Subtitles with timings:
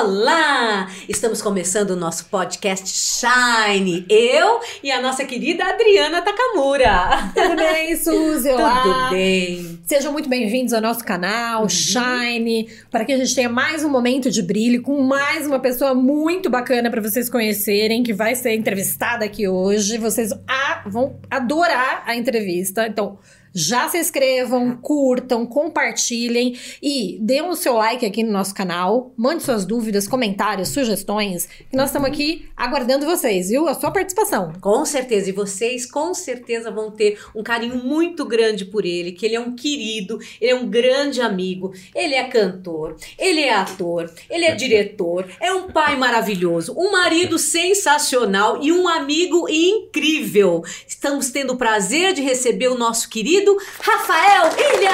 [0.00, 0.88] Olá!
[1.08, 4.06] Estamos começando o nosso podcast Shine.
[4.08, 7.32] Eu e a nossa querida Adriana Takamura.
[7.34, 8.48] Tudo bem, Suzy?
[8.50, 8.82] Olá.
[8.84, 9.80] Tudo bem.
[9.84, 11.68] Sejam muito bem-vindos ao nosso canal uhum.
[11.68, 15.96] Shine, para que a gente tenha mais um momento de brilho com mais uma pessoa
[15.96, 19.98] muito bacana para vocês conhecerem, que vai ser entrevistada aqui hoje.
[19.98, 20.30] Vocês
[20.86, 22.86] vão adorar a entrevista.
[22.86, 23.18] Então,
[23.54, 29.12] já se inscrevam, curtam, compartilhem e dêem o seu like aqui no nosso canal.
[29.16, 31.46] Mande suas dúvidas, comentários, sugestões.
[31.70, 33.66] Que nós estamos aqui aguardando vocês, viu?
[33.68, 34.52] A sua participação.
[34.60, 35.30] Com certeza.
[35.30, 39.40] E vocês, com certeza, vão ter um carinho muito grande por ele, que ele é
[39.40, 44.54] um querido, ele é um grande amigo, ele é cantor, ele é ator, ele é
[44.54, 50.62] diretor, é um pai maravilhoso, um marido sensacional e um amigo incrível.
[50.86, 54.92] Estamos tendo o prazer de receber o nosso querido querido Rafael Ilha!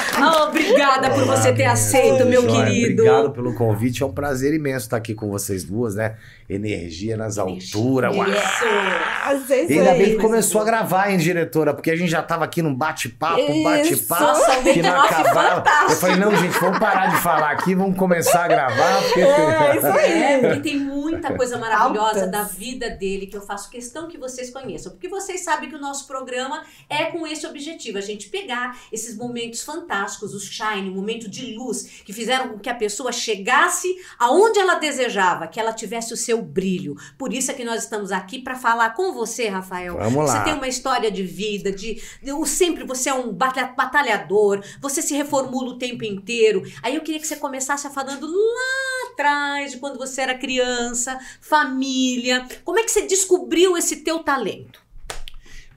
[0.20, 3.02] oh, obrigada por você ter aceito, meu Joia, querido.
[3.02, 6.16] Obrigado pelo convite, é um prazer imenso estar aqui com vocês duas, né?
[6.48, 8.14] Energia nas alturas.
[8.14, 8.26] Uau!
[8.28, 9.72] Isso.
[9.72, 11.74] Ainda bem que começou a gravar, hein, diretora?
[11.74, 15.64] Porque a gente já tava aqui num bate-papo, um bate-papo que não acabava.
[15.90, 19.02] Eu falei, não, gente, vamos parar de falar aqui, vamos começar a gravar.
[19.02, 19.20] Porque...
[19.20, 20.22] É, isso aí.
[20.22, 22.30] É, porque tem muita coisa maravilhosa Altas.
[22.30, 24.92] da vida dele que eu faço questão que vocês conheçam.
[24.92, 29.16] Porque vocês sabem que o nosso programa é com esse objetivo, a gente pegar esses
[29.16, 33.88] momentos fantásticos, os shine, o momento de luz, que fizeram com que a pessoa chegasse
[34.18, 36.96] aonde ela desejava, que ela tivesse o seu brilho.
[37.18, 39.96] Por isso é que nós estamos aqui para falar com você, Rafael.
[39.96, 40.38] Vamos lá.
[40.38, 45.14] Você tem uma história de vida, de, de sempre você é um batalhador, você se
[45.14, 46.62] reformula o tempo inteiro.
[46.82, 52.46] Aí eu queria que você começasse falando lá atrás, de quando você era criança, família.
[52.64, 54.84] Como é que você descobriu esse teu talento?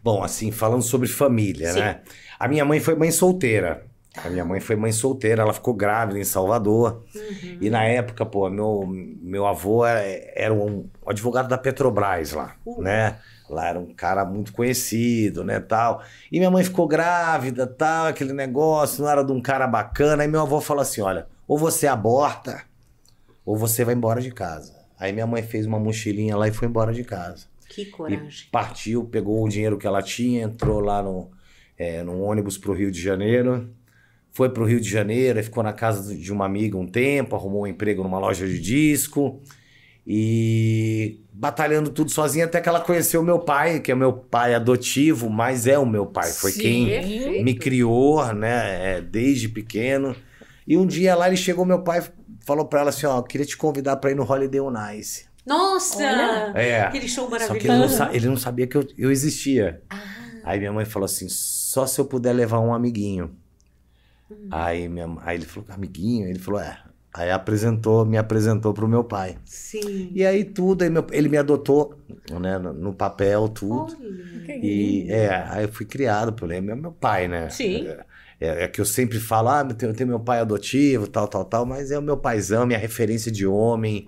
[0.03, 1.80] Bom, assim, falando sobre família, Sim.
[1.80, 2.02] né?
[2.39, 3.88] A minha mãe foi mãe solteira.
[4.17, 7.03] A minha mãe foi mãe solteira, ela ficou grávida em Salvador.
[7.16, 7.57] Uhum.
[7.61, 10.01] E na época, pô, meu, meu avô era,
[10.35, 12.81] era um advogado da Petrobras lá, uhum.
[12.81, 13.17] né?
[13.50, 16.03] Lá era um cara muito conhecido, né, tal.
[16.31, 20.23] E minha mãe ficou grávida, tal, aquele negócio, não era de um cara bacana.
[20.23, 22.63] Aí meu avô falou assim, olha, ou você aborta,
[23.45, 24.73] ou você vai embora de casa.
[25.00, 27.47] Aí minha mãe fez uma mochilinha lá e foi embora de casa.
[27.67, 28.28] Que coragem.
[28.28, 31.31] E partiu, pegou o dinheiro que ela tinha, entrou lá no,
[31.78, 33.69] é, num ônibus pro Rio de Janeiro.
[34.31, 37.67] Foi pro Rio de Janeiro, ficou na casa de uma amiga um tempo, arrumou um
[37.67, 39.41] emprego numa loja de disco.
[40.06, 44.56] E batalhando tudo sozinha até que ela conheceu o meu pai, que é meu pai
[44.56, 46.31] adotivo, mas é o meu pai.
[46.31, 47.44] Foi Sim, quem perfeito.
[47.44, 50.16] me criou, né, é, desde pequeno.
[50.67, 52.03] E um dia lá ele chegou, meu pai
[52.46, 55.25] falou para ela assim: Ó, queria te convidar para ir no Holiday on Ice.
[55.46, 56.03] Nossa!
[56.56, 56.81] É.
[56.81, 57.59] Aquele show maravilhoso.
[57.96, 59.81] Só que ele não, ele não sabia que eu, eu existia.
[59.90, 60.01] Ah.
[60.44, 63.35] Aí minha mãe falou assim: só se eu puder levar um amiguinho.
[64.51, 66.28] Aí, minha, aí ele falou: amiguinho?
[66.28, 66.78] Ele falou: é.
[67.12, 69.38] Aí apresentou, me apresentou pro meu pai.
[69.44, 70.12] Sim.
[70.13, 71.95] E aí tudo, aí meu, ele me adotou,
[72.40, 73.97] né, no, no papel, tudo.
[73.97, 77.50] Olha, e é, aí eu fui criado por ele, meu pai, né?
[77.50, 77.88] Sim.
[77.88, 78.06] É,
[78.40, 81.28] é, é, que eu sempre falo, ah, eu tenho, eu tenho meu pai adotivo, tal,
[81.28, 84.07] tal, tal, mas é o meu paizão, minha referência de homem,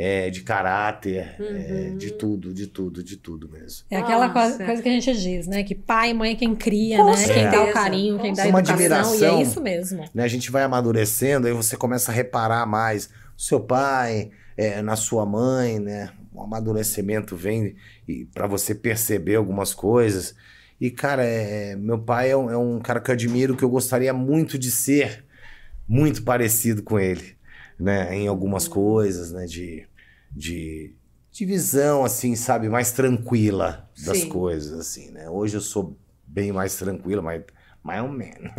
[0.00, 1.46] é, de caráter, uhum.
[1.46, 2.18] é, de uhum.
[2.18, 3.84] tudo, de tudo, de tudo mesmo.
[3.90, 5.64] É aquela coisa, coisa, que a gente diz, né?
[5.64, 7.16] Que pai e mãe é quem cria, Com né?
[7.16, 7.40] Certeza.
[7.40, 8.74] Quem dá o carinho, quem dá a educação.
[8.74, 10.04] Admiração, e é isso mesmo.
[10.14, 10.22] Né?
[10.22, 14.94] A gente vai amadurecendo, aí você começa a reparar mais o seu pai, é, na
[14.94, 16.10] sua mãe, né?
[16.32, 17.74] O amadurecimento vem
[18.32, 20.32] para você perceber algumas coisas.
[20.80, 23.68] E, cara, é, meu pai é um, é um cara que eu admiro, que eu
[23.68, 25.24] gostaria muito de ser
[25.88, 27.37] muito parecido com ele
[27.78, 29.86] né, em algumas coisas, né, de,
[30.30, 30.94] de,
[31.30, 34.28] de visão, assim, sabe, mais tranquila das Sim.
[34.28, 35.28] coisas, assim, né.
[35.28, 35.96] Hoje eu sou
[36.26, 37.42] bem mais tranquila, mas
[37.82, 38.50] mais ou menos.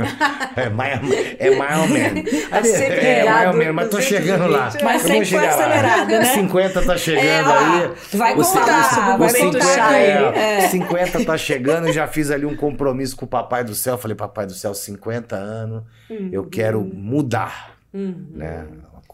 [0.56, 1.00] É mais,
[1.38, 2.34] é mais ou menos.
[2.52, 4.72] É, mais ou menos, mas tô chegando lá.
[4.84, 6.19] Mas sempre foi acelerada, lá.
[6.19, 6.25] né?
[6.25, 7.91] 50 tá chegando é, aí.
[8.13, 10.67] Vai contar, vai 50, é, é.
[10.70, 13.97] 50 tá chegando, já fiz ali um compromisso com o Papai do Céu.
[13.97, 16.29] Falei, Papai do Céu, 50 anos, uhum.
[16.32, 18.26] eu quero mudar, uhum.
[18.32, 18.66] né?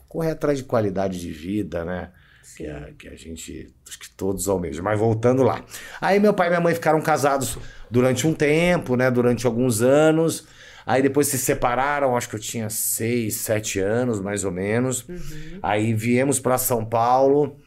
[0.07, 2.11] Correr atrás de qualidade de vida, né?
[2.55, 4.83] Que a, que a, gente, acho que todos almejam.
[4.83, 5.63] Mas voltando lá.
[5.99, 7.57] Aí meu pai e minha mãe ficaram casados
[7.91, 9.11] durante um tempo, né?
[9.11, 10.47] Durante alguns anos.
[10.85, 15.07] Aí depois se separaram, acho que eu tinha seis, sete anos, mais ou menos.
[15.09, 15.59] Uhum.
[15.61, 17.59] Aí viemos para São Paulo.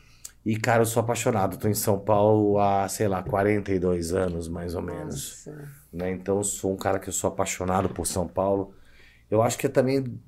[0.47, 1.59] E, cara, eu sou apaixonado.
[1.59, 5.47] Tô em São Paulo há, sei lá, 42 anos, mais ou menos.
[5.93, 6.13] Né?
[6.13, 8.73] Então, sou um cara que eu sou apaixonado por São Paulo.
[9.31, 10.19] Eu acho que é também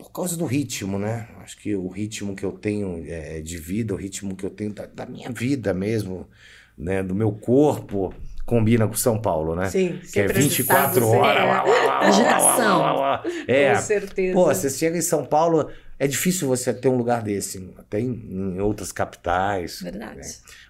[0.00, 1.28] por causa do ritmo, né?
[1.42, 4.72] Acho que o ritmo que eu tenho é, de vida, o ritmo que eu tenho
[4.72, 6.26] da, da, minha vida mesmo,
[6.76, 7.02] né?
[7.02, 8.12] Do meu corpo,
[8.46, 9.68] combina com São Paulo, né?
[9.68, 11.42] Sim, Que é sempre 24 agitado, horas.
[11.42, 11.86] é.
[11.86, 12.84] lá, Agitação.
[13.46, 13.74] É.
[13.74, 14.34] Com certeza.
[14.34, 17.72] Pô, você chega em São Paulo, é difícil você ter um lugar desse.
[17.78, 18.12] Até em,
[18.56, 19.80] em outras capitais.
[19.82, 20.16] Verdade.
[20.16, 20.22] né?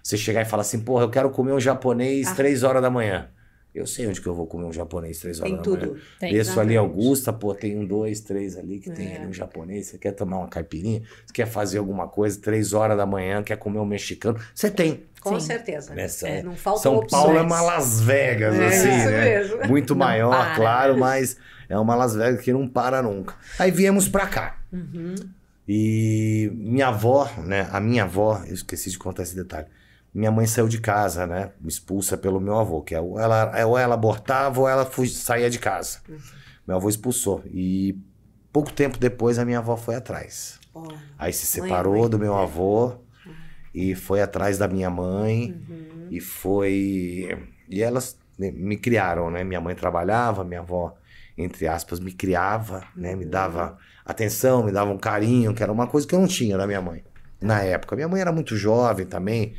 [0.03, 2.35] Você chegar e falar assim, porra, eu quero comer um japonês Ah.
[2.35, 3.29] três horas da manhã.
[3.73, 5.87] Eu sei onde que eu vou comer um japonês três horas Tem da tudo.
[5.91, 6.01] manhã.
[6.19, 6.33] Tem.
[6.33, 6.77] Desço ali Exatamente.
[6.77, 9.17] Augusta, pô, tem um, dois, três ali que tem É.
[9.17, 9.87] ali um japonês.
[9.87, 11.01] Você quer tomar uma caipirinha?
[11.25, 14.37] Você quer fazer alguma coisa três horas da manhã, quer comer um mexicano?
[14.53, 15.03] Você tem.
[15.21, 15.45] Com Sim.
[15.47, 15.93] certeza.
[15.93, 17.23] Nessa- É, não faltam São opções.
[17.23, 19.23] Paulo é uma Las Vegas, É assim, isso né?
[19.23, 19.67] mesmo.
[19.67, 20.55] Muito Não maior, para.
[20.55, 21.37] claro, mas
[21.69, 23.35] é uma Las Vegas que não para nunca.
[23.57, 24.57] Aí viemos pra cá.
[24.73, 25.15] Uhum.
[25.67, 27.69] E minha avó, né?
[27.71, 29.67] A minha avó, eu esqueci de contar esse detalhe.
[30.13, 31.51] Minha mãe saiu de casa, né?
[31.65, 35.49] Expulsa pelo meu avô, que é ou ela, ou ela abortava ou ela fu- saía
[35.49, 35.99] de casa.
[36.67, 37.41] Meu avô expulsou.
[37.45, 37.97] E
[38.51, 40.59] pouco tempo depois a minha avó foi atrás.
[40.73, 40.85] Ó,
[41.17, 42.09] Aí se separou mãe.
[42.09, 42.95] do meu avô
[43.73, 46.07] e foi atrás da minha mãe uhum.
[46.11, 47.47] e foi.
[47.69, 49.43] E elas me criaram, né?
[49.43, 50.93] Minha mãe trabalhava, minha avó,
[51.37, 53.15] entre aspas, me criava, né?
[53.15, 56.57] Me dava atenção, me dava um carinho, que era uma coisa que eu não tinha
[56.57, 57.03] da minha mãe
[57.39, 57.95] na época.
[57.95, 59.55] Minha mãe era muito jovem também,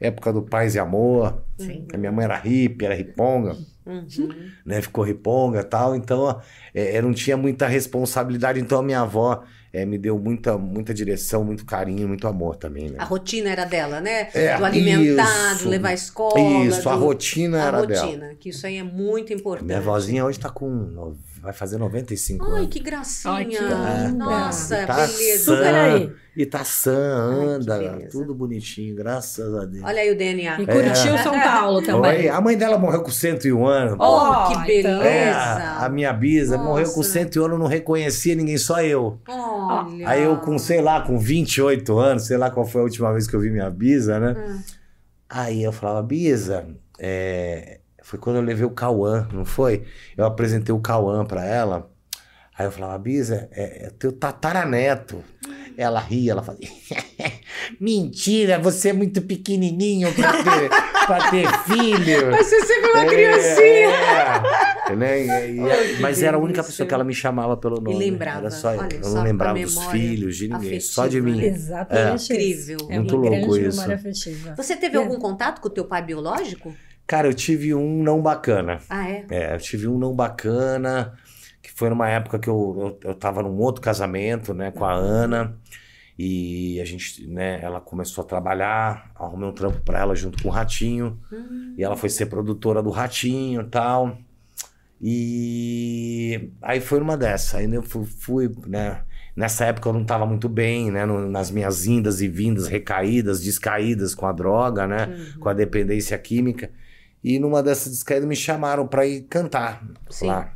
[0.00, 1.42] época do Paz e Amor.
[1.58, 1.86] Sim.
[1.92, 3.56] A minha mãe era hippie, era riponga,
[3.86, 4.28] Uhum.
[4.64, 4.82] né?
[4.82, 5.94] Ficou riponga e tal.
[5.94, 6.40] Então,
[6.74, 8.60] é, eu não tinha muita responsabilidade.
[8.60, 12.88] Então, a minha avó é, me deu muita, muita direção, muito carinho, muito amor também,
[12.90, 12.96] né?
[12.98, 14.28] A rotina era dela, né?
[14.34, 15.64] É, do alimentar, isso.
[15.64, 16.64] do levar à escola.
[16.64, 18.06] Isso, a do- rotina a era dela.
[18.06, 19.66] rotina, que isso aí é muito importante.
[19.66, 21.14] Minha vozinha hoje tá com.
[21.46, 22.68] Vai fazer 95 Ai, anos.
[22.70, 23.32] que gracinha.
[23.32, 24.08] Ai, que linda.
[24.24, 25.44] Nossa, tá beleza.
[25.44, 26.12] Super sã, aí.
[26.36, 28.08] E tá sã, Ai, anda, beleza.
[28.10, 29.84] tudo bonitinho, graças a Deus.
[29.84, 30.60] Olha aí o DNA.
[30.60, 32.22] E curtiu São Paulo também.
[32.22, 33.96] Oi, a mãe dela morreu com 101 anos.
[34.00, 34.98] Oh, que então.
[34.98, 35.04] beleza.
[35.08, 36.68] É, a, a minha bisa Nossa.
[36.68, 39.20] morreu com 101 anos, não reconhecia ninguém, só eu.
[39.28, 40.08] Olha.
[40.08, 43.28] Aí eu com, sei lá, com 28 anos, sei lá qual foi a última vez
[43.28, 44.34] que eu vi minha bisa, né?
[44.36, 44.58] Hum.
[45.28, 46.66] Aí eu falava, Bisa,
[46.98, 47.78] é,
[48.08, 49.82] foi quando eu levei o Cauã, não foi?
[50.16, 51.90] Eu apresentei o Cauã pra ela.
[52.56, 55.22] Aí eu falava, Bisa, é, é teu tataraneto.
[55.76, 56.68] Ela ria, ela fazia,
[57.78, 60.68] mentira, você é muito pequenininho pra ter,
[61.06, 62.30] pra ter filho.
[62.32, 63.88] Mas você sempre uma criancinha.
[64.88, 65.20] É, né?
[65.20, 67.98] E- e- que mas era a única pessoa que ela me chamava pelo nome.
[67.98, 68.80] lembrava, Era só eu.
[68.80, 71.36] olha eu só, não lembrava dos filhos, de ninguém, afetiva, só de mim.
[71.36, 71.46] né?
[71.48, 72.32] Exatamente.
[72.32, 72.76] Incrível.
[72.80, 72.86] isso.
[72.92, 73.76] É Muito uma louco isso.
[73.76, 74.54] memória afetiva.
[74.56, 74.98] Você teve É.
[75.00, 76.74] algum contato com o teu pai biológico?
[77.06, 78.80] Cara, eu tive um não bacana.
[78.90, 79.26] Ah, é?
[79.30, 81.16] É, eu tive um não bacana,
[81.62, 84.92] que foi numa época que eu, eu, eu tava num outro casamento, né, com a
[84.92, 85.56] Ana.
[86.18, 90.48] E a gente, né, ela começou a trabalhar, arrumei um trampo pra ela junto com
[90.48, 91.20] o Ratinho.
[91.32, 91.74] Hum.
[91.76, 94.18] E ela foi ser produtora do Ratinho e tal.
[95.00, 97.58] E aí foi numa dessa.
[97.58, 99.02] Aí eu fui, fui, né?
[99.36, 101.04] Nessa época eu não tava muito bem, né?
[101.04, 105.06] no- nas minhas indas e vindas, recaídas, descaídas com a droga, né?
[105.34, 105.40] Uhum.
[105.40, 106.70] Com a dependência química.
[107.26, 110.28] E numa dessas descaídas me chamaram pra ir cantar Sim.
[110.28, 110.52] lá.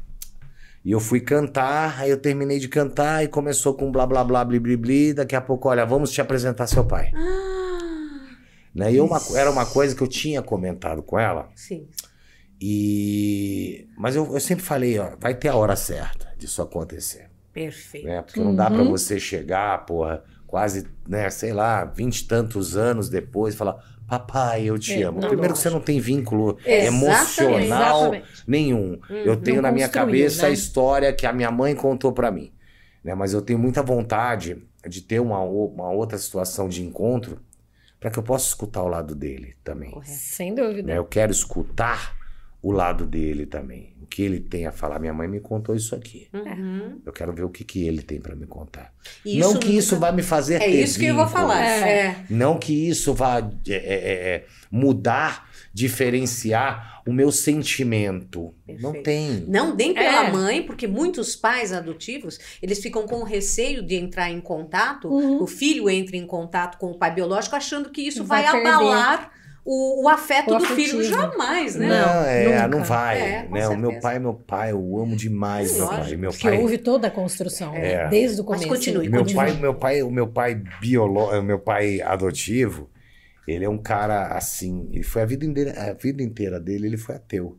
[0.84, 4.44] E eu fui cantar, aí eu terminei de cantar e começou com blá blá blá
[4.44, 5.12] bli bli bli.
[5.12, 7.10] Daqui a pouco, olha, vamos te apresentar seu pai.
[7.12, 8.36] Ah,
[8.72, 8.92] Né?
[8.92, 11.48] E eu uma- era uma coisa que eu tinha comentado com ela.
[11.56, 11.88] sim.
[12.62, 18.06] E mas eu, eu sempre falei, ó, vai ter a hora certa disso acontecer, Perfeito.
[18.06, 18.22] né?
[18.22, 18.90] Porque não dá pra Uhum.
[18.90, 23.76] você chegar, porra, quase, né, sei lá, vinte e tantos anos depois e falar,
[24.10, 25.20] papai, eu te É, amo.
[25.20, 26.86] não, Primeiro que você não tem vínculo Exatamente.
[26.86, 28.42] emocional Exatamente.
[28.46, 28.98] nenhum.
[29.08, 30.54] Eu tenho Não na minha cabeça a né?
[30.54, 32.52] história que a minha mãe contou pra mim,
[33.04, 33.14] né?
[33.14, 37.38] Mas eu tenho muita vontade de ter uma, uma outra situação de encontro
[38.00, 39.90] pra que eu possa escutar o lado dele também.
[39.92, 40.10] Correto.
[40.12, 40.82] Sem dúvida.
[40.88, 40.98] né?
[40.98, 42.16] Eu quero escutar
[42.62, 43.94] o lado dele também.
[44.10, 44.98] O que ele tem a falar.
[44.98, 46.26] Minha mãe me contou isso aqui.
[46.34, 47.00] Uhum.
[47.06, 48.92] Eu quero ver o que, que ele tem pra me contar.
[49.24, 51.64] E não isso que isso vai me fazer É ter isso que eu vou falar.
[51.64, 51.90] É.
[52.06, 52.24] É.
[52.28, 53.38] Não que isso vá
[53.68, 58.52] é, é, é, mudar, diferenciar o meu sentimento.
[58.80, 59.04] Não Perfeito.
[59.04, 59.44] tem.
[59.48, 60.32] Não nem pela É.
[60.32, 65.42] mãe, porque muitos pais adotivos, eles ficam com receio de entrar em contato, Uhum.
[65.42, 68.68] o filho entra em contato com o pai biológico achando que isso Vai vai, perder.
[68.68, 69.30] abalar
[69.72, 70.98] o, o afeto O do afetivo.
[70.98, 71.04] filho.
[71.04, 71.88] Jamais, né?
[71.88, 72.68] Não, é, nunca.
[72.68, 73.20] não vai.
[73.20, 73.68] É, né?
[73.68, 74.00] O meu certeza.
[74.00, 76.16] pai é meu pai, eu amo demais meu pai.
[76.16, 78.08] Meu Porque pai houve toda a construção, É.
[78.08, 78.68] desde o Mas começo.
[78.68, 79.36] continue, meu continue.
[79.44, 82.90] pai, meu pai, o meu pai biológico, meu pai adotivo,
[83.46, 86.96] ele é um cara assim, ele foi a vida inteira, a vida inteira dele, ele
[86.96, 87.56] foi ateu,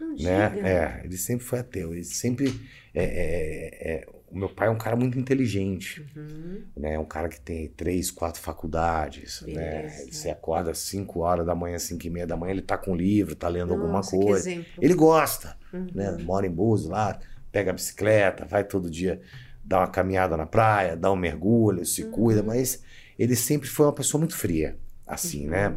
[0.00, 0.48] Não né?
[0.54, 0.68] diga.
[0.68, 2.48] É, ele sempre foi ateu, ele sempre
[2.94, 6.64] é, é, é, o meu pai é um cara muito inteligente, Uhum.
[6.76, 6.94] né?
[6.94, 9.80] É um cara que tem três, quatro faculdades, né?
[9.80, 10.02] Beleza.
[10.02, 12.78] Ele se acorda às cinco horas da manhã, cinco e meia da manhã, ele tá
[12.78, 14.48] com um livro, tá lendo alguma Nossa, que coisa.
[14.80, 15.90] Ele gosta, Uhum.
[15.94, 16.12] né?
[16.18, 17.18] Mora em Búzios lá,
[17.52, 19.20] pega a bicicleta, vai todo dia
[19.64, 22.10] dar uma caminhada na praia, dá um mergulho, se Uhum.
[22.10, 22.82] cuida, mas
[23.18, 25.76] ele sempre foi uma pessoa muito fria, assim, né?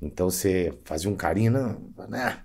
[0.00, 1.76] Então você fazia um carinho, né?
[2.08, 2.44] né?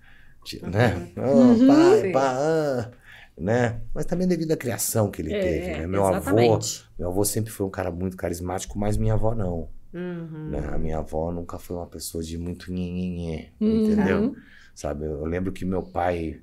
[0.61, 1.13] Uhum.
[1.17, 2.11] Oh, pai, Sim.
[2.11, 2.91] pá, ah,
[3.37, 3.81] né?
[3.93, 5.87] Mas também devido à criação que ele É, teve, né?
[5.87, 6.85] Meu avô, exatamente.
[6.97, 9.69] meu avô sempre foi um cara muito carismático, mas minha avó não.
[9.93, 10.49] Uhum.
[10.49, 10.69] né?
[10.73, 13.83] A minha avó nunca foi uma pessoa de muito nhenhenhê, Uhum.
[13.85, 14.35] entendeu?
[14.73, 16.41] Sabe, eu lembro que meu pai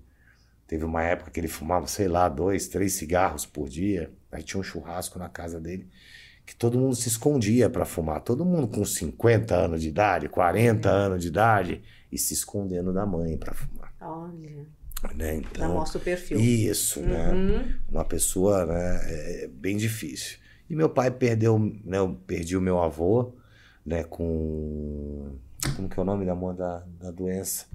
[0.66, 4.12] teve uma época que ele fumava, sei lá, dois, três cigarros por dia.
[4.30, 5.88] Aí tinha um churrasco na casa dele
[6.46, 8.20] que todo mundo se escondia para fumar.
[8.22, 13.06] Todo mundo com 50 anos de idade, 40 anos de idade e se escondendo da
[13.06, 14.66] mãe para fumar, Olha,
[15.14, 15.34] né?
[15.34, 16.38] já Então, mostra o perfil.
[16.38, 17.32] isso, né?
[17.32, 17.74] Uhum.
[17.88, 20.38] Uma pessoa, né, é bem difícil.
[20.68, 23.34] E meu pai perdeu, né, eu perdi o meu avô,
[23.84, 25.36] né, com
[25.76, 27.66] como que é o nome da da, da doença?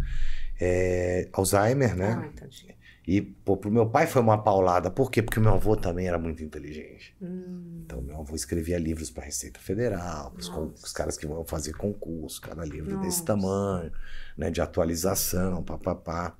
[0.60, 2.17] É, Alzheimer, né?
[2.20, 2.75] Ai, tadinho.
[3.08, 4.89] E pô, pro meu pai foi uma paulada.
[4.89, 5.22] Por quê?
[5.22, 7.15] Porque meu avô também era muito inteligente.
[7.22, 7.84] Hum.
[7.86, 12.65] Então meu avô escrevia livros para Receita Federal, os, caras que vão fazer concurso, cada
[12.65, 13.25] livro desse Nossa.
[13.25, 13.91] tamanho,
[14.36, 16.36] né, de atualização, papapá.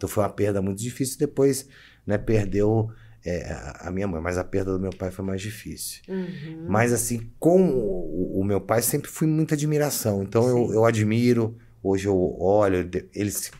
[0.00, 1.18] Então foi uma perda muito difícil.
[1.18, 1.68] Depois,
[2.06, 2.90] né, perdeu
[3.22, 6.00] é, a minha mãe, mas a perda do meu pai foi mais difícil.
[6.08, 6.64] Uhum.
[6.66, 10.22] Mas assim, com o, o meu pai sempre fui muita admiração.
[10.22, 10.74] Então eu, Sim.
[10.74, 13.50] eu admiro, hoje eu olho, ele, se-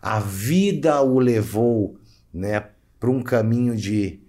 [0.00, 1.98] a vida o levou,
[2.32, 2.64] né,
[2.98, 4.22] para um caminho de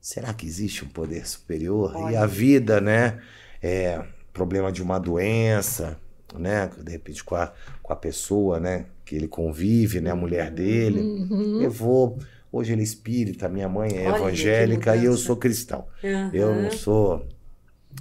[0.00, 1.92] será que existe um poder superior?
[1.92, 2.22] E Olha.
[2.22, 3.20] a vida, né,
[3.62, 5.96] é problema de uma doença,
[6.34, 10.50] né, de repente com a, com a pessoa, né, que ele convive, né, a mulher
[10.50, 11.58] dele, Uhum.
[11.60, 12.18] levou
[12.52, 15.84] Hoje ele é espírita, minha mãe é Olha, evangélica e eu sou cristão.
[16.02, 16.30] Uhum.
[16.32, 17.26] Eu não sou.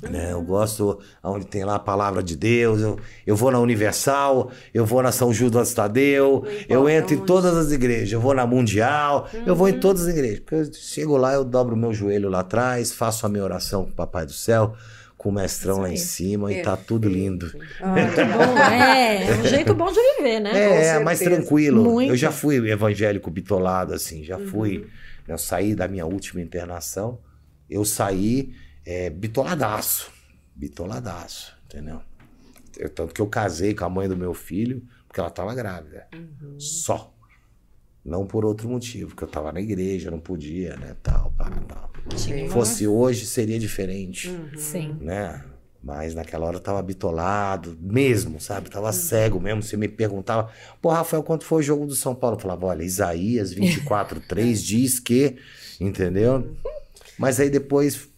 [0.09, 2.79] Né, eu gosto onde tem lá a palavra de Deus.
[2.81, 7.55] Eu, eu vou na Universal, eu vou na São Judas Tadeu, eu entro em todas
[7.55, 8.11] as igrejas.
[8.11, 9.73] Eu vou na Mundial, eu vou Uhum.
[9.73, 10.39] em todas as igrejas.
[10.39, 13.83] Porque eu chego lá, eu dobro o meu joelho lá atrás, faço a minha oração
[13.85, 14.73] com o Papai do Céu,
[15.25, 17.51] com o mestrão lá em cima e tá tudo lindo.
[17.81, 20.51] Olha, Bom, é, é um jeito bom de viver, né?
[20.51, 21.83] É, Com é mais tranquilo.
[21.83, 22.11] Muito.
[22.11, 24.77] Eu já fui evangélico bitolado, assim, já fui.
[24.77, 24.83] Uhum.
[24.83, 27.19] né, Eu saí da minha última internação,
[27.67, 28.53] eu saí
[28.85, 30.11] é, bitoladaço.
[30.55, 32.01] Bitoladaço, entendeu?
[32.77, 36.05] Eu- tanto que eu casei com a mãe do meu filho, porque ela tava grávida.
[36.13, 36.59] Uhum.
[36.59, 37.11] Só.
[38.05, 41.94] Não por outro motivo, porque eu tava na igreja, não podia, né, tal, pá, tal.
[42.15, 42.45] Sim.
[42.45, 44.49] Se fosse hoje, seria diferente Uhum.
[44.57, 44.97] Sim.
[45.01, 45.43] né?
[45.83, 48.71] Mas naquela hora eu tava bitolado, mesmo, sabe?
[48.71, 49.61] Tava cego mesmo.
[49.61, 50.49] Você me perguntava,
[50.81, 52.37] pô, Rafael, quanto foi o jogo do São Paulo?
[52.37, 55.35] Eu falava, olha, Isaías 24, 3 diz que,
[55.79, 56.55] entendeu?
[57.19, 58.09] Mas aí depois,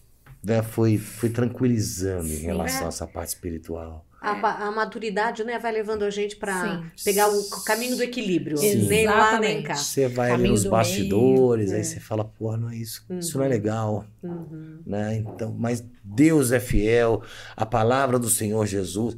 [0.42, 2.84] né, foi, foi tranquilizando em relação É.
[2.86, 4.06] a essa parte espiritual.
[4.20, 8.58] A, pa- a maturidade, né, vai levando a gente para pegar o caminho do equilíbrio.
[8.58, 8.88] Sim.
[8.88, 9.76] Nem lá, nem cá.
[9.76, 11.84] Você vai ali Caminho nos do bastidores, meio, aí é.
[11.84, 13.38] você fala, pô, não é isso, isso Uhum.
[13.38, 14.04] não é legal.
[14.22, 14.78] Uhum.
[14.84, 15.16] né?
[15.16, 17.22] Então, mas Deus é fiel,
[17.56, 19.16] a palavra do Senhor Jesus,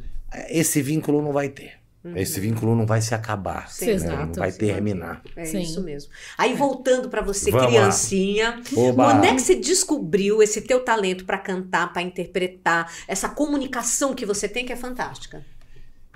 [0.50, 1.79] esse vínculo não vai ter.
[2.16, 3.92] Esse vínculo não vai se acabar, Sim, né?
[3.94, 4.26] exato.
[4.26, 5.22] não vai terminar.
[5.36, 5.60] É Sim.
[5.60, 6.10] isso mesmo.
[6.38, 11.36] Aí voltando para você, Vamos criancinha, onde é que você descobriu esse teu talento para
[11.38, 15.44] cantar, para interpretar, essa comunicação que você tem que é fantástica?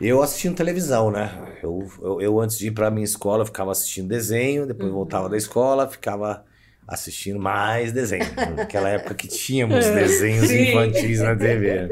[0.00, 1.58] Eu assistindo televisão, né?
[1.62, 4.96] Eu, eu, eu, antes de ir pra minha escola, eu ficava assistindo desenho, depois Uhum.
[4.96, 6.44] voltava da escola, ficava
[6.86, 8.24] assistindo mais desenho.
[8.56, 10.68] Naquela época que tínhamos desenhos Sim.
[10.70, 11.88] infantis na TV.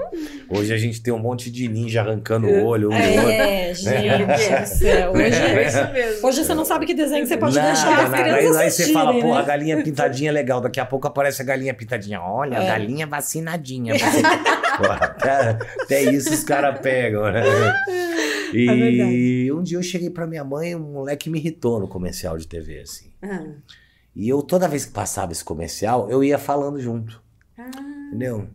[0.49, 2.95] Hoje a gente tem um monte de ninja arrancando o olho, um.
[2.95, 5.13] É, gente do céu.
[5.13, 6.27] Hoje, É isso mesmo.
[6.29, 8.23] hoje você não sabe que desenho você pode Nada, deixar as nada.
[8.23, 9.41] crianças Aí, aí você fala, pô, né?
[9.41, 10.61] a galinha pintadinha é legal.
[10.61, 12.21] Daqui a pouco aparece a galinha pintadinha.
[12.21, 12.67] Olha, a É.
[12.67, 13.95] galinha vacinadinha.
[14.79, 17.43] Pô, até, até isso os caras pegam, né?
[18.55, 22.37] E É um dia eu cheguei pra minha mãe, um moleque me irritou no comercial
[22.39, 23.11] de TV, assim.
[23.23, 23.45] Ah.
[24.15, 27.23] E eu, toda vez que passava esse comercial, eu ia falando junto.
[27.59, 27.71] Ah.
[28.09, 28.49] Entendeu?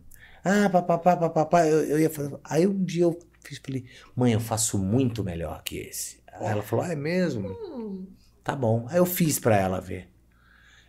[0.44, 2.40] Ah, papapá, papapá, eu, eu ia falando.
[2.44, 6.22] Aí um dia eu fiz pra ele, mãe, eu faço muito melhor que esse.
[6.32, 7.48] Aí ela falou, ah, é mesmo?
[7.48, 8.06] Hum,
[8.44, 8.86] Tá bom.
[8.88, 10.08] Aí eu fiz pra ela ver.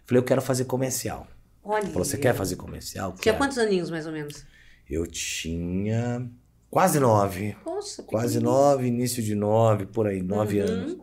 [0.05, 1.27] Falei, eu quero fazer comercial.
[1.63, 1.87] Olha.
[1.87, 3.13] Falou, você quer fazer comercial?
[3.13, 4.45] Tinha quantos aninhos, mais ou menos?
[4.89, 6.29] Eu tinha
[6.69, 7.55] quase nove.
[7.65, 10.67] Nossa, Quase nove, início de nove, por aí, nove Uhum.
[10.67, 10.97] anos.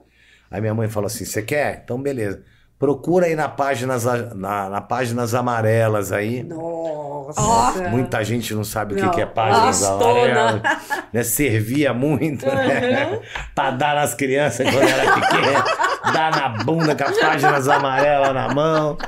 [0.50, 1.82] Aí minha mãe falou assim: você quer?
[1.84, 2.44] Então beleza.
[2.78, 4.04] Procura aí na páginas,
[4.34, 6.42] na, na páginas amarelas aí.
[6.42, 7.88] Nossa.
[7.88, 10.04] Muita gente não sabe o que, que é páginas Astona.
[10.04, 10.62] amarelas.
[11.10, 11.22] Né?
[11.22, 13.20] Servia muito, né?
[13.54, 15.64] pra dar nas crianças quando era pequena.
[16.12, 18.98] dar na bunda com as páginas amarelas na mão.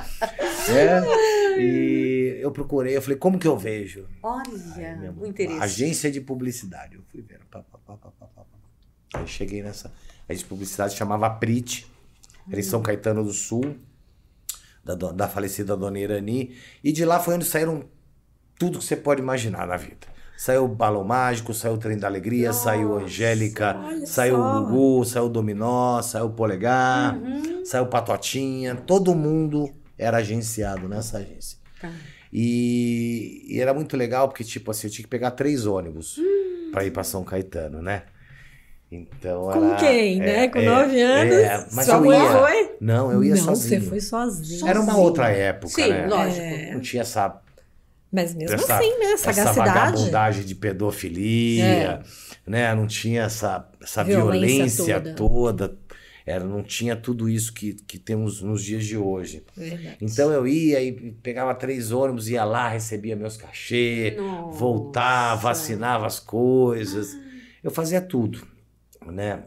[0.69, 1.59] É.
[1.61, 4.07] E eu procurei, eu falei, como que eu vejo?
[4.23, 5.61] Olha, o interesse.
[5.61, 6.95] Agência de publicidade.
[6.95, 7.45] Eu fui vendo.
[7.51, 8.41] Pá, pá, pá, pá, pá.
[9.13, 9.91] Aí cheguei nessa
[10.27, 11.88] agência de publicidade, chamava Prit.
[12.51, 13.75] Era em São Caetano do Sul,
[14.83, 16.55] da, da falecida dona Irani.
[16.83, 17.83] E de lá foi onde saíram
[18.57, 20.07] tudo que você pode imaginar na vida.
[20.37, 23.75] Saiu o Balão Mágico, saiu o Trem da Alegria, Nossa, saiu Angélica,
[24.05, 24.61] saiu só.
[24.61, 27.65] o Gugu, saiu o Dominó, saiu o Polegar, Uhum.
[27.65, 28.73] saiu o Patotinha.
[28.75, 31.57] Todo mundo era agenciado nessa agência.
[31.81, 31.91] Tá.
[32.31, 36.69] E, e era muito legal porque, tipo assim, eu tinha que pegar três ônibus Hum.
[36.71, 38.03] pra ir pra São Caetano, né?
[38.91, 40.47] Então Com quem, é, né?
[40.47, 41.33] Com é, nove anos.
[41.35, 42.75] é, mas Sua eu mãe foi?
[42.81, 43.81] Não, eu ia Não, sozinho.
[43.81, 44.67] você foi sozinho.
[44.67, 46.07] Era uma outra época, Sim, né?
[46.07, 46.41] lógico.
[46.41, 46.73] É.
[46.73, 47.39] Não tinha essa
[48.11, 49.11] Mas mesmo essa, assim, né?
[49.11, 52.01] essa vagabundagem de pedofilia,
[52.47, 52.73] né?
[52.73, 55.77] Não tinha essa, essa Violência violência, toda.
[56.25, 59.43] Era, não tinha tudo isso que, que temos nos dias de hoje.
[59.57, 59.97] Verdade.
[59.99, 60.91] Então eu ia e
[61.23, 64.57] pegava três ônibus, ia lá, recebia meus cachê, Nossa.
[64.57, 67.17] voltava, assinava as coisas.
[67.63, 68.45] Eu fazia tudo,
[69.11, 69.43] né?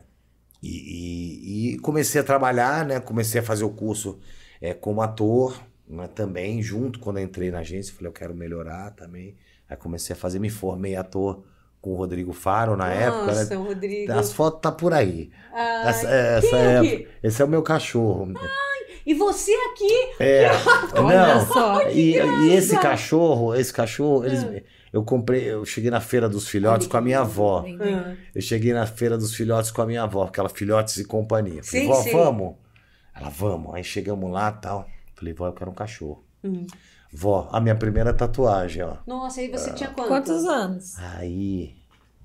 [0.63, 3.01] E, e- e comecei a trabalhar, né?
[3.01, 4.21] Comecei a fazer o curso
[4.61, 6.09] é, como ator, né?
[6.09, 7.93] também, junto quando entrei na agência.
[7.95, 9.37] Falei, eu quero melhorar também.
[9.69, 11.45] Aí comecei a fazer, me formei ator
[11.81, 13.27] com o Rodrigo Faro na época.
[13.27, 13.57] Nossa, Né?
[13.57, 14.13] Rodrigo.
[14.13, 15.31] As fotos tá por aí.
[15.53, 18.33] Ai, Essa, essa é é, esse é o meu cachorro.
[19.05, 20.13] E você aqui?
[20.21, 20.49] É,
[20.99, 21.47] Olha não.
[21.47, 21.89] só.
[21.91, 24.61] E, e esse cachorro, esse cachorro, eles, Ah.
[24.93, 27.65] eu comprei, eu cheguei na feira dos filhotes com a que minha avó.
[27.81, 31.63] Ah, Eu cheguei na feira dos filhotes com a minha avó, aquela filhotes e companhia.
[31.63, 32.13] Falei, Sim, vó, sim.
[32.13, 32.55] vamos?
[33.15, 33.75] Ela, vamos.
[33.75, 34.87] Aí chegamos lá e tal.
[35.15, 36.25] Falei, vó, eu quero um cachorro.
[36.45, 36.67] hum.
[37.15, 38.97] Vó, a minha primeira tatuagem, ó.
[39.07, 40.09] Nossa, aí você tinha quantos?
[40.09, 40.99] Quantos anos?
[40.99, 41.75] Aí,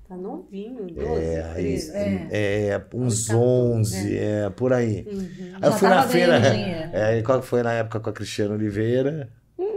[0.08, 1.92] Tá novinho, 12, é, aí, 13.
[2.30, 4.48] é, uns Tá bom, 11, é.
[4.50, 5.06] por aí.
[5.06, 5.26] Uhum.
[5.60, 6.40] Aí eu Já fui na feira.
[6.40, 6.90] dinheiro.
[6.94, 9.28] É, e qual que foi na época com a Cristiana Oliveira?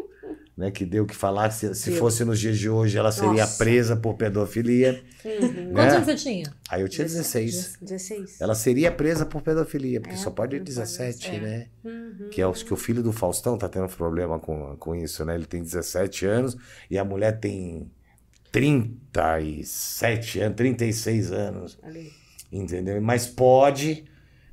[0.58, 3.44] Né, que deu o que falar, se, se fosse nos dias de hoje, ela seria
[3.44, 3.58] Nossa.
[3.58, 5.02] presa por pedofilia.
[5.26, 5.72] Uhum.
[5.72, 5.90] Quantos né?
[5.96, 6.54] anos você tinha?
[6.70, 7.78] Aí eu tinha 16.
[7.82, 8.42] 16.
[8.42, 11.40] Ela seria presa por pedofilia, porque É, só pode não pode, 17, é.
[11.40, 11.68] né?
[11.84, 12.30] Uhum.
[12.30, 15.34] Que é o que o filho do Faustão tá tendo problema com, com isso, né?
[15.36, 16.56] Ele tem 17 anos
[16.92, 17.90] e a mulher tem
[18.52, 22.12] 37 anos, 36 anos, Ali.
[22.52, 23.02] entendeu?
[23.02, 24.06] Mas pode,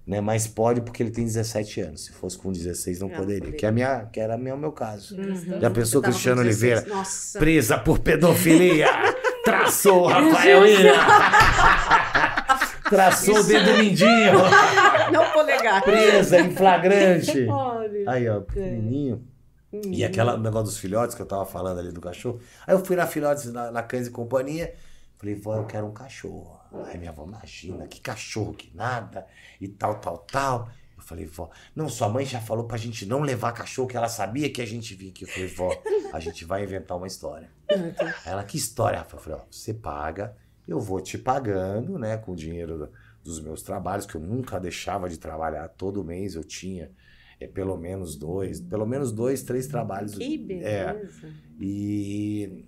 [0.07, 0.21] né?
[0.21, 2.05] Mas pode porque ele tem 17 anos.
[2.05, 3.59] Se fosse com 16 não Não poderia, poderia.
[3.59, 5.17] que é a minha, que era minha, o meu caso.
[5.17, 5.61] Uhum.
[5.61, 6.73] Já pensou Cristiano com 16.
[6.73, 6.97] Oliveira?
[6.97, 7.39] Nossa.
[7.39, 8.87] Presa por pedofilia.
[9.45, 10.95] Traçou o Rafael William.
[12.91, 14.33] Traçou o dedo mindinho.
[15.13, 15.83] Não polegar.
[15.83, 17.47] Presa em flagrante.
[17.49, 18.11] Olha.
[18.11, 19.23] Aí, ó, pequenininho.
[19.73, 22.41] E aquela o negócio dos filhotes que eu tava falando ali do cachorro.
[22.67, 24.75] Aí eu fui na filhotes, na, na Cães e Companhia.
[25.19, 26.59] Falei, vó, eu quero um cachorro.
[26.87, 29.27] Aí minha avó, imagina, que cachorro, que nada.
[29.61, 30.69] E tal, tal, tal.
[30.97, 34.09] Eu falei, vó, não, sua mãe já falou pra gente não levar cachorro, que ela
[34.09, 35.25] sabia que a gente vinha aqui.
[35.25, 37.51] Eu falei, vó, a gente vai inventar uma história.
[37.71, 39.17] Aí ela, que história, Rafa?
[39.17, 43.41] Eu falei, ó, você paga, eu vou te pagando, né, com o dinheiro do- dos
[43.41, 45.69] meus trabalhos, que eu nunca deixava de trabalhar.
[45.69, 46.91] Todo mês eu tinha
[47.41, 50.15] é, pelo menos dois, pelo menos dois, três trabalhos.
[50.15, 50.25] Que
[50.63, 51.33] É, beleza.
[51.61, 52.65] e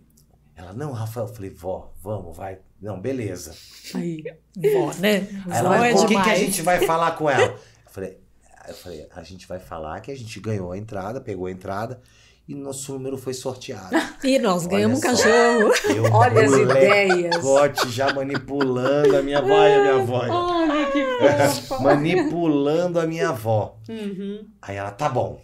[0.54, 2.58] ela, não, Rafael, eu falei, vó, vamos, vai.
[2.80, 3.54] Não, beleza.
[3.94, 4.22] Aí.
[4.72, 5.28] Vó, né?
[5.46, 7.52] Aí ela, mas é por que, que a gente vai falar com ela?
[7.86, 8.20] Eu falei,
[8.68, 12.00] eu falei, a gente vai falar que a gente ganhou a entrada, pegou a entrada
[12.48, 13.94] e nosso número foi sorteado.
[14.22, 15.08] E nós ganhamos um só.
[15.08, 15.72] cachorro.
[15.94, 17.36] Eu, Olha as ideias.
[17.38, 20.22] Gote já manipulando a minha avó e a minha avó.
[20.28, 21.02] Olha que
[21.66, 21.82] fofa.
[21.82, 23.78] manipulando a minha avó.
[23.88, 24.44] Uhum.
[24.60, 25.40] Aí ela, tá bom.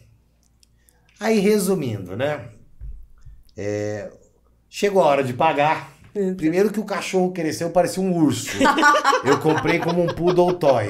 [1.19, 2.49] Aí, resumindo, né?
[3.57, 4.11] É,
[4.69, 5.93] chegou a hora de pagar.
[6.37, 8.57] Primeiro que o cachorro cresceu, parecia um urso.
[9.25, 10.89] Eu comprei como um poodle toy.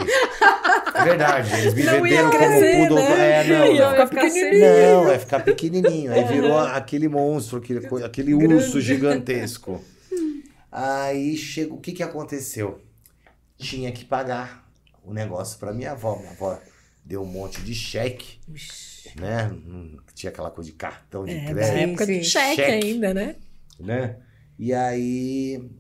[0.95, 3.31] É verdade, eles me Não venderam crescer, como poodle né?
[3.31, 3.91] É, não, Ia não.
[3.91, 4.61] ficar ficar pequenininho.
[4.61, 6.13] Não, é ficar pequenininho.
[6.13, 9.83] Aí virou aquele monstro, aquele, aquele urso gigantesco.
[10.71, 12.81] Aí chega, o que que aconteceu?
[13.59, 14.69] Tinha que pagar
[15.03, 16.17] o negócio para minha avó.
[16.19, 16.59] Minha avó
[17.05, 18.39] deu um monte de cheque,
[19.17, 19.51] né?
[19.53, 22.19] Hum, Tinha aquela coisa de cartão de É, crédito, época sim.
[22.21, 22.87] de cheque, Cheque.
[22.87, 23.37] ainda, né?
[23.79, 24.17] né?
[24.59, 25.71] E aí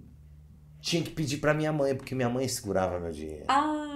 [0.81, 3.45] tinha que pedir para minha mãe, porque minha mãe segurava meu dinheiro.
[3.49, 3.96] Ai,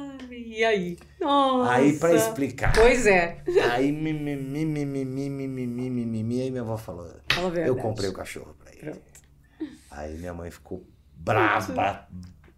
[0.60, 0.98] e aí?
[1.18, 1.72] Nossa.
[1.72, 2.72] Aí para explicar.
[2.74, 3.42] Pois é.
[3.72, 7.68] Aí mimimi, mimimi, mimimi, mimimi, aí minha avó falou: Fala a verdade.
[7.68, 8.80] Eu comprei o cachorro pra ele.
[8.80, 9.00] Pronto.
[9.90, 12.06] Aí minha mãe ficou braba,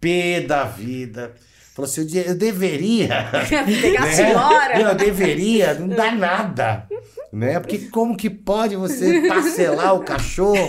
[0.01, 1.33] pé da vida.
[1.73, 3.07] Falou assim: eu, de- eu deveria.
[3.81, 4.11] Pegar a né?
[4.11, 4.79] senhora.
[4.79, 6.87] Não, eu deveria, não dá nada.
[7.31, 7.59] Né?
[7.59, 10.67] Porque como que pode você parcelar o cachorro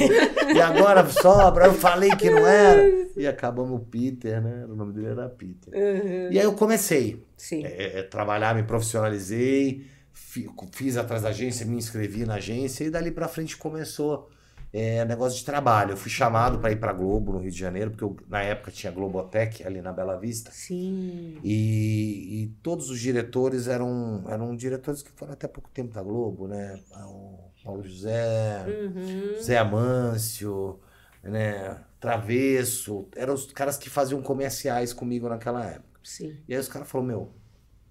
[0.54, 1.66] e agora sobra?
[1.66, 3.06] Eu falei que não era.
[3.16, 4.64] E acabamos o Peter, né?
[4.66, 5.74] O nome dele era Peter.
[5.74, 6.32] Uhum.
[6.32, 7.62] E aí eu comecei Sim.
[7.66, 12.90] é, é, trabalhar, me profissionalizei, fi- fiz atrás da agência, me inscrevi na agência e
[12.90, 14.30] dali pra frente começou
[14.76, 15.92] é, negócio de trabalho.
[15.92, 18.72] Eu fui chamado para ir pra Globo no Rio de Janeiro, porque eu, na época
[18.72, 20.50] tinha Globotech ali na Bela Vista.
[20.52, 21.38] Sim.
[21.44, 26.48] E, e todos os diretores eram, eram diretores que foram até pouco tempo da Globo,
[26.48, 26.80] né?
[27.06, 29.40] O Paulo José, Uhum.
[29.40, 30.80] Zé Amâncio,
[31.22, 31.78] né?
[32.00, 36.00] Travesso, eram os caras que faziam comerciais comigo naquela época.
[36.02, 36.36] Sim.
[36.48, 37.32] E aí os caras falaram, meu,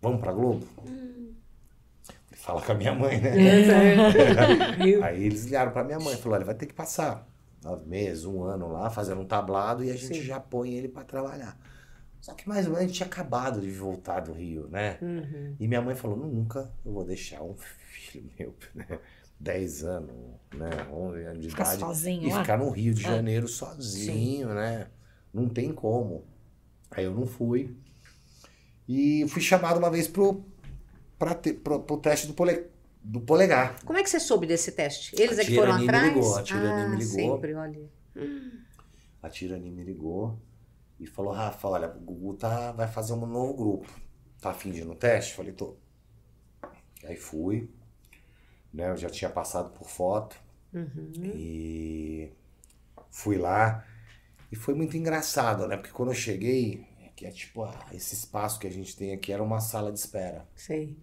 [0.02, 0.68] vamos pra Globo?
[0.86, 1.34] Hum.
[2.44, 3.30] Fala com a minha mãe, né?
[3.42, 5.00] É.
[5.02, 7.26] aí eles ligaram pra minha mãe, falou, olha, vai ter que passar
[7.64, 10.24] nove meses, um ano lá, fazendo um tablado e a gente Sim.
[10.24, 11.58] já põe ele pra trabalhar.
[12.20, 14.98] Só que mais ou menos a gente tinha acabado de voltar do Rio, né?
[15.02, 15.56] Uhum.
[15.58, 19.00] E minha mãe falou, nunca eu vou deixar um filho meu, né?
[19.40, 20.16] 10 anos,
[20.54, 20.70] né?
[20.92, 21.80] 11 anos de Ficar idade.
[21.80, 22.42] sozinho E lá.
[22.42, 23.08] ficar no Rio de É.
[23.10, 24.88] Janeiro sozinho, né?
[25.34, 26.26] Não tem como.
[26.92, 27.74] Aí eu não fui.
[28.86, 30.46] E fui chamado uma vez pro,
[31.64, 32.66] pro, pro teste do, pole,
[33.02, 33.84] do polegar.
[33.84, 35.16] Como é que você soube desse teste?
[35.20, 36.14] Eles A é que foram Tirani me atrás?
[36.14, 37.14] ligou, a Tirani ah, me ligou.
[37.14, 37.90] sempre, olha.
[39.22, 40.38] A Tirani me ligou
[41.00, 43.90] e falou, Rafa, olha, o Gugu tá, vai fazer um novo grupo.
[44.40, 45.36] Tá afim de ir no teste?
[45.36, 45.76] Falei, tô.
[47.04, 47.70] Aí fui.
[48.74, 50.36] Né, eu já tinha passado por foto.
[50.74, 51.12] Uhum.
[51.36, 52.32] E
[53.10, 53.86] fui lá.
[54.52, 55.78] E foi muito engraçado, né?
[55.78, 59.32] Porque quando eu cheguei, que é tipo, ah, esse espaço que a gente tem aqui
[59.32, 60.48] era uma sala de espera.
[60.56, 60.98] Sei.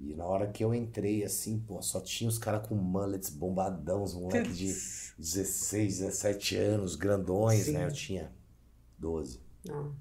[0.00, 4.02] E na hora que eu entrei, assim, pô, só tinha os caras com mullets bombadão,
[4.02, 4.66] os moleques de
[5.18, 7.72] 16, 17 anos, grandões, Sim.
[7.72, 7.86] né?
[7.86, 8.32] Eu tinha
[8.98, 9.94] 12, Nossa.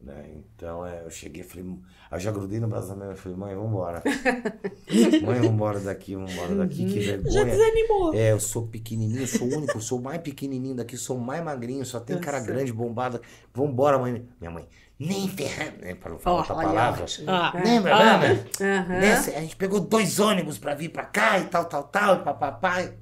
[0.00, 0.30] né?
[0.36, 1.64] Então, é, eu cheguei falei...
[2.10, 4.02] Aí eu já grudei no braço da minha mãe falei, mãe, vambora.
[5.24, 7.44] mãe, vambora daqui, vambora daqui, que Já vergonha.
[7.44, 8.14] desanimou.
[8.14, 11.42] É, eu sou pequenininho, sou o único, sou o mais pequenininho daqui, sou o mais
[11.44, 13.20] magrinho, só tem cara grande, bombado.
[13.52, 14.26] Vambora, mãe.
[14.40, 14.66] Minha mãe,
[15.00, 17.02] nem ferrando, né, para não falar Ó, outra olha, palavra.
[17.04, 17.30] ótimo.
[17.30, 17.52] Ah.
[17.56, 17.64] É.
[17.64, 18.18] Lembra, Ah.
[18.20, 18.44] lembra?
[18.60, 18.88] Aham.
[19.00, 22.18] Né, A gente pegou dois ônibus pra vir pra cá e tal, tal, tal, e
[22.22, 22.98] papai.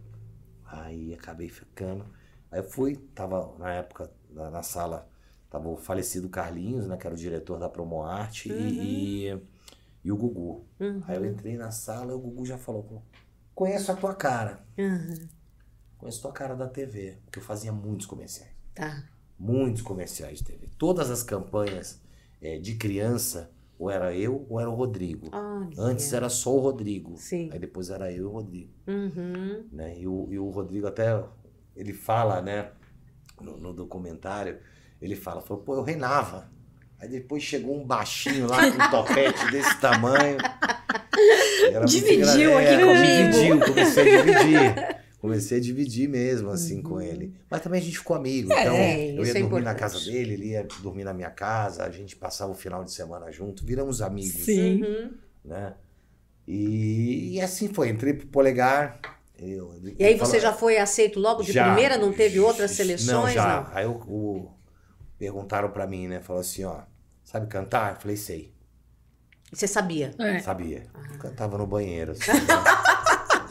[0.65, 2.07] Aí acabei ficando.
[2.53, 5.09] Aí eu fui, tava na época, na, na sala,
[5.51, 9.43] tava o falecido Carlinhos, né, que era o diretor da Promoarte, e, e,
[10.05, 10.65] e o Gugu.
[10.79, 11.03] Uhum.
[11.09, 13.03] Aí eu entrei na sala e o Gugu já falou,
[13.55, 14.61] conheço a tua cara.
[14.79, 15.27] Uhum.
[15.99, 18.53] Conheço tua cara da TV, porque eu fazia muitos comerciais.
[18.73, 19.03] Tá.
[19.39, 20.69] Muitos comerciais de TV.
[20.77, 22.03] Todas as campanhas
[22.41, 25.29] eh, de criança, ou era eu ou era o Rodrigo.
[25.33, 25.71] Olha.
[25.79, 27.17] Antes era só o Rodrigo.
[27.17, 27.49] Sim.
[27.53, 28.73] Aí depois era eu e o Rodrigo.
[28.87, 29.65] Uhum.
[29.71, 30.01] Né?
[30.01, 31.23] E, o, e o Rodrigo até,
[31.77, 32.73] ele fala, né,
[33.41, 34.59] no, no documentário,
[35.01, 36.51] ele fala, falou, pô, eu reinava.
[37.01, 40.39] Aí depois chegou um baixinho lá com um topete desse tamanho.
[41.87, 43.31] Dividiu aqui é, comigo.
[43.33, 44.99] Dividiu, comecei a dividir.
[45.19, 47.35] Comecei a dividir mesmo, assim, com ele.
[47.51, 48.53] Mas também a gente ficou amigo.
[48.53, 48.79] Então, Uhum.
[48.81, 51.91] É, eu ia é dormir na casa dele, ele ia dormir na minha casa, a
[51.91, 54.83] gente passava o final de semana junto, viramos amigos, Sim.
[54.85, 55.11] Uhum.
[55.45, 55.75] né?
[56.47, 59.01] E, e assim foi, entrei pro polegar.
[59.39, 61.67] eu- E aí você falou- já foi aceito logo de Já.
[61.67, 61.97] primeira?
[61.99, 63.35] Não teve outras Não, seleções?
[63.35, 63.63] já.
[63.63, 63.77] Não.
[63.77, 64.51] Aí o, o-
[65.19, 66.21] perguntaram pra mim, né?
[66.21, 66.83] Falou assim, ó,
[67.25, 67.95] sabe cantar?
[67.95, 68.53] Eu falei, sei.
[69.53, 70.13] Você sabia?
[70.19, 70.39] É.
[70.41, 70.87] Sabia.
[70.95, 71.01] Ah.
[71.13, 72.13] Eu cantava no banheiro.
[72.13, 72.37] assim, né?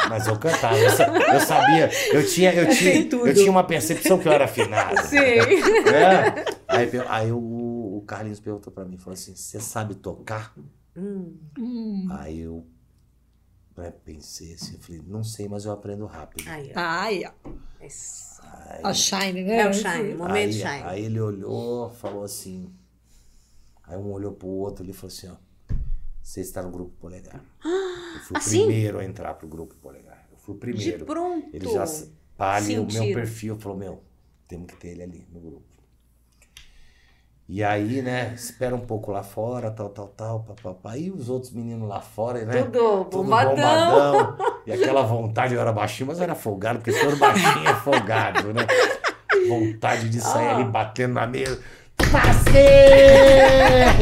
[0.09, 2.93] Mas eu cantava, eu, sa- eu sabia, eu tinha, eu tinha,
[3.27, 5.01] eu tinha uma percepção que eu era afinado.
[5.03, 5.17] Sim.
[5.17, 6.45] né?
[6.67, 7.37] Aí, aí o,
[7.97, 10.53] o Carlinhos perguntou pra mim, falou assim, você sabe tocar?
[10.95, 12.07] Hum.
[12.11, 12.65] Aí eu
[13.75, 16.49] né, pensei assim, eu falei, não sei, mas eu aprendo rápido.
[16.49, 16.73] Aí, ó.
[16.75, 17.49] Ai, ó.
[17.79, 19.59] Aí, A Shine, né?
[19.61, 20.83] É o Shine, o momento aí, Shine.
[20.83, 22.73] aí ele olhou, falou assim.
[23.83, 25.35] Aí um olhou pro outro e falou assim, ó.
[26.27, 27.41] Você está no grupo polegar.
[27.63, 28.65] Eu fui o assim?
[28.65, 30.27] primeiro a entrar pro grupo polegar.
[30.29, 31.05] Eu fui o De primeiro.
[31.05, 31.47] pronto.
[31.53, 31.85] Ele já
[32.37, 34.03] ali o meu perfil, falou, meu,
[34.45, 35.63] temos que ter ele ali no grupo.
[37.47, 40.97] E aí, né, espera um pouco lá fora, tal, tal, tal, papapá.
[40.97, 42.61] E os outros meninos lá fora, né?
[42.63, 43.55] Tudo Tudo bombadão.
[43.55, 44.37] bombadão.
[44.67, 48.53] E aquela vontade, eu era baixinho, mas eu era folgado, porque todo baixinho é folgado,
[48.53, 48.67] né?
[49.47, 50.55] Vontade de sair Ah.
[50.57, 51.63] ali batendo na mesa.
[52.11, 53.97] Passei!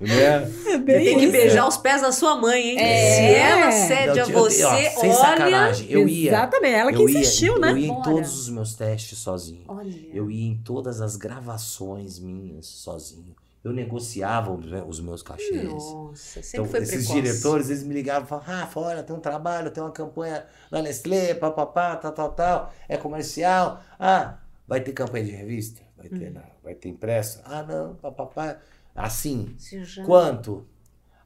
[0.00, 0.50] né?
[0.84, 1.32] Tem que isso.
[1.32, 2.78] beijar os pés da sua mãe, hein?
[2.78, 3.14] É.
[3.14, 5.14] Se ela cede Não, a eu- eu- você, ó, sem olha...
[5.14, 6.30] sacanagem, eu ia.
[6.30, 7.70] Exatamente, ela que ia- insistiu, né?
[7.70, 8.02] Eu ia em Bora.
[8.02, 9.64] todos os meus testes sozinho.
[9.68, 9.94] Olha.
[10.12, 13.34] Eu ia em todas as gravações minhas sozinho.
[13.64, 15.64] Eu negociava os me- os meus cachês.
[15.72, 17.22] Nossa, sempre Então, foi esses precoce.
[17.22, 20.82] diretores, eles me ligavam e falavam, Rafa, olha, tem um trabalho, tem uma campanha da
[20.82, 23.80] Nestlé, papapá, tal, tal, tal, é comercial.
[23.98, 25.80] Ah, vai ter campanha de revista?
[25.96, 26.42] Vai ter, Hum.
[26.62, 27.42] Vai ter impressa?
[27.44, 28.58] Ah, não, papapá.
[28.94, 30.66] Assim, já- quanto?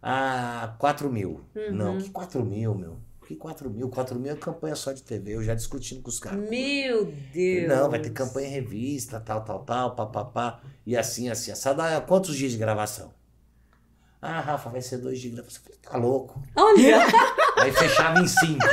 [0.02, 1.40] Ah, 4 mil.
[1.54, 1.72] Uhum.
[1.72, 2.98] Não, que 4 mil, meu?
[3.26, 3.88] Que 4 mil?
[3.88, 6.48] 4 mil é campanha só de TV, eu já discutindo com os caras.
[6.48, 7.68] Meu Deus.
[7.68, 10.60] Não, vai ter campanha em revista, tal, tal, tal, papapá.
[10.86, 11.82] E assim, assim, assado.
[11.82, 13.10] Ah, quantos dias de gravação?
[14.22, 15.62] Ah, Rafa, vai ser dois dias de gravação.
[15.68, 16.40] Eu tá louco.
[16.54, 16.98] Olha,
[17.58, 18.64] Aí fechava em cinco.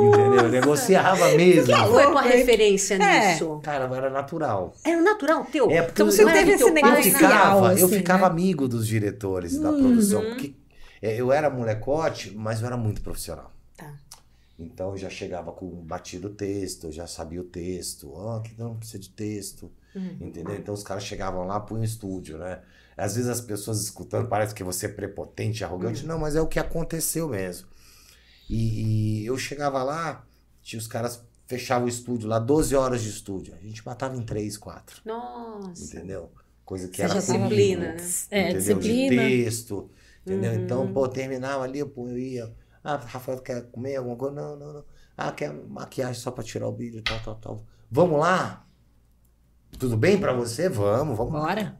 [0.00, 0.44] entendeu?
[0.44, 1.66] Eu negociava mesmo.
[1.74, 2.36] qual é a tua louco, hein?
[2.36, 3.32] referência É.
[3.32, 3.60] nisso?
[3.64, 4.74] Cara, era natural.
[4.84, 5.70] É o natural teu?
[5.70, 8.20] É, porque Então eu, você eu, não teve esse pai, eu ficava, eu assim, ficava
[8.26, 8.26] né?
[8.26, 9.82] amigo dos diretores da Uhum.
[9.82, 10.22] produção.
[10.22, 10.54] Porque
[11.00, 13.51] é, eu era molecote, mas eu era muito profissional.
[14.62, 18.76] Então eu já chegava com batido texto, eu já sabia o texto, ó, que não
[18.76, 20.16] precisa de texto, Uhum.
[20.20, 20.56] entendeu?
[20.56, 22.60] Então os caras chegavam lá para um estúdio, né?
[22.96, 26.46] Às vezes as pessoas escutando parece que você é prepotente, arrogante, não, mas é o
[26.46, 27.66] que aconteceu mesmo.
[28.48, 30.24] E, e eu chegava lá,
[30.62, 34.22] tinha os caras fechavam o estúdio lá, 12 horas de estúdio, a gente matava em
[34.22, 35.84] 3, 4, Nossa.
[35.84, 36.30] entendeu?
[36.64, 37.96] Coisa que Você era tava- comigo, Disciplina, né?
[38.30, 38.78] É, entendeu?
[38.78, 39.10] disciplina.
[39.22, 39.90] De texto,
[40.24, 40.52] entendeu?
[40.52, 40.58] Uhum.
[40.64, 42.52] Então, pô, terminava ali, pô, eu ia.
[42.84, 44.34] Ah, Rafael, quer comer alguma coisa?
[44.34, 44.84] Não, não, não.
[45.16, 47.64] Ah, quer maquiagem só pra tirar o brilho, tal, tal, tal.
[47.90, 48.66] Vamos lá?
[49.78, 50.68] Tudo bem pra você?
[50.68, 51.32] Vamos, vamos.
[51.32, 51.78] Bora.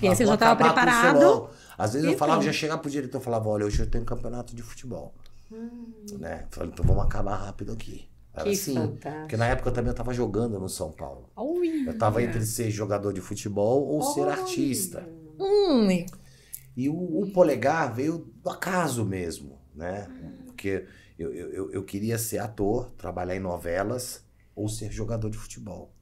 [0.00, 1.50] E aí você já vamos tava acabar com isso preparado?
[1.76, 2.18] Às vezes eu Então.
[2.26, 5.14] falava, já chegava pro diretor e falava, olha, hoje eu tenho campeonato de futebol.
[6.18, 6.46] Né?
[6.50, 8.08] Falei, então vamos acabar rápido aqui.
[8.32, 8.74] Era Que assim.
[8.74, 9.20] fantástico.
[9.22, 11.30] Porque na época eu também eu tava jogando no São Paulo.
[11.36, 11.88] Ui.
[11.88, 15.08] Eu tava entre ser jogador de futebol ou ser artista.
[15.38, 15.88] Hum,
[16.76, 20.08] E o, o polegar veio do acaso mesmo, né?
[20.46, 20.86] Porque
[21.18, 25.92] eu, eu, eu- queria ser ator, trabalhar em novelas ou ser jogador de futebol.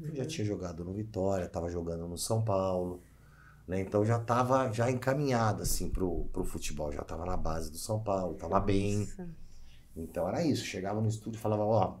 [0.00, 3.02] Eu já tinha jogado no Vitória, estava jogando no São Paulo,
[3.68, 3.80] né?
[3.80, 8.00] Então já estava já encaminhado assim pro, pro futebol, já estava na base do São
[8.02, 9.00] Paulo, estava bem.
[9.00, 9.28] Nossa.
[9.96, 11.94] Então era isso, chegava no estúdio e falava, ó,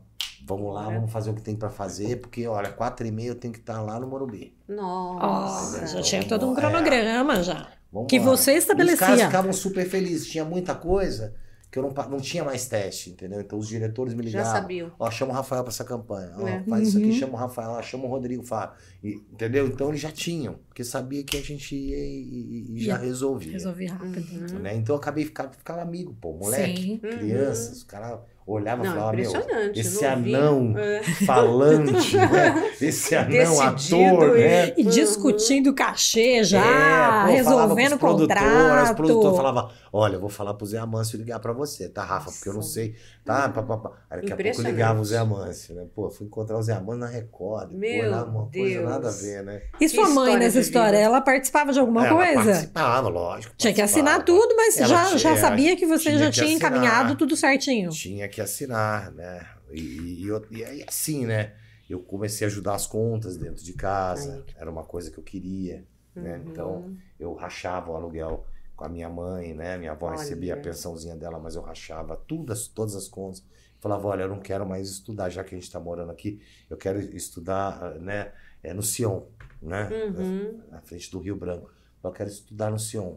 [0.46, 3.34] vamos lá, vamos fazer o que tem para fazer, porque olha, quatro e meia eu
[3.34, 4.54] tenho que estar lá no Morumbi.
[4.68, 5.78] Nossa.
[5.82, 6.56] Ó, já tinha todo um lá.
[6.60, 7.72] cronograma já.
[7.96, 8.24] Vamos Que lá.
[8.26, 9.26] você E Os caras estabelecia.
[9.26, 10.26] ficavam super felizes.
[10.28, 11.34] Tinha muita coisa
[11.70, 13.40] que eu não, não tinha mais teste, entendeu?
[13.40, 14.52] Então os diretores me Já ligavam.
[14.52, 14.92] sabiam.
[14.98, 16.32] Ó, chama o Rafael pra essa campanha.
[16.38, 16.62] Ó, É.
[16.62, 17.12] faz isso aqui, Uhum.
[17.12, 17.70] chama o Rafael.
[17.70, 18.74] Ó, chama o Rodrigo Fá.
[19.02, 19.66] E, entendeu?
[19.66, 22.98] Então eles já tinham, porque sabia que a gente ia e, e- e já Ia.
[22.98, 23.52] resolvia.
[23.52, 24.16] Resolvi rápido.
[24.52, 24.58] Uhum.
[24.60, 24.76] Né?
[24.76, 26.98] Então eu acabei ficando ficava amigo, pô, moleque, Sim.
[26.98, 29.80] criança, os caras olhavam e Não, falavam, meu, impressionante.
[29.80, 30.36] esse novinho.
[30.38, 31.02] anão É.
[31.26, 32.70] falante, né?
[32.80, 34.74] Esse anão Decidido ator, e- né?
[34.76, 38.94] E discutindo cachê já, É, pô, falava resolvendo contrato.
[38.96, 42.30] produtores falavam, olha, eu vou falar pro Zé Amâncio ligar pra você, tá, Rafa?
[42.30, 43.48] Porque eu não sei, tá?
[43.48, 43.90] Pá, pá, pá.
[44.10, 45.84] Aí daqui a pouco ligava o Zé Amâncio, né?
[45.94, 47.72] Pô, fui encontrar o Zé Amâncio na Record.
[47.72, 48.88] Meu pô, lá, uma coisa Deus.
[48.90, 49.62] nada a ver, né?
[49.80, 52.42] E sua Que mãe nessa história, ela participava de alguma Ela coisa?
[52.44, 53.54] participava, lógico.
[53.56, 56.46] Tinha que assinar tudo, mas Ela já, tinha- já sabia que você tinha já tinha
[56.46, 56.70] assinar.
[56.72, 57.90] encaminhado tudo certinho.
[57.90, 59.46] Tinha que assinar, né?
[59.70, 61.54] E, e, e eu- e assim, né?
[61.88, 65.86] Eu comecei a ajudar as contas dentro de casa, era uma coisa que eu queria,
[66.14, 66.36] né?
[66.38, 66.50] Uhum.
[66.50, 68.44] Então, eu rachava o aluguel
[68.74, 69.78] com a minha mãe, né?
[69.78, 70.18] Minha avó Olha.
[70.18, 73.42] recebia a pensãozinha dela, mas eu rachava tudo, as- todas as contas.
[73.80, 76.76] Falava, olha, eu não quero mais estudar, já que a gente está morando aqui, eu
[76.76, 78.32] quero estudar, ah, né?
[78.62, 79.22] É, no Sion,
[79.62, 79.88] né?
[79.92, 80.60] Uhum.
[80.70, 81.70] Na frente do Rio Branco.
[82.02, 83.16] Eu quero estudar no Sion.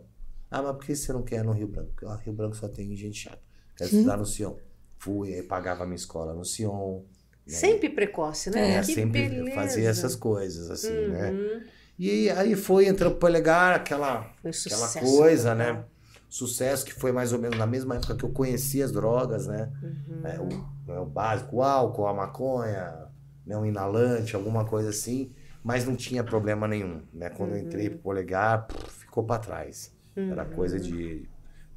[0.51, 1.89] Ah, mas por que você não quer no Rio Branco?
[1.91, 3.39] Porque o Rio Branco só tem gente chata.
[3.75, 4.55] Quero estudar no Sion.
[4.99, 7.01] Fui, aí pagava a minha escola no Sion.
[7.47, 7.53] né?
[7.53, 8.75] Sempre precoce, né?
[8.75, 9.55] É, que sempre beleza.
[9.55, 11.31] fazia essas coisas, assim, né?
[11.31, 11.61] Uhum.
[11.97, 15.73] E aí foi, entrou pro polegar, aquela, aquela coisa, total.
[15.75, 15.85] né?
[16.29, 19.71] Sucesso que foi mais ou menos na mesma época que eu conhecia as drogas, né?
[19.81, 20.21] Uhum.
[20.27, 23.07] É, o, é o básico, o álcool, a maconha,
[23.45, 23.57] né?
[23.57, 25.31] um inalante, alguma coisa assim,
[25.63, 27.29] mas não tinha problema nenhum, né?
[27.29, 29.91] Quando eu entrei pro polegar, pff, ficou para trás.
[30.15, 30.49] Era Uhum.
[30.51, 31.27] coisa de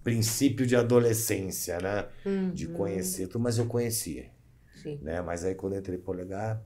[0.02, 2.06] princípio de adolescência, né?
[2.52, 2.72] De Uhum.
[2.74, 4.30] conhecer tudo, mas eu conhecia
[4.82, 4.98] Sim.
[5.02, 5.20] né?
[5.22, 6.62] Mas aí quando eu entrei polegar,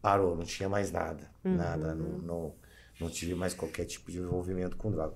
[0.00, 1.56] parou, não tinha mais nada, Uhum.
[1.56, 2.54] nada, não, não,
[3.00, 5.14] não tive mais qualquer tipo de envolvimento com droga.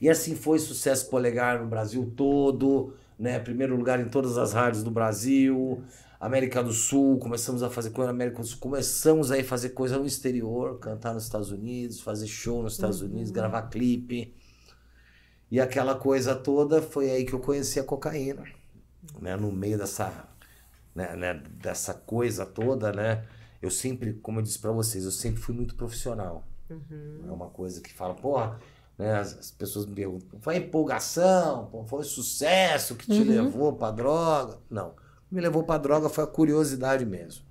[0.00, 3.38] E assim foi sucesso polegar no Brasil todo, né?
[3.38, 5.82] Primeiro lugar em todas as rádios do Brasil,
[6.20, 9.70] América do Sul, começamos a fazer coisa na América do Sul, começamos aí a fazer
[9.70, 14.32] coisa no exterior, cantar nos Estados Unidos, fazer show nos Estados Unidos, gravar clipe.
[15.50, 18.44] E aquela coisa toda foi aí que eu conheci a cocaína,
[19.20, 19.36] né?
[19.36, 20.28] No meio dessa
[20.94, 23.24] né, né, dessa coisa toda, né?
[23.62, 26.44] Eu sempre, como eu disse pra vocês, eu sempre fui muito profissional.
[26.68, 27.24] Uhum.
[27.28, 28.58] É uma coisa que fala, porra,
[28.98, 29.14] né?
[29.14, 33.28] As, as pessoas me perguntam, foi empolgação, foi sucesso que te Uhum.
[33.44, 34.58] levou pra droga?
[34.68, 34.88] Não.
[34.88, 37.44] O que me levou pra droga foi a curiosidade mesmo.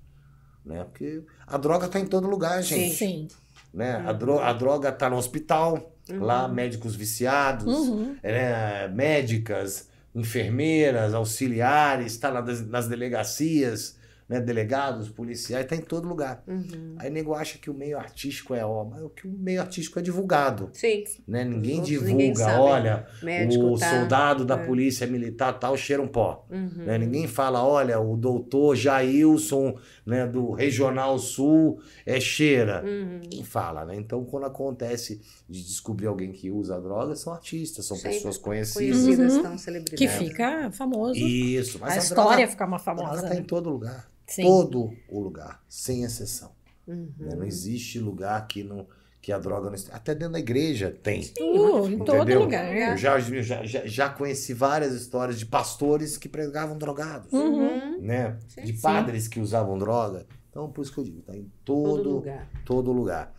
[0.66, 0.84] Né?
[0.84, 2.96] Porque a droga tá em todo lugar, gente.
[2.96, 3.28] Sim.
[3.74, 3.96] Né?
[4.06, 8.16] A, dro a droga tá no hospital, lá médicos viciados, Uhum.
[8.24, 16.44] né, médicas, enfermeiras, auxiliares, está nas delegacias, né, delegados, policiais, está em todo lugar.
[16.46, 16.96] Uhum.
[16.98, 20.00] Aí nego acha que o meio artístico é ó, mas o que o meio artístico
[20.00, 21.04] é divulgado, Sim.
[21.26, 21.46] né?
[21.46, 23.90] Ninguém outros divulga, ninguém olha, Médico o tá.
[23.90, 24.66] soldado da é.
[24.66, 26.46] polícia militar tal cheira um pó.
[26.50, 26.86] Uhum.
[26.86, 26.98] Né?
[26.98, 32.82] Ninguém fala, olha, o doutor Jailson, né, do Regional Sul, é cheira.
[32.82, 33.20] Uhum.
[33.20, 33.94] Ninguém fala, né?
[33.98, 39.04] Então, quando acontece de descobrir alguém que usa droga, são artistas, são Sempre pessoas conhecidas.
[39.04, 39.52] Conhecidas Uhum.
[39.52, 40.18] Que celebridades.
[40.18, 41.20] fica famoso.
[41.20, 43.28] Isso, mas a, a, história droga, fica uma famosa.
[43.28, 43.46] tá em né?
[43.46, 44.10] todo lugar.
[44.26, 44.44] Sim.
[44.44, 46.52] Todo o lugar, sem exceção.
[46.88, 47.12] Uhum.
[47.20, 47.36] né?
[47.36, 48.88] Não existe lugar que não,
[49.22, 49.70] que a droga...
[49.70, 49.78] Não...
[49.92, 51.22] Até dentro da igreja tem.
[51.40, 52.66] Uh, em todo lugar.
[52.66, 52.94] É.
[52.94, 58.00] Eu já, já, já, conheci várias histórias de pastores que pregavam drogados, Uhum.
[58.02, 58.38] né?
[58.48, 58.82] Sim, de sim.
[58.82, 60.26] padres que usavam droga.
[60.50, 62.50] Então, por isso que eu digo, tá em todo, Todo lugar.
[62.66, 63.34] todo lugar.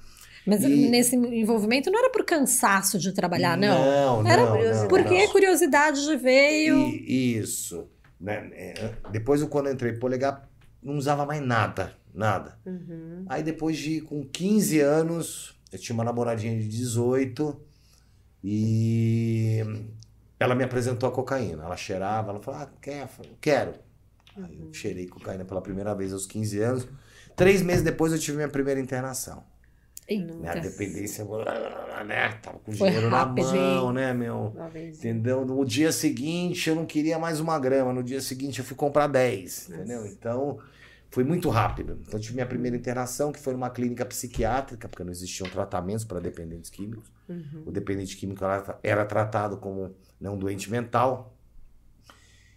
[0.46, 3.68] Mas E- nesse envolvimento não era por cansaço de trabalhar, não.
[3.84, 5.32] Não, não, Era não, não, Porque não.
[5.32, 6.76] curiosidade já veio.
[6.78, 7.86] E- isso.
[8.20, 8.48] Né?
[8.52, 10.48] É, Depois, quando eu entrei em polegar,
[10.82, 11.92] não usava mais nada.
[12.14, 12.58] Nada.
[12.64, 13.24] Uhum.
[13.28, 17.60] Aí depois de com 15 anos, eu tinha uma namoradinha de 18
[18.42, 19.62] e
[20.38, 21.64] ela me apresentou a cocaína.
[21.64, 23.08] Ela cheirava, ela falou: Ah, quer?
[23.18, 23.74] Eu quero.
[24.36, 26.88] Aí eu cheirei cocaína pela primeira vez aos 15 anos.
[27.34, 29.44] Três meses depois eu tive minha primeira internação.
[30.08, 30.34] Eita.
[30.34, 30.48] Né?
[30.48, 31.24] A dependência,
[32.06, 32.32] né?
[32.42, 34.54] Tava com Foi dinheiro rápido, na mão, né, meu?
[34.74, 35.44] Entendeu?
[35.44, 39.06] No dia seguinte eu não queria mais uma grama, no dia seguinte eu fui comprar
[39.06, 40.06] 10, entendeu?
[40.06, 40.58] Então
[41.10, 41.98] foi muito rápido.
[42.02, 46.04] Então eu tive minha primeira internação, que foi numa clínica psiquiátrica, porque não existiam tratamentos
[46.04, 47.10] para dependentes químicos.
[47.28, 47.64] Uhum.
[47.66, 51.34] O dependente químico era, era tratado como um doente mental.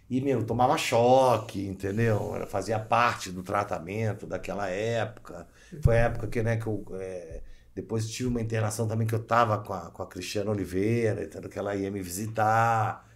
[0.08, 2.34] E, meu, eu tomava choque, entendeu?
[2.34, 5.46] Era- Fazia parte do tratamento daquela época.
[5.80, 6.84] Foi a época que, né, que eu.
[7.00, 7.40] é,
[7.74, 11.48] depois tive uma internação também que eu tava com a, com a Cristiana Oliveira, entendeu?
[11.48, 13.08] que ela ia me visitar.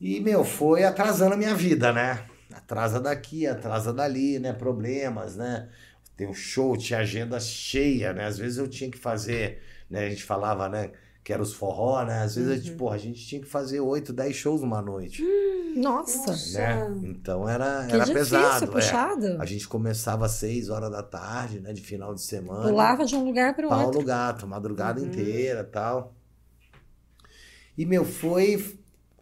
[0.00, 2.24] E, meu, foi atrasando a minha vida, né?
[2.52, 4.52] Atrasa daqui, atrasa dali, né?
[4.52, 5.68] Problemas, né?
[6.16, 8.24] Tem um show, tinha agenda cheia, né?
[8.26, 10.06] Às vezes eu tinha que fazer, né?
[10.06, 10.90] A gente falava, né?
[11.22, 12.22] Que era os forró, né?
[12.22, 15.22] Às vezes, a gente, porra, a gente tinha que fazer 8, 10 shows numa noite,
[15.76, 16.30] Nossa.
[16.30, 16.58] Nossa.
[16.58, 17.00] né?
[17.04, 18.64] Então era, Que era difícil, pesado.
[18.64, 18.68] é.
[18.68, 19.36] puxado.
[19.42, 21.74] A gente começava às 6 horas da tarde, né?
[21.74, 22.66] De final de semana.
[22.70, 24.02] Pulava de um lugar para o Paulo outro.
[24.04, 25.06] Gato, madrugada Uhum.
[25.06, 26.14] inteira tal.
[27.76, 28.78] E, meu, foi.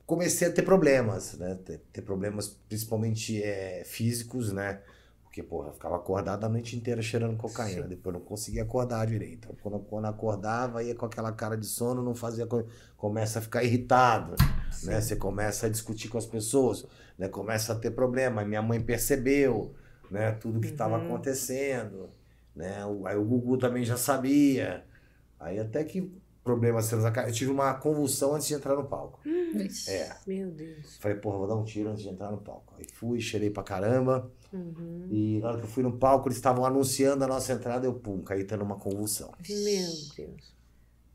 [0.06, 1.56] Comecei a ter problemas, né?
[1.64, 4.80] Ter, ter problemas principalmente é, físicos, né?
[5.24, 7.82] Porque, porra, eu ficava acordado a noite inteira cheirando cocaína.
[7.82, 7.88] Sim.
[7.88, 9.48] Depois eu não conseguia acordar direito.
[9.62, 12.46] Quando, quando acordava, ia com aquela cara de sono, não fazia.
[12.46, 12.64] co-
[12.96, 14.34] Começa a ficar irritado,
[14.82, 15.00] né?
[15.00, 16.86] Você começa a discutir com as pessoas,
[17.18, 17.28] né?
[17.28, 18.44] Começa a ter problema.
[18.44, 19.74] Minha mãe percebeu,
[20.10, 20.32] né?
[20.32, 21.04] Tudo que estava Uhum.
[21.04, 22.10] acontecendo,
[22.54, 22.78] né?
[23.04, 24.84] Aí o Gugu também já sabia.
[25.38, 26.10] Aí até que
[26.46, 29.18] problemas sendo Eu tive uma convulsão antes de entrar no palco.
[29.24, 29.90] Vixe.
[29.90, 30.16] É.
[30.24, 30.96] Meu Deus.
[30.98, 32.72] Falei, porra, vou dar um tiro antes de entrar no palco.
[32.78, 34.30] Aí fui, cheirei pra caramba.
[34.52, 35.08] Uhum.
[35.10, 37.94] E na hora que eu fui no palco, eles estavam anunciando a nossa entrada, eu
[37.94, 39.32] pum, caí tendo uma convulsão.
[39.48, 40.54] Meu Deus.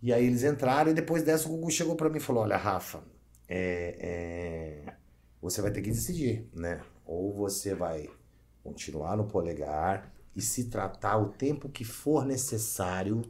[0.01, 2.57] E aí eles entraram e depois dessa o Gugu chegou pra mim e falou: Olha,
[2.57, 3.01] Rafa,
[3.47, 3.95] é,
[4.89, 4.93] é,
[5.41, 6.81] você vai ter que decidir, né?
[7.05, 8.09] Ou você vai
[8.63, 13.21] continuar no polegar e se tratar o tempo que for necessário,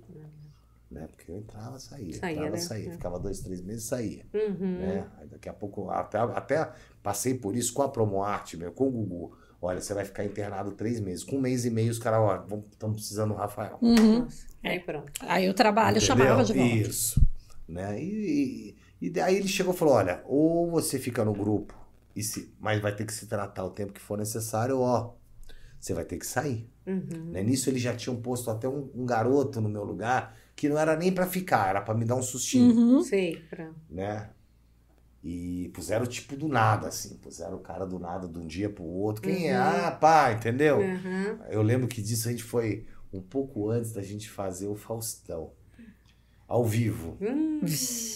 [0.91, 1.07] né?
[1.07, 2.57] Porque eu entrava, saía, Saía, entrava, né?
[2.57, 2.91] saía, É.
[2.91, 4.25] ficava dois, três meses, saía.
[4.33, 4.77] Uhum.
[4.77, 5.07] né?
[5.17, 6.69] Aí daqui a pouco, até, até
[7.01, 9.35] passei por isso com a Promoarte, meu, com o Gugu.
[9.61, 11.23] Olha, você vai ficar internado três meses.
[11.23, 13.77] Com um mês e meio, os caras, ó, estamos precisando do Rafael.
[13.81, 14.27] Uhum.
[14.63, 15.11] Aí pronto.
[15.21, 16.07] Aí o trabalho Entendeu?
[16.07, 16.75] chamava de volta.
[16.75, 17.21] Isso.
[17.67, 18.01] Né?
[18.03, 21.73] E, e, e daí ele chegou e falou: olha, ou você fica no grupo,
[22.15, 25.13] e se, mas vai ter que se tratar o tempo que for necessário, ou, ó,
[25.79, 26.67] você vai ter que sair.
[26.85, 27.29] Uhum.
[27.31, 27.43] Né?
[27.43, 30.95] Nisso eles já tinham posto até um, um garoto no meu lugar que não era
[30.95, 33.01] nem pra ficar, era pra me dar um sustinho, Uhum.
[33.01, 33.37] Sei.
[33.49, 33.69] Pra...
[33.89, 34.29] né?
[35.23, 38.83] E puseram tipo do nada, assim, puseram o cara do nada de um dia pro
[38.83, 39.23] outro.
[39.23, 39.57] Quem é?
[39.59, 39.63] Uhum.
[39.87, 40.77] Ah, pá, entendeu?
[40.77, 41.37] Uhum.
[41.49, 45.51] Eu lembro que disso a gente foi um pouco antes da gente fazer o Faustão.
[46.47, 47.17] Ao vivo.
[47.21, 47.61] Hum.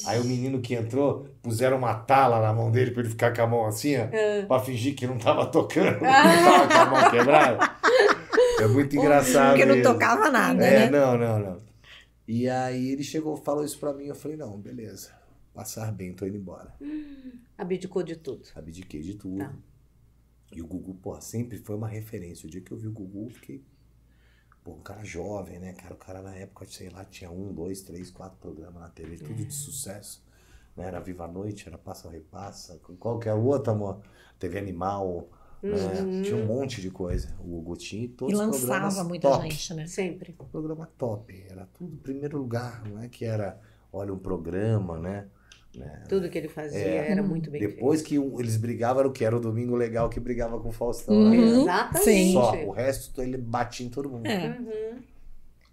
[0.08, 3.42] Aí o menino que entrou, puseram uma tala na mão dele pra ele ficar com
[3.42, 4.46] a mão assim, ó, Ah.
[4.48, 7.72] pra fingir que não tava tocando, que tava com a mão quebrada.
[8.62, 9.50] É muito engraçado.
[9.52, 9.92] Porque não mesmo.
[9.94, 11.00] tocava nada, É, né?
[11.00, 11.65] não, não, não.
[12.28, 15.14] E aí ele chegou, falou isso pra mim, eu falei, não, beleza.
[15.54, 16.74] Passar bem, tô indo embora.
[17.58, 18.48] Abdicou de tudo.
[18.56, 19.38] Abdiquei de tudo.
[19.38, 19.56] Tá.
[20.52, 22.48] E o Gugu, pô, sempre foi uma referência.
[22.48, 23.64] O dia que eu vi o Gugu, eu fiquei.
[24.64, 25.94] Pô, um cara jovem, né, cara?
[25.94, 29.46] O cara na época, sei lá, tinha um, dois, três, quatro programas na TV, tudo
[29.46, 30.26] de sucesso.
[30.76, 30.88] Né?
[30.88, 34.02] Era Viva a Noite, era Passa ou Repassa, com qualquer outra, amor.
[34.40, 35.30] TV Animal,
[35.70, 36.02] né?
[36.02, 36.22] Uhum.
[36.22, 37.36] Tinha um monte de coisa.
[37.40, 39.44] O Gugu tinha e todos E os programas lançava muita top.
[39.50, 39.88] gente, né?
[39.88, 40.36] Sempre.
[40.52, 41.46] Programa top.
[41.50, 43.60] Era tudo em primeiro lugar, não é que era,
[43.92, 45.28] olha, um programa, né?
[45.76, 46.04] né?
[46.08, 47.12] Tudo que ele fazia É.
[47.12, 49.26] era muito bem Depois que o- eles brigavam, era o que?
[49.26, 51.14] Era o Domingo Legal que brigava com o Faustão.
[51.16, 51.32] Uhum.
[51.32, 51.38] né?
[51.38, 51.62] feito.
[51.64, 52.32] Exatamente.
[52.34, 52.64] Só.
[52.66, 54.26] O resto ele batia em todo mundo.
[54.26, 54.58] É.
[54.58, 55.00] Uhum.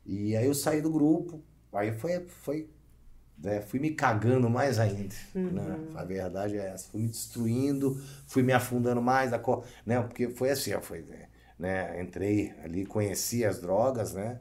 [0.04, 1.40] E aí eu saí do grupo.
[1.72, 2.26] Aí foi.
[2.26, 2.68] foi
[3.42, 5.14] né, fui me cagando mais ainda.
[5.34, 5.78] Né?
[5.94, 6.88] A verdade é essa.
[6.90, 9.30] Fui me destruindo, fui me afundando mais.
[9.42, 9.64] Co...
[9.84, 10.00] né?
[10.02, 11.04] Porque foi assim, foi,
[11.58, 12.00] né?
[12.02, 14.40] Entrei ali, conheci as drogas, né?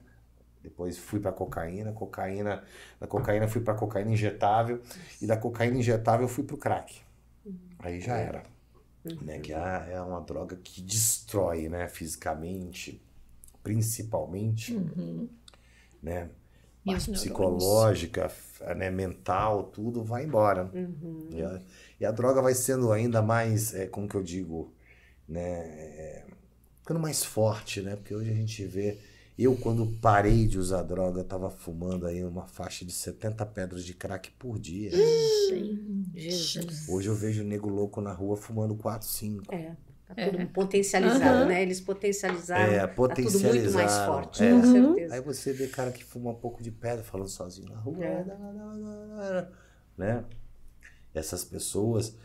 [0.64, 2.64] Depois fui pra cocaína, cocaína,
[2.99, 4.82] da cocaína fui pra cocaína injetável
[5.22, 7.02] e da cocaína injetável fui pro crack.
[7.80, 8.43] Aí já era.
[9.24, 9.58] Né, que é
[9.93, 13.02] é uma droga que destrói, né, fisicamente,
[13.64, 15.28] principalmente, Uhum.
[16.02, 16.30] né?
[16.86, 18.30] parte psicológica,
[18.76, 20.70] né, mental, tudo vai embora.
[20.74, 21.30] Uhum.
[21.32, 21.62] E, a,
[21.99, 24.74] e, a, droga vai sendo ainda mais, é, como que eu digo,
[25.28, 26.26] né, é,
[26.80, 27.95] ficando mais forte, né?
[27.95, 28.97] Porque hoje a gente vê
[29.38, 33.93] eu, quando parei de usar droga, tava fumando aí uma faixa de 70 pedras de
[33.93, 34.91] crack por dia.
[36.14, 36.88] Jesus.
[36.88, 39.53] Hoje eu vejo nego louco na rua fumando 4, 5.
[39.53, 39.76] É.
[40.16, 40.45] Tá tudo é.
[40.45, 41.47] potencializado, uhum.
[41.47, 41.62] né?
[41.62, 42.74] Eles potencializaram.
[42.74, 43.43] É, potencializaram.
[43.43, 44.51] Tá tudo muito mais forte, é.
[44.51, 45.14] com certeza.
[45.16, 48.05] Aí você vê cara que fuma um pouco de pedra falando sozinho na rua.
[48.05, 49.47] É.
[49.97, 50.24] Né?
[51.14, 52.18] Essas pessoas.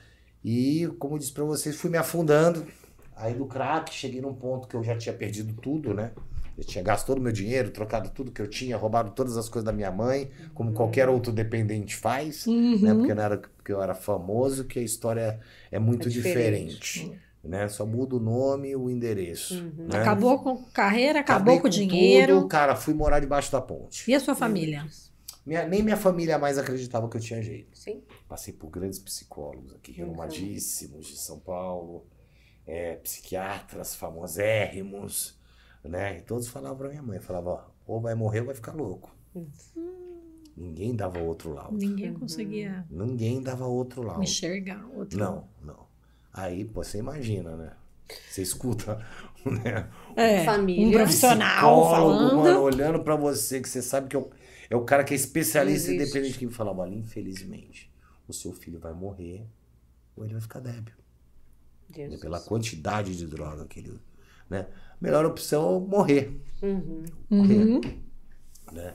[0.44, 2.66] E, como eu disse pra vocês, fui me afundando.
[3.14, 6.12] Aí do crack, cheguei num ponto que eu já tinha perdido tudo, né?
[6.58, 9.48] Eu tinha gasto todo o meu dinheiro, trocado tudo que eu tinha, roubado todas as
[9.48, 10.74] coisas da minha mãe, como uhum.
[10.74, 12.78] qualquer outro dependente faz, uhum.
[12.80, 12.94] né?
[12.94, 15.38] Porque, não era, porque eu era famoso, que a história
[15.70, 16.74] é muito é diferente.
[16.74, 17.68] diferente né?
[17.68, 19.54] Só muda o nome e o endereço.
[19.54, 19.86] Uhum.
[19.88, 20.00] Né?
[20.00, 22.36] Acabou com carreira, acabou Acabei com, dinheiro.
[22.36, 24.10] Tudo, cara, fui morar debaixo da ponte.
[24.10, 24.86] E a sua família?
[25.44, 27.78] Minha, nem minha família mais acreditava que eu tinha jeito.
[27.78, 28.02] Sim.
[28.28, 32.04] Passei por grandes psicólogos aqui, renomadíssimos de São Paulo,
[32.66, 35.38] é, psiquiatras famosérrimos,
[35.84, 36.18] né?
[36.18, 39.14] E todos falavam pra minha mãe, falavam, ou vai morrer ou vai ficar louco.
[39.34, 39.46] Hum.
[40.56, 41.76] Ninguém dava outro laudo.
[41.76, 42.86] Ninguém conseguia.
[42.90, 44.22] Ninguém dava outro laudo.
[44.22, 45.18] Enxergar outro.
[45.18, 45.85] Não, não.
[46.36, 47.72] Aí, pô, você imagina, né?
[48.28, 49.04] Você escuta,
[49.44, 49.88] né?
[50.14, 50.86] É, Família.
[50.86, 52.36] Um profissional falando.
[52.36, 54.30] Mano, olhando para você, que você sabe que é o,
[54.68, 57.90] é o cara que é especialista e dependente que me fala, olha, infelizmente,
[58.28, 59.46] o seu filho vai morrer
[60.14, 60.94] ou ele vai ficar débil.
[61.88, 62.48] Deus Pela Deus.
[62.48, 63.98] quantidade de droga que ele...
[64.48, 64.66] Né?
[65.00, 66.40] Melhor opção é morrer.
[66.62, 67.04] Uhum.
[67.30, 67.64] Morrer.
[67.64, 67.80] Uhum.
[68.72, 68.94] Né?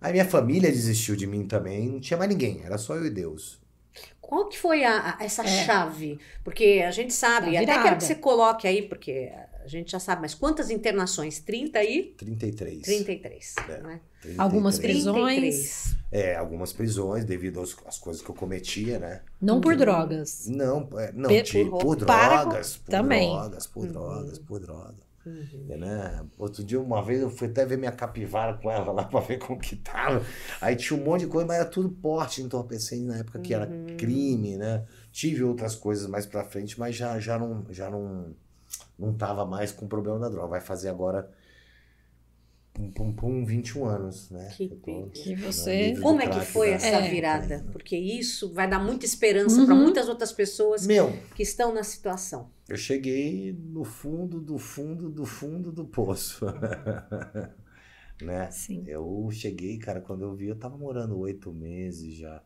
[0.00, 3.10] Aí minha família desistiu de mim também, não tinha mais ninguém, era só eu e
[3.10, 3.60] Deus.
[4.20, 5.64] Qual que foi a, a essa é.
[5.64, 6.18] chave?
[6.42, 9.30] Porque a gente sabe, até quero que você coloque aí, porque
[9.64, 11.40] a gente já sabe, mas quantas internações?
[11.40, 12.14] 30 aí?
[12.16, 12.82] 33.
[12.82, 14.00] 33, é, né?
[14.20, 14.38] 33.
[14.38, 15.38] Algumas prisões.
[15.38, 15.96] 33.
[16.12, 19.22] É, algumas prisões devido às, às, coisas que eu cometia, né?
[19.40, 20.46] Não por drogas.
[20.46, 23.30] Não, é, não por, por, drogas, por também.
[23.30, 24.44] drogas, por drogas, Uhum.
[24.44, 25.03] por drogas.
[25.26, 25.66] Uhum.
[25.70, 26.26] É, né?
[26.38, 29.38] Outro dia, uma vez, eu fui até ver minha capivara com ela lá pra ver
[29.38, 30.24] como que tava.
[30.60, 33.66] Aí tinha um monte de coisa, mas era tudo porte entorpecente na época que era
[33.66, 33.96] Uhum.
[33.96, 34.84] crime, né?
[35.12, 38.34] Tive outras coisas mais pra frente, mas já, já, não, já não,
[38.98, 40.48] não tava mais com problema da droga.
[40.48, 41.30] Vai fazer agora
[42.72, 44.52] pum, pum, pum, 21 anos, né?
[44.56, 47.08] Que tô, Que você- do Como é que foi da- essa É.
[47.10, 47.64] virada?
[47.72, 49.66] Porque isso vai dar muita esperança Uhum.
[49.66, 52.50] para muitas outras pessoas Meu, que estão na situação.
[52.68, 56.46] Eu cheguei no fundo do fundo do fundo do poço.
[58.22, 58.50] né?
[58.50, 58.84] Sim.
[58.86, 62.42] Eu cheguei, cara, quando eu vi, eu tava morando oito meses já.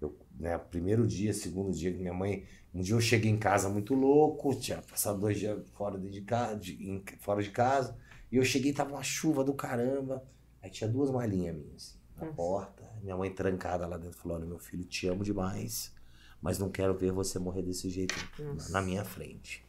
[0.00, 2.44] Eu, né, primeiro dia, segundo dia que minha mãe.
[2.74, 6.56] Um dia eu cheguei em casa muito louco, tinha passado dois dias fora de, casa,
[6.56, 7.96] de, fora de casa.
[8.30, 10.22] E eu cheguei, tava uma chuva do caramba.
[10.62, 12.36] Aí tinha duas malinhas minhas na Nossa.
[12.36, 12.84] porta.
[13.02, 15.94] Minha mãe trancada lá dentro falou: Olha, meu filho, te amo demais,
[16.40, 18.72] mas não quero ver você morrer desse jeito na, Nossa.
[18.72, 19.64] na minha frente.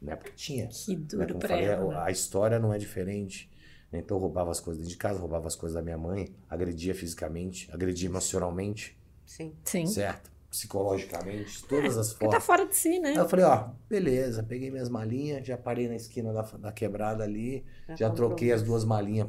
[0.00, 0.16] Né?
[0.16, 0.66] Porque tinha.
[0.68, 1.02] Que Né?
[1.08, 1.94] duro Como eu pra falei, ela.
[1.94, 2.00] né?
[2.06, 3.50] a, história não é diferente.
[3.92, 4.00] né?
[4.00, 6.94] Então eu roubava as coisas dentro de casa, roubava as coisas da minha mãe, agredia
[6.94, 8.96] fisicamente, agredia emocionalmente,
[9.26, 9.52] Sim.
[9.64, 9.86] Sim.
[9.86, 10.30] certo?
[10.50, 12.44] Psicologicamente, todas as tá formas.
[12.44, 13.10] fora de si, né?
[13.10, 17.22] Aí eu falei, ó, beleza, peguei minhas malinhas, já parei na esquina da, da quebrada
[17.24, 17.64] ali,
[17.96, 18.28] já comprou.
[18.28, 19.28] troquei as duas malinhas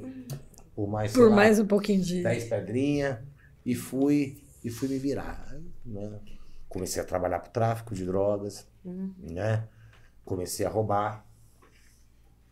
[0.75, 2.23] por mais, Por lá, mais um pouquinho de.
[2.23, 3.19] 10 pedrinhas
[3.65, 5.55] e fui e fui me virar,
[5.86, 6.19] né?
[6.74, 9.13] Comecei a trabalhar pro tráfico de drogas, Uhum.
[9.19, 9.67] né?
[10.26, 11.26] Comecei a roubar.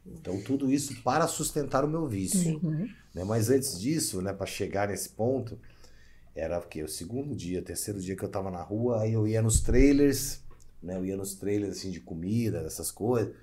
[0.06, 2.88] Então tudo isso para sustentar o meu vício, Uhum.
[3.14, 3.24] né?
[3.24, 5.60] Mas antes disso, né, para chegar nesse ponto,
[6.36, 6.84] era o quê?
[6.84, 9.62] O segundo dia, o terceiro dia que eu tava na rua, aí eu ia nos
[9.62, 10.42] trailers,
[10.82, 10.96] né?
[10.98, 13.34] Eu ia nos trailers assim de comida, dessas coisas.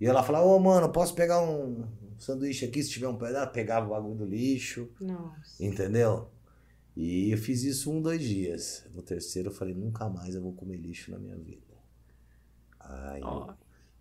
[0.00, 1.84] E ela falava, ô mano, posso pegar um
[2.18, 3.52] sanduíche aqui se tiver um pedaço?
[3.52, 4.88] Pegava o bagulho do lixo.
[5.00, 5.64] Nossa.
[5.64, 6.28] Entendeu?
[6.96, 8.86] E eu fiz isso um, dois dias.
[8.94, 11.74] No terceiro eu falei, nunca mais eu vou comer lixo na minha vida.
[12.78, 13.52] Aí, Ó,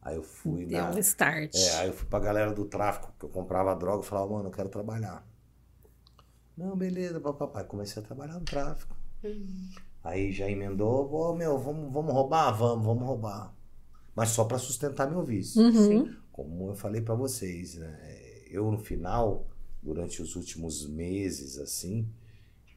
[0.01, 0.91] aí eu fui Deu na.
[0.91, 1.55] um start.
[1.55, 4.47] É, aí eu fui pra galera do tráfico, que eu comprava droga, e falava, mano,
[4.47, 5.27] eu quero trabalhar.
[6.55, 7.63] Não, beleza, papai.
[7.65, 8.95] Comecei a trabalhar no tráfico.
[9.23, 9.69] Uhum.
[10.03, 12.51] Aí já emendou, ô meu, vamos, vamos roubar?
[12.51, 13.55] Vamos, vamos roubar.
[14.15, 15.61] Mas só pra sustentar meu vício.
[15.61, 16.15] Uhum.
[16.31, 17.99] Como eu falei pra vocês, né?
[18.49, 19.47] Eu no final,
[19.81, 22.07] durante os últimos meses, assim,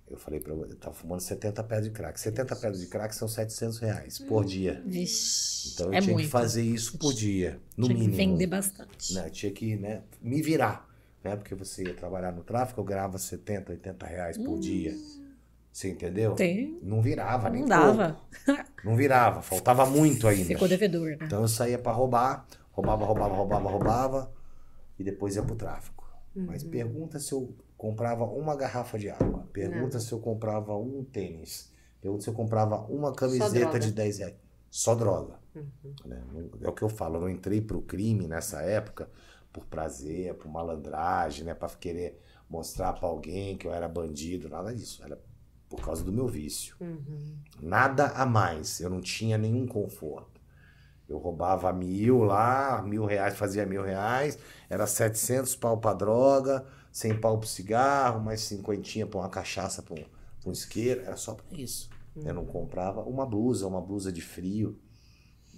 [0.09, 2.21] eu falei pra você, eu tava fumando 70 pedras de crack.
[2.21, 4.83] 70 pedras de crack são 700 reais por dia.
[4.87, 5.73] Vixe.
[5.75, 6.27] Então eu é tinha muito.
[6.27, 8.17] que fazer isso por dia, no Tinha que mínimo.
[8.17, 9.15] vender bastante.
[9.15, 9.27] Né?
[9.27, 10.89] Eu tinha que né, me virar.
[11.25, 11.35] Né?
[11.37, 14.95] Porque você ia trabalhar no tráfico, eu ganhava 70, 80 reais por dia.
[15.73, 16.33] Você entendeu?
[16.33, 16.37] Hum.
[16.37, 16.79] Tem.
[16.83, 18.17] Não virava, nem Não dava.
[18.47, 18.65] pouco.
[18.85, 20.45] Não virava, faltava muito ainda.
[20.47, 21.19] Ficou devedor, né?
[21.23, 24.33] Então eu saía pra roubar, roubava, roubava, roubava, roubava
[24.99, 26.09] e depois ia pro tráfico.
[26.35, 26.71] Mas Uhum.
[26.71, 29.47] pergunta se eu comprava uma garrafa de água.
[29.53, 31.73] Pergunta se eu comprava um tênis.
[32.01, 34.35] Pergunta se eu comprava uma camiseta de 10 reais.
[34.71, 35.35] Só droga.
[35.55, 35.95] Uhum.
[36.05, 36.23] Né?
[36.63, 39.09] É o que eu falo, eu não entrei pro crime nessa época
[39.53, 41.55] por prazer, por malandragem, né?
[41.55, 45.03] Pra querer mostrar para alguém que eu era bandido, nada disso.
[45.03, 45.19] Era
[45.69, 46.77] por causa do meu vício.
[46.81, 47.39] Uhum.
[47.61, 48.81] Nada a mais.
[48.81, 50.41] Eu não tinha nenhum conforto.
[51.09, 56.67] Eu roubava mil lá, mil reais, fazia mil reais, era 700 pau pra droga,
[56.97, 60.03] 100 pau pro cigarro, mais cinquentinha pra uma cachaça, pra um,
[60.41, 61.91] pra um isqueiro, era só pra isso.
[62.15, 62.27] Uhum.
[62.27, 64.81] Eu não comprava uma blusa, uma blusa de frio,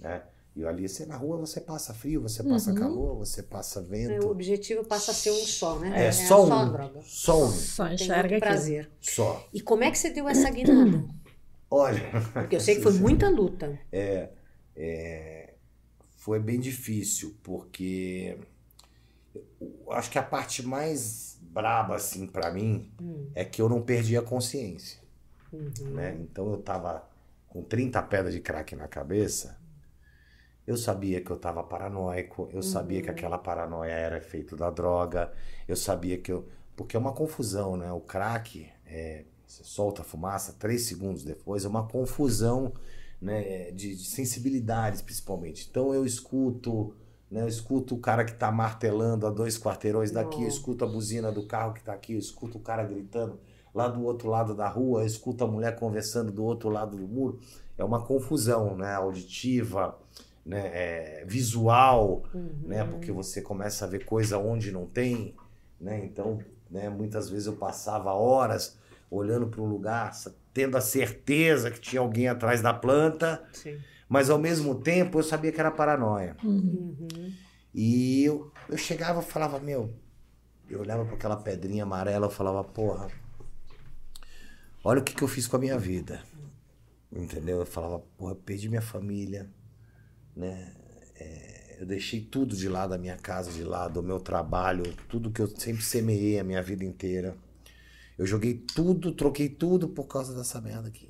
[0.01, 0.21] né?
[0.53, 2.75] E ali, você na rua, você passa frio, você passa uhum.
[2.75, 4.11] calor, você passa vento.
[4.11, 6.03] É, o objetivo passa a ser um só, né?
[6.03, 6.99] É, é só, um, só droga.
[7.05, 7.51] Só um.
[7.51, 8.91] Só enxerga prazer.
[8.99, 9.47] Só.
[9.53, 11.05] E como é que você deu essa guinada?
[11.71, 12.01] Olha...
[12.33, 13.79] Porque eu sei que foi muita luta.
[13.93, 14.27] É,
[14.75, 15.53] é,
[16.17, 18.37] foi bem difícil, porque
[19.91, 23.29] acho que a parte mais braba, assim, para mim, hum.
[23.33, 24.99] é que eu não perdi a consciência.
[25.51, 25.93] Uhum.
[25.93, 26.17] Né?
[26.21, 27.07] Então eu tava
[27.47, 29.59] com 30 pedras de crack na cabeça
[30.69, 32.61] eu sabia que eu estava paranoico, eu uhum.
[32.61, 33.15] sabia que uhum.
[33.15, 35.33] aquela paranoia era efeito da droga,
[35.67, 36.47] eu sabia que eu.
[36.75, 37.91] Porque é uma confusão, né?
[37.91, 42.71] O crack, é, você solta a fumaça, três segundos depois, é uma confusão
[43.19, 45.67] né, de, de sensibilidades, principalmente.
[45.67, 46.95] Então eu escuto.
[47.29, 50.87] Né, eu escuto o cara que está martelando a dois quarteirões daqui, eu escuto a
[50.87, 53.39] buzina do carro que está aqui, eu escuto o cara gritando
[53.73, 57.07] lá do outro lado da rua, eu escuto a mulher conversando do outro lado do
[57.07, 57.39] muro.
[57.77, 59.97] É uma confusão né, auditiva,
[60.45, 62.49] né, é, visual, uhum.
[62.63, 65.35] né, porque você começa a ver coisa onde não tem,
[65.79, 68.77] né, então, né, muitas vezes eu passava horas
[69.09, 70.11] olhando para um lugar,
[70.53, 73.77] tendo a certeza que tinha alguém atrás da planta, Sim.
[74.09, 76.35] Mas ao mesmo tempo eu sabia que era paranoia.
[76.43, 77.31] Uhum.
[77.71, 79.93] E eu, eu chegava e falava, meu,
[80.67, 83.07] eu olhava para aquela pedrinha amarela, eu falava, porra,
[84.83, 86.23] olha o que, que eu fiz com a minha vida.
[87.11, 87.59] Entendeu?
[87.59, 89.47] Eu falava, porra, eu perdi minha família,
[90.35, 90.73] né?
[91.15, 95.31] É, eu deixei tudo de lado, a minha casa de lado, o meu trabalho, tudo
[95.31, 97.37] que eu sempre semeei a minha vida inteira.
[98.17, 101.08] Eu joguei tudo, troquei tudo por causa dessa merda aqui.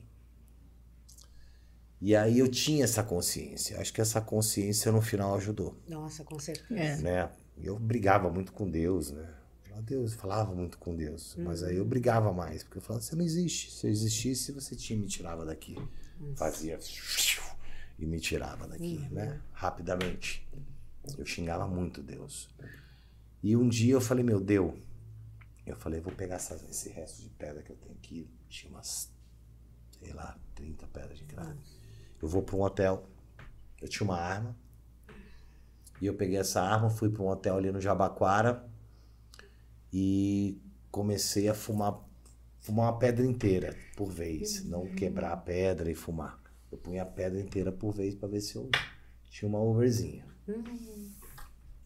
[2.01, 3.79] E aí eu tinha essa consciência.
[3.79, 5.77] Acho que essa consciência no final ajudou.
[5.87, 7.01] Nossa, com certeza.
[7.01, 7.29] Né?
[7.57, 9.35] Eu brigava muito com Deus, né?
[9.81, 11.35] Deus, falava muito com Deus.
[11.35, 11.45] Uhum.
[11.45, 13.71] Mas aí eu brigava mais, porque eu falava, você não existe.
[13.71, 15.75] Se eu existisse, você tinha me tirava daqui.
[16.19, 16.35] Uhum.
[16.35, 16.77] Fazia
[17.97, 19.09] e me tirava daqui, uhum.
[19.09, 19.41] né?
[19.51, 20.47] Rapidamente.
[21.17, 22.49] Eu xingava muito Deus.
[23.41, 24.73] E um dia eu falei, meu Deus,
[25.65, 28.29] eu falei, vou pegar essa, esse resto de pedra que eu tenho aqui.
[28.47, 29.11] Tinha umas,
[29.99, 31.57] sei lá, 30 pedras de crack.
[32.21, 33.07] Eu vou para um hotel.
[33.81, 34.55] Eu tinha uma arma.
[36.01, 38.65] E eu peguei essa arma, fui para um hotel ali no Jabaquara
[39.91, 41.99] e comecei a fumar,
[42.59, 46.39] fumar uma pedra inteira por vez, não quebrar a pedra e fumar.
[46.71, 48.69] Eu punha a pedra inteira por vez para ver se eu
[49.29, 50.25] tinha uma overzinha.
[50.47, 51.09] Uhum.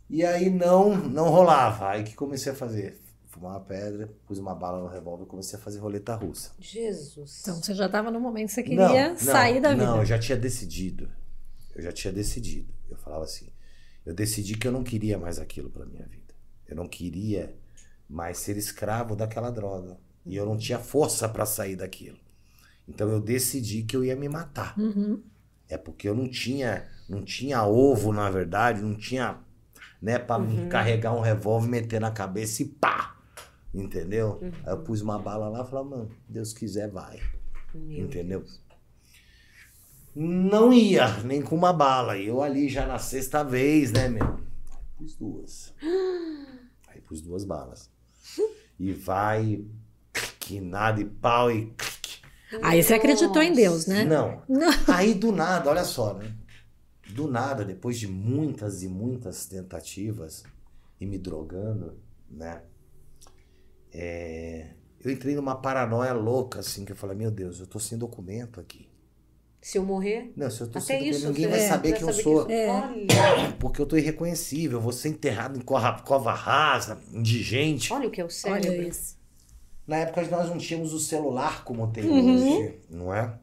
[0.10, 1.90] E aí não, não rolava.
[1.90, 3.02] Aí que comecei a fazer?
[3.34, 6.52] Fumar uma pedra, pus uma bala no revólver e comecei a fazer roleta russa.
[6.60, 7.42] Jesus.
[7.42, 9.86] Então você já estava no momento que você queria não, sair da vida.
[9.88, 11.10] Não, eu já tinha decidido.
[11.74, 12.72] Eu já tinha decidido.
[12.88, 13.48] Eu falava assim,
[14.06, 16.32] eu decidi que eu não queria mais aquilo para minha vida.
[16.68, 17.58] Eu não queria
[18.08, 19.98] mais ser escravo daquela droga.
[20.24, 22.20] E eu não tinha força para sair daquilo.
[22.88, 24.80] Então eu decidi que eu ia me matar.
[24.80, 25.24] Uhum.
[25.68, 29.40] É porque eu não tinha, não tinha ovo, na verdade, não tinha,
[30.00, 30.70] né, para uhum.
[30.70, 33.13] carregar um revólver, meter na cabeça e pá!
[33.74, 34.40] Entendeu?
[34.42, 34.52] Uhum.
[34.66, 37.20] Aí eu pus uma bala lá e falei, mano, Deus quiser, vai.
[37.74, 38.42] Meu Entendeu?
[38.42, 38.62] Deus.
[40.16, 42.18] Não ia, nem com uma bala.
[42.18, 44.24] E eu ali já na sexta vez, né, meu?
[44.24, 45.74] Aí pus duas.
[46.88, 47.90] Aí pus duas balas.
[48.80, 49.66] E vai,
[50.40, 51.74] que nada, e pau, e
[52.62, 54.06] Aí você acreditou em Deus, né?
[54.06, 54.42] Não.
[54.48, 54.70] Não.
[54.88, 56.32] Aí do nada, olha só, né?
[57.10, 60.44] Do nada, depois de muitas e muitas tentativas
[61.00, 61.98] e me drogando,
[62.30, 62.62] né?
[63.94, 64.68] É...
[65.04, 68.60] eu entrei numa paranoia louca, assim, que eu falei, meu Deus, eu tô sem documento
[68.60, 68.88] aqui.
[69.62, 70.34] Se eu morrer?
[70.36, 72.46] Não, se eu tô Até sem isso, ninguém vai é, saber quem eu sou.
[72.46, 72.52] Que...
[72.52, 73.52] É.
[73.58, 77.94] Porque eu tô irreconhecível, vou ser enterrado em cova, cova rasa, indigente.
[77.94, 78.70] Olha o que é o cérebro.
[78.70, 79.18] Olha isso.
[79.88, 82.36] Na época nós não tínhamos o celular como tem uhum.
[82.36, 83.38] hoje, não é?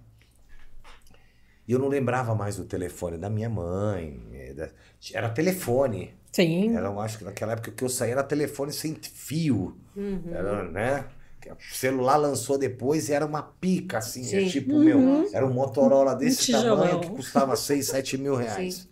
[1.70, 4.20] E eu não lembrava mais do telefone da minha mãe.
[4.32, 4.70] É,
[5.14, 6.12] era telefone.
[6.32, 6.74] Sim.
[6.76, 9.78] Era, eu acho que naquela época que eu saí era telefone sem fio.
[9.94, 10.20] Uhum.
[10.32, 11.06] Era, né?
[11.48, 14.28] O celular lançou depois e era uma pica, assim.
[14.34, 14.84] É tipo, uhum.
[14.84, 18.74] meu, era um Motorola desse um tamanho que custava 6, 7 mil reais.
[18.74, 18.88] Sim.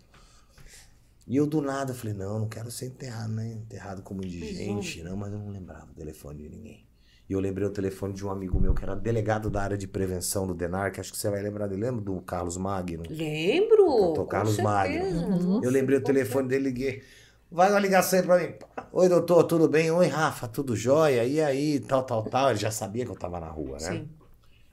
[1.26, 3.55] E eu do nada falei, não, não quero ser enterrado, né?
[3.55, 6.88] Enterrado como indigente, não, mas eu não lembrava o telefone de ninguém.
[7.29, 9.87] E eu lembrei o telefone de um amigo meu que era delegado da área de
[9.87, 13.03] prevenção do DENARC, acho que você vai lembrar dele, lembra do Carlos Magno?
[13.11, 13.85] Lembro!
[13.85, 15.61] Doutor Carlos Magno.
[15.62, 17.03] Eu lembrei o telefone dele, liguei.
[17.51, 18.55] Vai uma ligação aí pra mim.
[18.93, 19.91] Oi, doutor, tudo bem?
[19.91, 21.24] Oi, Rafa, tudo jóia?
[21.24, 22.51] E aí, tal, tal, tal.
[22.51, 23.93] Ele já sabia que eu tava na rua, né?
[23.93, 24.09] Sim.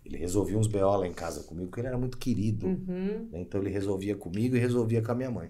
[0.05, 2.67] Ele resolvia uns BO lá em casa comigo, porque ele era muito querido.
[2.67, 3.29] Uhum.
[3.31, 3.41] né?
[3.41, 5.49] Então ele resolvia comigo e resolvia com a minha mãe.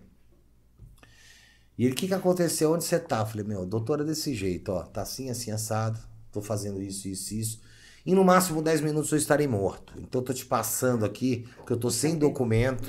[1.77, 2.71] E ele, o que, que aconteceu?
[2.71, 3.19] Onde você tá?
[3.19, 5.99] Eu falei, meu, doutora, desse jeito, ó, tá assim, assim, assado,
[6.35, 7.61] tô fazendo isso, isso, isso.
[8.05, 9.93] E no máximo 10 minutos eu estarei morto.
[9.97, 12.87] Então eu tô te passando aqui, porque eu tô sem documento,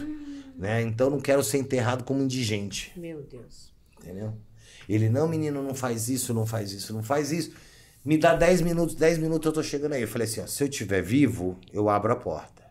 [0.58, 0.82] né?
[0.82, 2.92] Então eu não quero ser enterrado como indigente.
[2.96, 3.72] Meu Deus.
[4.00, 4.34] Entendeu?
[4.88, 7.52] Ele, não, menino, não faz isso, não faz isso, não faz isso.
[8.04, 10.02] Me dá 10 minutos, 10 minutos eu tô chegando aí.
[10.02, 12.62] Eu falei assim, ó, se eu estiver vivo, eu abro a porta.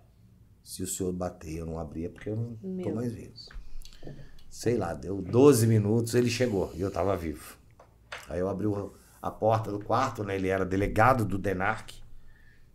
[0.63, 3.33] Se o senhor bater, eu não abrir, é porque eu não tô Meu mais vivo.
[4.49, 7.57] Sei lá, deu 12 minutos, ele chegou e eu tava vivo.
[8.29, 8.93] Aí eu abri o-
[9.25, 10.35] a porta do quarto, né?
[10.35, 11.95] Ele era delegado do DENARC.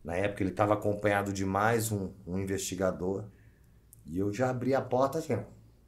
[0.02, 3.24] Na época ele estava acompanhado de mais um, um investigador.
[4.04, 5.38] E eu já abri a porta assim.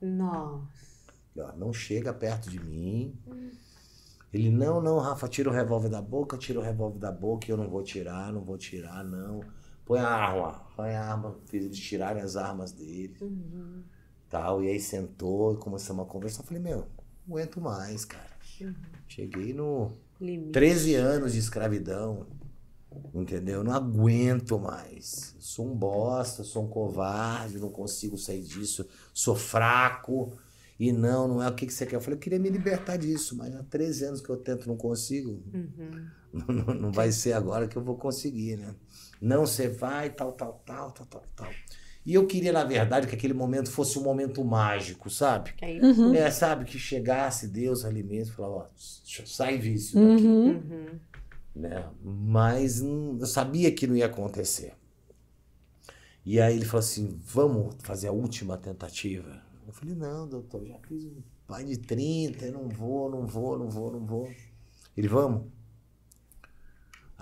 [0.01, 1.13] Nossa.
[1.37, 3.13] Ó, não chega perto de mim.
[4.33, 7.57] Ele, não, não, Rafa, tira o revólver da boca, tira o revólver da boca, eu
[7.57, 9.41] não vou tirar, não vou tirar, não.
[9.85, 11.37] Põe a arma, põe a arma.
[11.47, 13.17] Fiz eles tirarem as armas dele.
[14.31, 16.43] Tal, e aí sentou e começamos a conversar.
[16.43, 16.87] Eu falei, meu,
[17.27, 18.31] não aguento mais, cara.
[19.09, 19.91] Cheguei no
[20.23, 20.53] Limite.
[20.53, 22.27] 13 anos de escravidão.
[23.15, 23.57] Entendeu?
[23.61, 25.35] Eu não aguento mais.
[25.39, 30.33] Sou um bosta, sou um covarde, não consigo sair disso, sou fraco.
[30.79, 31.97] E não, não é o que, que você quer.
[31.97, 34.77] Eu falei, eu queria me libertar disso, mas há 13 anos que eu tento não
[34.77, 35.43] consigo.
[36.33, 38.75] Não, não- não vai ser agora que eu vou conseguir, né?
[39.21, 41.51] Não, você vai, tal, tal, tal, tal, tal, tal.
[42.05, 45.53] E eu queria, na verdade, que aquele momento fosse um momento mágico, sabe?
[45.53, 45.81] Que aí-
[46.17, 50.49] É, sabe, que chegasse Deus ali mesmo e falava, ó, sai vício daqui Uhum.
[50.51, 50.87] Uhum.
[51.55, 51.89] né?
[52.03, 54.75] Mas hum, eu sabia que não ia acontecer.
[56.25, 59.41] E aí ele falou assim: vamos fazer a última tentativa?
[59.67, 63.59] Eu falei: não, doutor, já fiz um pai de 30, eu não vou, não vou,
[63.59, 64.31] não vou, não vou.
[64.97, 65.43] Ele, vamos.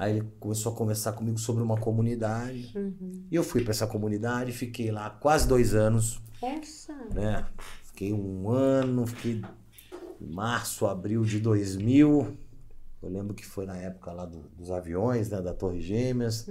[0.01, 2.73] Aí ele começou a conversar comigo sobre uma comunidade.
[3.31, 6.95] E eu fui para essa comunidade, fiquei lá quase dois anos Nossa.
[7.13, 7.47] né?
[7.85, 9.43] Fiquei um ano, fiquei
[10.19, 12.35] em março, abril de 2000.
[13.03, 15.43] Eu lembro que foi na época lá do- dos aviões, né?
[15.43, 16.47] Da Torre Gêmeas.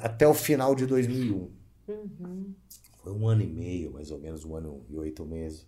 [0.00, 1.50] Até o final de 2001.
[3.02, 5.66] Foi um ano e meio, mais ou menos, um ano e oito meses.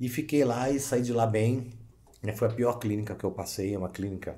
[0.00, 1.70] E fiquei lá e saí de lá bem.
[2.36, 4.36] Foi a pior clínica que eu passei, é uma clínica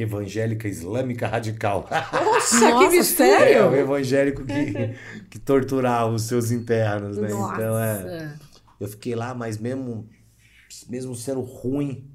[0.00, 1.88] evangélica islâmica radical.
[1.90, 3.28] Nossa, que Nossa, mistura.
[3.28, 3.56] sério?
[3.56, 4.94] É, o evangélico que,
[5.30, 7.28] que torturava os seus internos, né?
[7.28, 7.54] Nossa.
[7.54, 8.38] Então, é.
[8.80, 10.08] Eu fiquei lá, mas mesmo,
[10.88, 12.08] mesmo sendo ruim,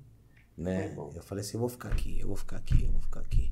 [0.58, 0.94] né?
[1.16, 3.52] Eu falei assim, eu vou ficar aqui, eu vou ficar aqui, eu vou ficar aqui.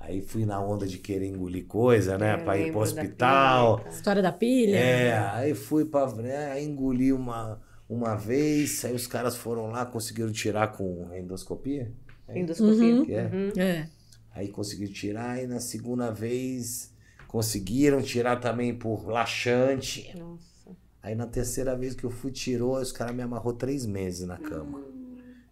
[0.00, 2.34] Aí fui na onda de querer engolir coisa, né?
[2.36, 3.76] Eu pra ir pro da hospital.
[3.76, 3.96] clínica.
[3.96, 4.76] História da pilha.
[4.76, 6.06] É, aí fui pra.
[6.14, 11.92] Né, aí engoli uma, uma vez, aí os caras foram lá, conseguiram tirar com endoscopia.
[12.34, 12.94] Endoscopia.
[12.94, 13.50] Uhum.
[13.50, 13.62] Que é.
[13.62, 13.88] É.
[14.32, 16.92] Aí conseguiram tirar, e na segunda vez
[17.26, 20.14] conseguiram tirar também por laxante.
[20.16, 20.76] Nossa.
[21.02, 24.36] Aí na terceira vez que eu fui, tirou, os caras me amarrou três meses na
[24.36, 24.82] cama.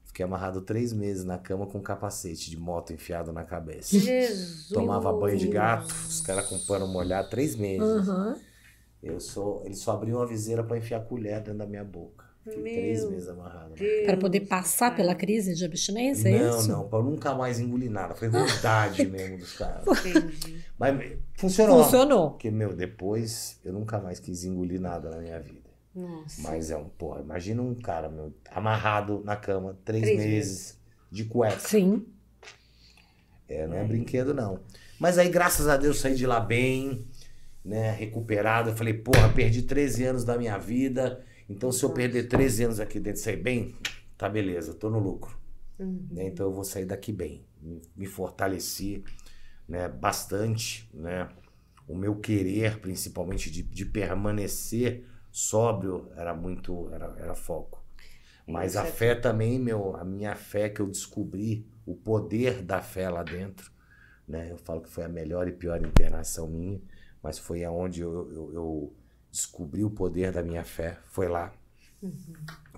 [0.04, 3.98] Fiquei amarrado três meses na cama com um capacete de moto enfiado na cabeça.
[3.98, 4.68] Jesus.
[4.68, 8.08] Tomava banho de gato, os caras com pano molhado, três meses.
[8.08, 8.34] Uhum.
[9.02, 12.25] Eu sou, eles só abriam uma viseira pra enfiar a colher dentro da minha boca.
[12.46, 13.74] Fiquei Meu três meses amarrado.
[14.04, 16.68] Para poder passar pela crise de abstinência, é Não, isso?
[16.68, 18.14] não, pra eu nunca mais engolir nada.
[18.14, 19.84] Foi vontade mesmo dos caras.
[19.84, 20.64] Entendi.
[20.78, 21.82] Mas funcionou.
[21.82, 22.30] Funcionou.
[22.30, 25.66] Porque, meu, depois eu nunca mais quis engolir nada na minha vida.
[25.92, 26.42] Nossa.
[26.42, 30.78] Mas é um, porra, imagina um cara, meu, amarrado na cama três, Três meses,
[31.10, 31.58] de cueca.
[31.58, 32.06] Sim.
[33.48, 34.60] É, não é brinquedo, não.
[35.00, 37.04] Mas aí, graças a Deus, saí de lá bem,
[37.64, 38.70] né, recuperado.
[38.70, 41.24] Eu falei, porra, perdi 13 anos da minha vida.
[41.48, 43.74] Então, se eu perder 13 anos aqui dentro e sair bem,
[44.18, 45.38] tá beleza, tô no lucro.
[46.10, 47.44] Né, Então, eu vou sair daqui bem.
[47.96, 49.04] Me, fortaleci,
[49.68, 51.28] né, bastante, né.
[51.88, 57.84] O meu querer, principalmente, de, de permanecer sóbrio, era muito, era, era foco.
[58.46, 62.62] Mas Isso a é- fé também, meu, a minha fé que eu descobri, o poder
[62.62, 63.70] da fé lá dentro,
[64.28, 64.50] né?
[64.50, 66.80] Eu falo que foi a melhor e pior internação minha,
[67.22, 68.94] mas foi aonde eu, eu, eu
[69.36, 71.52] descobri o poder da minha fé, foi lá,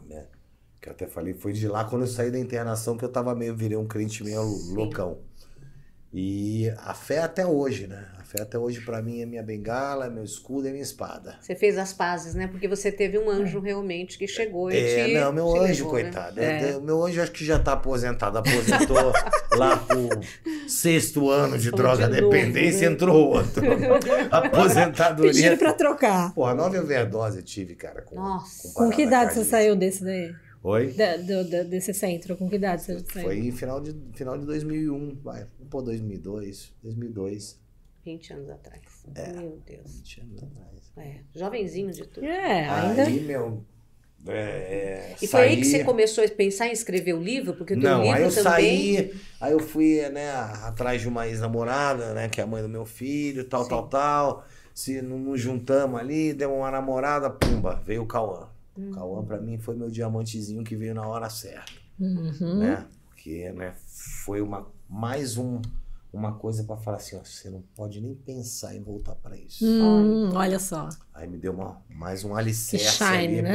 [0.08, 0.26] né?
[0.80, 3.32] Que eu até falei, foi de lá quando eu saí da internação que eu tava
[3.34, 4.42] meio, virei um crente meio
[4.72, 5.18] loucão.
[6.12, 8.08] E a fé até hoje, né?
[8.18, 11.36] A fé até hoje para mim é minha bengala, é meu escudo e minha espada.
[11.40, 12.46] Você fez as pazes, né?
[12.48, 15.92] Porque você teve um anjo realmente que chegou e É, te, não, meu anjo, levou,
[15.94, 16.02] né?
[16.02, 16.40] coitado.
[16.40, 16.70] É.
[16.70, 18.38] É, meu anjo acho que já tá aposentado.
[18.38, 19.12] Aposentou
[19.58, 20.08] lá pro
[20.68, 22.94] sexto ano de droga de novo, dependência, né?
[22.94, 23.62] entrou outro.
[24.30, 25.32] Aposentadoria.
[25.32, 26.34] Pediram pra trocar.
[26.34, 28.02] Porra, nove overdose eu tive, cara.
[28.02, 28.72] Com, Nossa.
[28.74, 30.34] Com que parada idade você saiu desse daí?
[30.62, 30.92] Oi?
[30.92, 32.36] Da- do- da- desse centro?
[32.36, 33.24] Com que idade você saiu?
[33.26, 35.40] Foi em final de, final de 2001, vai.
[35.58, 36.72] Vamos pôr 2002.
[36.82, 37.58] 2002.
[38.04, 38.82] 20 anos atrás.
[39.34, 39.96] Meu Deus.
[39.98, 40.68] 20 anos atrás.
[40.96, 42.24] É, jovenzinho de tudo.
[42.26, 43.02] É, ainda.
[43.04, 43.64] Aí, meu.
[44.26, 47.54] É, é, E foi aí que saí- você começou a pensar em escrever o livro?
[47.54, 48.42] Porque Não, livro aí eu também...
[48.44, 52.68] saí, aí eu fui, né, atrás de uma ex-namorada, né, que é a mãe do
[52.68, 53.70] meu filho, tal, Sim.
[53.70, 54.46] tal, tal.
[54.74, 58.48] Se não nos juntamos ali, deu uma namorada, pumba, veio o Cauã.
[58.76, 58.90] Hum.
[58.90, 62.58] O Cauã pra mim foi meu diamantezinho que veio na hora certa, Uhum.
[62.58, 62.86] né?
[63.08, 63.72] Porque, né,
[64.24, 65.60] foi uma mais um
[66.12, 69.64] uma coisa pra falar assim, ó, você não pode nem pensar em voltar pra isso.
[69.64, 70.88] Hum, olha só.
[71.12, 73.52] Aí me deu uma, mais um alicerce shine, ali né?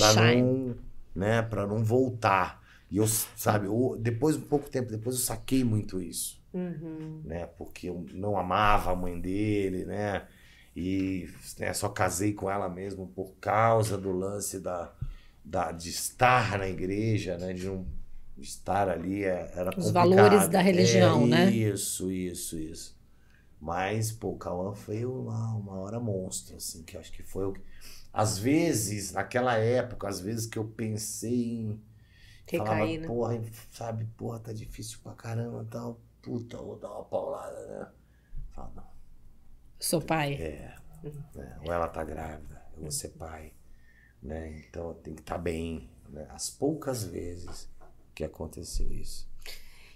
[0.00, 0.42] shine.
[0.42, 0.76] não,
[1.14, 2.62] né, para não voltar.
[2.90, 7.20] E eu, sabe, eu- depois um pouco tempo depois eu saquei muito isso, Uhum.
[7.24, 7.46] né?
[7.46, 10.26] Porque eu não amava a mãe dele, né?
[10.74, 14.90] E né, só casei com ela mesmo por causa do lance da,
[15.44, 17.52] da de estar na igreja, né?
[17.52, 17.84] De não
[18.40, 19.90] estar ali é- era Os complicado.
[19.90, 21.62] valores da religião, É, né?
[21.72, 22.96] Isso, isso, isso.
[23.60, 27.46] Mas, pô, o Cauã foi uma, uma hora monstro, assim, que eu acho que foi
[27.46, 27.62] o que...
[28.12, 31.82] Às vezes, naquela época, às vezes que eu pensei em
[32.52, 33.14] Falava, Recair, né?
[33.14, 33.40] porra,
[33.72, 36.00] sabe, porra, tá difícil pra caramba e tal.
[36.22, 37.88] Puta, vou dar uma paulada, né?
[38.54, 38.84] Fala, não,
[39.80, 40.30] Sou pai.
[40.36, 40.74] é,
[41.34, 41.58] né?
[41.62, 43.52] Ou ela tá grávida, eu vou ser pai,
[44.22, 44.60] né?
[44.68, 46.26] Então tenho que estar bem, né?
[46.30, 47.68] As poucas vezes
[48.18, 49.26] que aconteceu isso.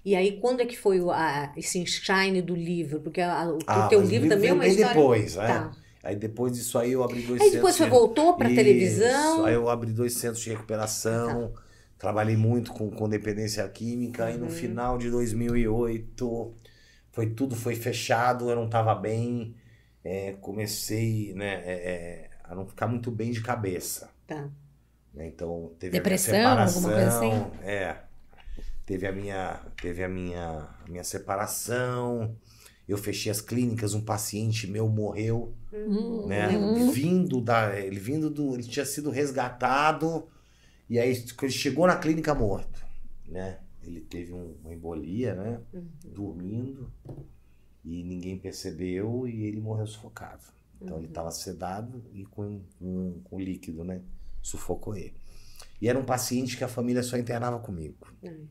[0.05, 3.01] E aí, quando é que foi o, a, esse enshine do livro?
[3.01, 4.95] Porque a- o Ah, teu livro livro também é uma bem história...
[4.95, 5.47] depois, né?
[5.47, 5.77] Tá.
[6.03, 9.45] Aí depois disso aí eu abri dois Aí depois você voltou Isso, televisão.
[9.45, 11.53] Aí eu abri dois centros de recuperação,
[11.99, 14.51] trabalhei muito com, com dependência química, e no Uhum.
[14.51, 16.53] final de 2008
[17.12, 19.55] foi tudo foi fechado, eu não estava bem,
[20.03, 24.11] é, comecei né, é, é, a não ficar muito bem de cabeça.
[24.27, 24.49] Tá.
[25.14, 25.27] né?
[25.29, 27.31] Então teve Depressão, minha alguma coisa assim?
[27.31, 27.97] separação, é,
[28.93, 32.36] teve a minha, teve a minha, a minha separação.
[32.86, 36.26] Eu fechei as clínicas, um paciente meu morreu Uhum.
[36.26, 36.49] né?
[36.59, 36.90] Uhum.
[36.90, 40.28] Vindo da, ele vindo do, ele tinha sido resgatado
[40.90, 41.09] e aí
[41.40, 42.84] ele chegou na clínica morto,
[43.26, 43.61] né?
[43.82, 45.61] Ele teve um- uma embolia, né?
[45.72, 45.86] Uhum.
[46.05, 46.93] Dormindo
[47.82, 50.43] e ninguém percebeu e ele morreu sufocado.
[50.80, 51.03] Então Uhum.
[51.03, 54.03] ele estava sedado e com, com, com líquido, né?
[54.43, 55.14] Sufocou ele.
[55.80, 57.97] E era um paciente que a família só internava comigo.
[58.22, 58.47] Uhum.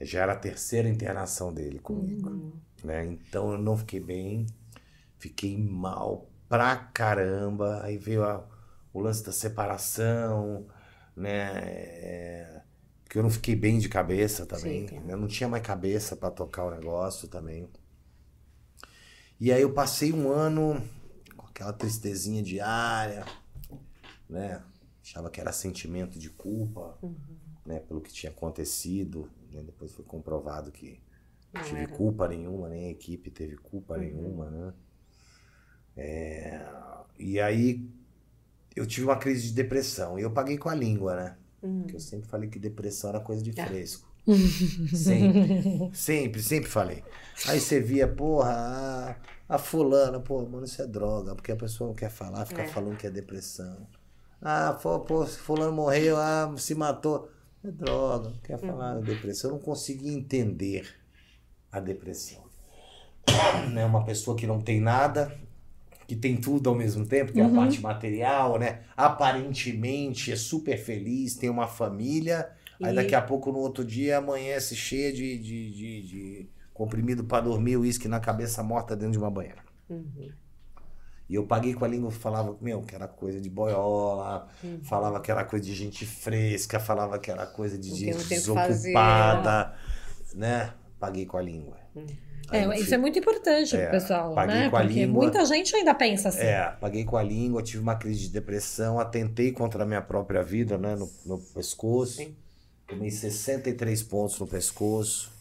[0.00, 2.52] Já era a terceira internação dele comigo Uhum.
[2.84, 3.04] né?
[3.06, 4.46] Então eu não fiquei bem,
[5.18, 7.82] fiquei mal pra caramba.
[7.82, 8.46] Aí veio a-
[8.92, 10.66] o lance da separação,
[11.16, 11.50] né?
[11.62, 12.62] É,
[13.08, 14.86] que eu não fiquei bem de cabeça também.
[14.88, 15.12] Sim, né?
[15.14, 17.68] Eu não tinha mais cabeça pra tocar o negócio também.
[19.40, 20.82] E aí eu passei um ano
[21.36, 23.24] com aquela tristezinha diária,
[24.28, 24.62] né?
[25.02, 27.16] Achava que era sentimento de culpa, Uhum.
[27.64, 27.80] né?
[27.80, 29.30] Pelo que tinha acontecido.
[29.56, 29.62] Né?
[29.64, 31.00] Depois foi comprovado que
[31.52, 31.88] Não tive era.
[31.88, 34.00] culpa nenhuma, nem a equipe teve culpa Uhum.
[34.00, 34.74] nenhuma, né?
[35.96, 36.60] É,
[37.18, 37.88] e aí
[38.76, 41.38] eu tive uma crise de depressão e eu paguei com a língua, né?
[41.62, 41.80] Uhum.
[41.82, 43.66] Porque eu sempre falei que depressão era coisa de Ah.
[43.66, 44.06] fresco.
[44.94, 47.04] sempre, sempre, sempre falei.
[47.46, 49.16] Aí você via, porra,
[49.48, 52.62] a, a fulana, pô, mano, isso é droga, porque a pessoa não quer falar, fica
[52.62, 52.66] É.
[52.68, 53.86] falando que é depressão.
[54.42, 57.30] Ah, pô, pô, fulano morreu, ah, se matou.
[57.66, 59.50] É droga, não quer falar de depressão.
[59.50, 60.94] Eu não conseguia entender
[61.72, 62.44] a depressão.
[63.72, 63.84] Né?
[63.84, 65.36] Uma pessoa que não tem nada,
[66.06, 68.84] que tem tudo ao mesmo tempo, que é a parte material, né?
[68.96, 72.50] Aparentemente é super feliz, tem uma família,
[72.82, 77.24] aí E- daqui a pouco no outro dia amanhece cheia de, de, de, de comprimido
[77.24, 79.64] para dormir, uísque na cabeça morta dentro de uma banheira.
[79.88, 80.36] Uhum.
[81.28, 84.80] E eu paguei com a língua, falava, meu, que era coisa de boiola, Uhum.
[84.84, 89.74] falava que era coisa de gente fresca, falava que era coisa de gente desocupada,
[90.34, 90.72] né?
[90.98, 91.76] Paguei com a língua.
[92.52, 94.70] Eu É, isso fui- é muito importante É, pro pessoal, paguei né?
[94.70, 95.22] com a Porque língua.
[95.24, 96.42] muita gente ainda pensa assim.
[96.42, 100.42] É, paguei com a língua, tive uma crise de depressão, atentei contra a minha própria
[100.44, 100.94] vida, né?
[100.94, 102.18] No, no pescoço.
[102.18, 102.36] Sim.
[102.86, 105.32] Tomei 63 pontos no pescoço,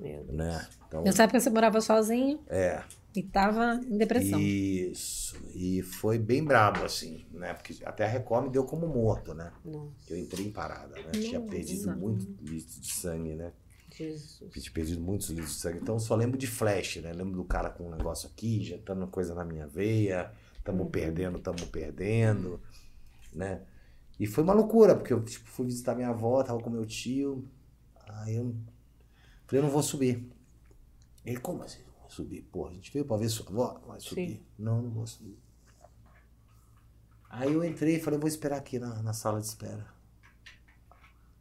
[0.00, 0.34] Meu Deus.
[0.34, 0.66] né?
[0.88, 2.80] Então, Nessa época você morava sozinho é.
[3.16, 4.40] E tava em depressão.
[4.40, 5.36] Isso.
[5.54, 7.54] E foi bem brabo, assim, né?
[7.54, 9.52] Porque até a Record me deu como morto, né?
[9.64, 9.92] Nossa.
[10.08, 11.10] Eu entrei em parada, né?
[11.12, 11.50] Tinha Nossa.
[11.50, 13.52] perdido muito litro de sangue, né?
[13.94, 14.52] Jesus.
[14.52, 15.78] Tinha perdido muitos litros de sangue.
[15.78, 17.12] Então eu só lembro de flash, né?
[17.12, 20.30] Lembro do cara com um negócio aqui, injetando coisa na minha veia.
[20.62, 20.90] Tamo Uhum.
[20.90, 22.60] perdendo, tamo perdendo,
[23.32, 23.62] né?
[24.18, 27.48] E foi uma loucura, porque eu tipo, fui visitar minha avó, tava com meu tio.
[28.08, 28.54] Aí eu
[29.46, 30.28] falei, eu não vou subir.
[31.24, 31.80] Ele, como assim?
[32.08, 32.42] Subir?
[32.52, 34.44] Pô, a gente veio pra ver sua avó, vai subir.
[34.58, 35.38] Não, não vou subir.
[37.28, 39.86] Aí eu entrei e falei, vou esperar aqui na, na sala de espera.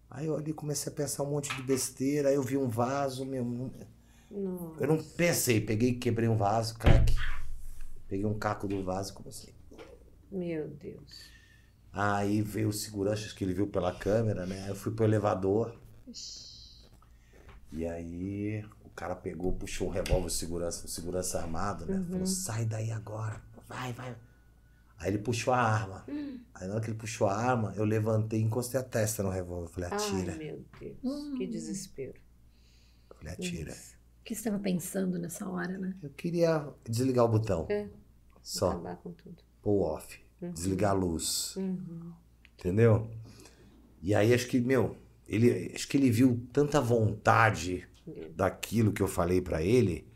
[0.09, 3.26] Aí eu ali comecei a pensar um monte de besteira, aí eu vi um vaso,
[3.26, 3.43] meu.
[4.32, 4.76] Não.
[4.80, 7.16] Eu não pensei, peguei, quebrei um vaso, crack.
[8.07, 9.53] Peguei um caco do vaso e comecei.
[10.32, 11.30] Meu Deus.
[11.91, 14.63] Aí veio o segurança, que ele viu pela câmera, né?
[14.63, 15.76] Aí eu fui pro elevador.
[17.72, 18.66] E aí
[18.96, 22.04] cara pegou, puxou um revólver, segurança, segurança armado, né?
[22.10, 24.16] Falou, sai daí agora, vai, vai.
[24.98, 26.06] Aí ele puxou a arma.
[26.54, 29.30] Aí na hora que ele puxou a arma, eu levantei e encostei a testa no
[29.30, 29.68] revólver.
[29.68, 30.32] Falei, atira.
[30.32, 31.38] Ai, meu Deus.
[31.38, 32.14] Que desespero.
[33.18, 33.74] Falei, atira.
[33.74, 35.93] O que você estava pensando nessa hora, né?
[36.02, 37.68] Eu queria desligar o botão.
[37.70, 37.89] É.
[38.41, 38.72] Só.
[38.72, 39.43] Acabar com tudo.
[39.62, 40.24] Pull off.
[40.41, 41.56] Desligar a luz.
[41.58, 42.14] Uhum.
[42.58, 43.12] Entendeu?
[44.02, 47.88] E aí acho que, meu, ele, acho que ele viu tanta vontade
[48.36, 50.08] daquilo que eu falei pra ele,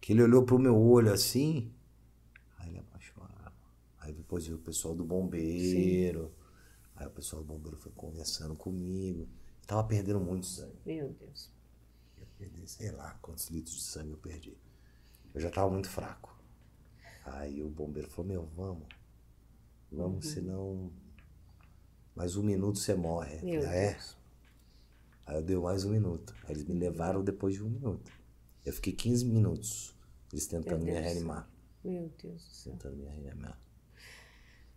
[0.00, 1.72] que ele olhou pro meu olho assim,
[2.58, 3.52] aí ele abaixou a arma.
[4.00, 6.32] Aí depois veio o pessoal do bombeiro.
[6.96, 9.28] Aí o pessoal do bombeiro foi conversando comigo.
[9.66, 10.78] Tava perdendo muito sangue.
[10.84, 11.50] Meu Deus.
[12.18, 14.56] Eu perdi, sei lá, quantos litros de sangue eu perdi.
[15.34, 16.38] Eu já tava muito fraco.
[17.24, 18.86] Aí o bombeiro falou, meu, vamos.
[19.90, 20.90] Vamos, senão.
[22.14, 23.38] Mais um minuto você morre.
[23.38, 23.92] Eu Meu ah, é?
[23.92, 24.16] Deus.
[25.26, 26.34] Aí eu dei mais um minuto.
[26.44, 28.10] Aí eles me levaram depois de um minuto.
[28.64, 29.94] Eu fiquei 15 minutos.
[30.32, 31.48] Eles tentando me reanimar.
[31.84, 32.72] Meu Deus do céu.
[32.72, 33.58] Tentando me reanimar.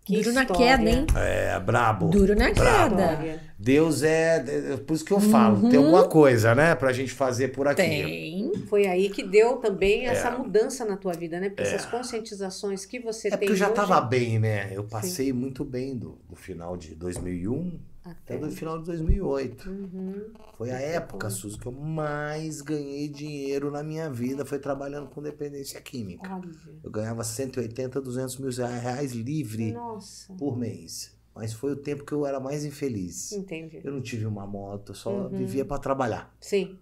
[0.06, 0.78] Que Duro na história.
[0.78, 1.06] queda, hein?
[1.18, 2.08] É, brabo.
[2.10, 2.96] Duro na Brabo.
[2.96, 3.42] queda.
[3.60, 4.38] Deus é.
[4.74, 6.76] é Por isso que eu falo, tem alguma coisa, né?
[6.76, 7.82] Pra gente fazer por aqui.
[7.82, 8.54] Tem.
[8.70, 11.50] Foi aí que deu também essa mudança na tua vida, né?
[11.50, 14.70] Porque essas conscientizações que você É tem porque eu já hoje, tava bem, né?
[14.74, 17.78] Eu passei muito bem do, do final de 2001
[18.12, 19.70] até até do final de 2008.
[19.70, 20.34] Uhum.
[20.58, 24.46] Foi a época, Suzy, que eu mais ganhei dinheiro na minha vida.
[24.46, 26.36] Foi trabalhando com dependência química.
[26.36, 26.50] Olha.
[26.84, 30.34] Eu ganhava 180, 200 mil reais livre Nossa.
[30.34, 31.16] por mês.
[31.36, 33.32] Mas foi o tempo que eu era mais infeliz.
[33.32, 33.80] Entendi.
[33.84, 35.30] Eu não tive uma moto, eu só Uhum.
[35.30, 36.80] vivia para trabalhar, Sim.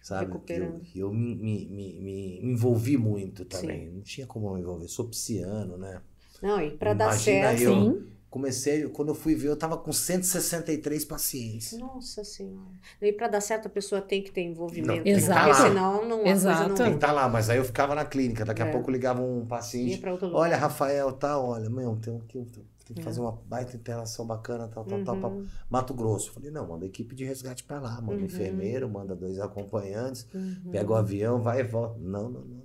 [0.00, 0.26] sabe?
[0.26, 0.82] Recuperando.
[0.94, 1.66] Eu, eu me, me,
[2.00, 3.90] me, envolvi muito também.
[3.90, 4.86] Não tinha como eu me envolver.
[4.86, 6.00] Sou pisciano, né?
[6.40, 7.62] Não, e pra dar certo.
[7.62, 7.74] eu.
[7.74, 8.06] Sim.
[8.30, 11.72] Comecei, quando eu fui ver, eu tava com 163 pacientes.
[11.76, 12.70] Nossa Senhora.
[13.02, 14.86] E pra dar certo, a pessoa tem que ter envolvimento.
[14.98, 15.10] Não, né?
[15.10, 15.48] Exato.
[15.48, 16.68] Porque senão não, a coisa Exato.
[16.68, 18.44] não Tem que tá lá, mas aí eu ficava na clínica.
[18.44, 18.70] Daqui a É.
[18.70, 19.98] pouco ligava um ia paciente.
[19.98, 20.40] pra outro lugar.
[20.42, 23.02] Olha, Rafael, tá, olha, meu, tem que, tem que É.
[23.02, 25.30] fazer uma baita internação bacana, tal, tal, tal, tal.
[25.32, 25.46] Uhum.
[25.68, 26.28] Mato Grosso.
[26.30, 28.24] Eu Falei, não, manda a equipe de resgate pra lá, manda Uhum.
[28.26, 30.70] enfermeiro, manda dois acompanhantes, Uhum.
[30.70, 31.98] pega o avião, vai e volta.
[31.98, 32.59] Não, não, não,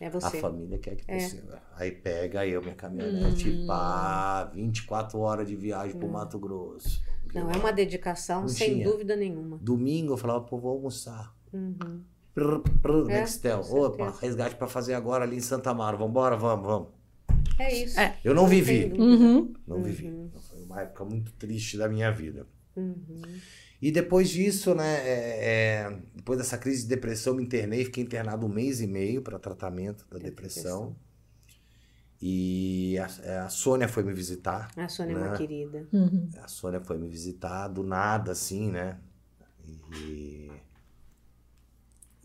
[0.00, 0.40] É A você.
[0.40, 1.18] família quer que É.
[1.20, 1.60] você vá.
[1.76, 3.66] Aí pega eu, minha caminhonete, Hum.
[3.66, 7.00] pá, 24 horas de viagem pro Mato Grosso.
[7.32, 8.84] Não, é uma dedicação, Não sem tinha.
[8.90, 9.58] dúvida nenhuma.
[9.62, 11.34] Domingo eu falava, pô, vou almoçar.
[11.52, 12.02] Uhum.
[12.34, 13.60] Prr, prr, É, Nextel.
[13.60, 15.98] Opa, resgate pra fazer agora ali em Santa Amaro.
[15.98, 16.88] Vambora, vamos, vamos.
[17.58, 17.98] É isso.
[18.00, 18.18] É.
[18.24, 18.92] Eu não vivi.
[18.98, 19.52] Uhum.
[19.66, 20.10] Não vivi.
[20.50, 22.46] Foi uma época muito triste da minha vida.
[22.74, 23.20] Uhum.
[23.82, 25.44] E depois disso, né, é,
[25.90, 29.38] é, depois dessa crise de depressão, me internei, fiquei internado um mês e meio para
[29.40, 30.94] tratamento da depressão.
[32.20, 34.70] E a, é, a Sônia foi me visitar.
[34.76, 35.36] A Sônia é uma Né?
[35.36, 35.88] querida.
[35.92, 36.28] Uhum.
[36.40, 38.98] A Sônia foi me visitar do nada, assim, né?
[39.98, 40.48] E,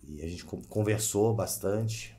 [0.03, 2.15] e a gente con- conversou bastante.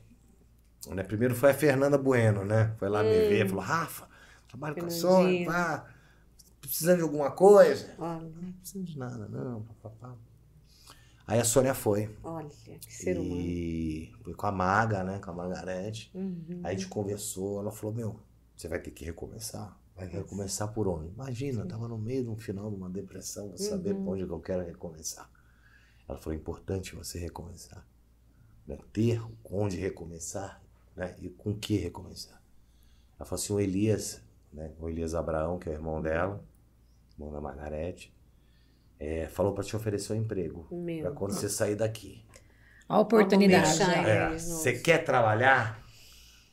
[0.89, 1.03] Né?
[1.03, 2.73] Primeiro foi a Fernanda Bueno, né?
[2.77, 4.07] Foi lá me ver, falou, Rafa,
[4.47, 5.88] trabalho com a Sônia, pá,
[6.59, 7.93] precisando de alguma coisa?
[7.97, 9.63] Olha, Não precisa de nada, não.
[9.63, 10.15] papapá.
[11.27, 12.15] Aí a Sônia foi.
[12.23, 13.39] olha, que ser humano.
[13.41, 15.19] E foi com a Maga, né?
[15.19, 16.09] Com a Margarete.
[16.15, 16.61] Uhum.
[16.63, 18.19] Aí a gente conversou, ela falou, meu,
[18.55, 19.77] você vai ter que recomeçar.
[19.95, 21.09] Vai recomeçar por onde?
[21.09, 24.05] Imagina, eu tava no meio de um final de uma depressão, vou saber Uhum.
[24.05, 25.29] por onde que eu quero recomeçar.
[26.07, 27.85] Ela falou, é importante você recomeçar.
[28.65, 28.77] Né?
[28.91, 30.61] Ter onde recomeçar,
[30.95, 31.15] né?
[31.19, 32.41] E com que recomeçar.
[33.19, 34.73] Ela falou assim, o Elias, né?
[34.79, 36.43] O Elias Abraão, que é o irmão dela,
[37.27, 38.13] da Margarete,
[38.99, 40.67] é, falou para te oferecer um emprego.
[41.01, 42.23] Pra quando você sair daqui.
[42.87, 43.79] A oportunidade.
[43.79, 44.33] Né?
[44.33, 45.79] É, você quer trabalhar?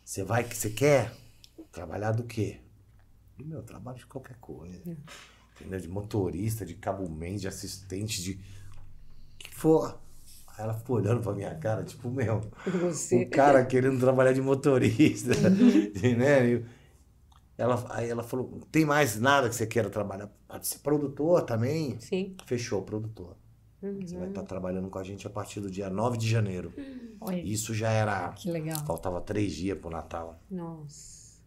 [0.05, 1.11] Você vai que você quer?
[1.73, 2.61] Trabalhar do quê?
[3.37, 4.81] Do meu trabalho de qualquer coisa.
[4.87, 4.97] Hum.
[5.59, 5.81] Entendeu?
[5.81, 8.41] De motorista, de cabumem, de assistente, de.
[9.39, 9.99] que for.
[10.49, 12.41] Aí ela ficou olhando pra minha cara, tipo, meu,
[12.83, 13.25] Você.
[13.25, 15.33] o cara querendo trabalhar de motorista.
[15.49, 15.91] Uhum.
[16.17, 16.63] né?
[17.59, 20.31] Ela, aí ela falou: tem mais nada que você queira trabalhar.
[20.47, 21.99] Pode ser produtor também.
[22.01, 22.37] Sim.
[22.45, 23.37] Fechou, produtor.
[23.81, 26.73] Você vai estar trabalhando com a gente a partir do dia 9 de janeiro.
[27.21, 28.31] Olha, Isso já era.
[28.33, 28.85] que legal.
[28.85, 31.39] Faltava três dias pro Natal, Nossa.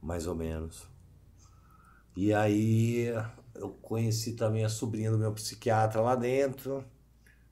[0.00, 0.86] mais ou menos.
[2.14, 3.06] E aí
[3.54, 6.84] eu conheci também a sobrinha do meu psiquiatra lá dentro,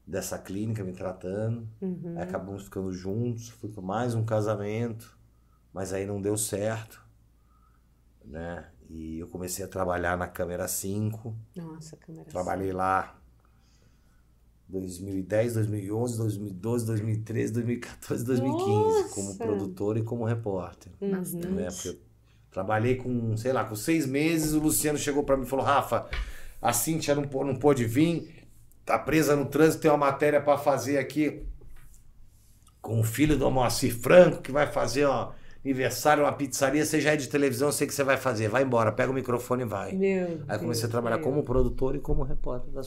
[0.07, 1.67] dessa clínica me tratando.
[1.81, 2.15] Uhum.
[2.17, 5.17] Aí acabamos ficando juntos, fui para mais um casamento,
[5.73, 7.03] mas aí não deu certo,
[8.31, 8.69] né?
[8.89, 12.29] E eu comecei a trabalhar na câmera 5, Nossa, câmera.
[12.31, 13.17] trabalhei lá
[14.69, 19.39] 2010, 2011, 2012, 2013, 2014, 2015, como Nossa!
[19.39, 21.55] produtor e como repórter, Uhum.
[21.57, 21.71] né?
[21.71, 21.99] Porque eu
[22.51, 26.09] trabalhei com, sei lá, com seis meses, o Luciano chegou para mim e falou, Rafa,
[26.63, 28.49] a Cintia não, pô- não pôde vir,
[28.85, 31.43] tá presa no trânsito, tem uma matéria para fazer aqui
[32.81, 35.33] com o filho do Moacir Franco, que vai fazer ó,
[35.65, 38.63] aniversário, uma pizzaria, você já é de televisão, eu sei que você vai fazer, vai
[38.63, 39.93] embora, pega o microfone e vai.
[39.93, 41.25] Meu Aí eu comecei a Deus, trabalhar meu.
[41.25, 42.81] como produtor e como repórter da.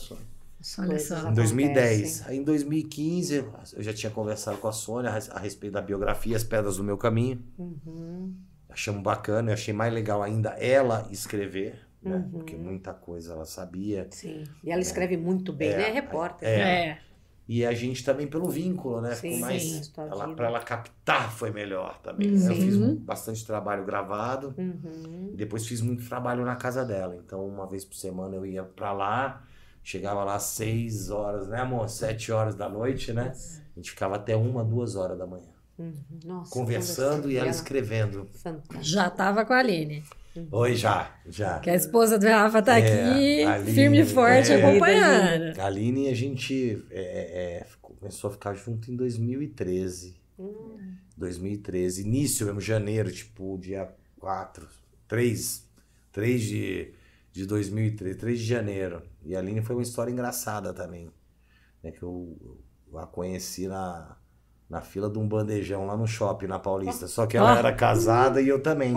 [0.78, 1.28] Olha só.
[1.28, 1.98] Em 2010.
[2.00, 2.26] Acontecem.
[2.28, 3.44] Aí em 2015
[3.76, 6.78] eu já tinha conversado com a Sônia a res- a respeito da biografia As Pedras
[6.78, 7.42] do Meu Caminho.
[7.58, 8.34] Uhum.
[8.70, 12.16] Achamos bacana, eu achei mais legal ainda ela escrever, né?
[12.16, 12.30] Uhum.
[12.30, 14.08] Porque muita coisa ela sabia.
[14.10, 14.44] Sim.
[14.64, 15.88] E ela escreve muito bem, É, né?
[15.88, 16.48] É repórter.
[16.48, 16.60] é.
[16.88, 16.98] É.
[17.46, 19.14] E a gente também pelo vínculo, né?
[19.14, 19.62] Sim, Ficou mais.
[19.62, 20.36] sim, Ela, vida.
[20.36, 22.30] pra ela captar foi melhor também.
[22.34, 22.48] Uhum.
[22.48, 24.54] Eu fiz um- bastante trabalho gravado.
[24.56, 25.32] Uhum.
[25.34, 27.14] Depois fiz muito trabalho na casa dela.
[27.16, 29.42] Então, uma vez por semana eu ia pra lá,
[29.82, 31.88] chegava lá às seis horas, né, amor?
[31.90, 33.32] Sete horas da noite, né?
[33.34, 35.48] A gente ficava até uma, duas horas da manhã.
[35.78, 35.92] Uhum.
[36.24, 38.26] Nossa, Conversando e ela ela escrevendo.
[38.32, 38.78] Fantástica.
[38.82, 40.02] Já tava com a Aline.
[40.50, 41.60] Oi, já, já.
[41.60, 44.56] Que a esposa do Rafa tá É, aqui, Aline, firme e forte, é.
[44.56, 45.58] acompanhando.
[45.60, 50.16] A Aline, a gente é, é, começou a ficar junto em 2013.
[50.38, 50.94] Hum.
[51.16, 54.66] 2013, início mesmo, janeiro, tipo, dia 4,
[55.06, 55.68] 3,
[56.10, 56.94] 3 de,
[57.32, 59.02] de 2013, 3 de janeiro.
[59.24, 61.08] E a Aline foi uma história engraçada também,
[61.82, 62.36] né, que eu,
[62.92, 64.16] eu a conheci na,
[64.68, 67.06] na fila de um bandejão lá no shopping, na Paulista.
[67.06, 68.94] Só que ela era casada e eu também.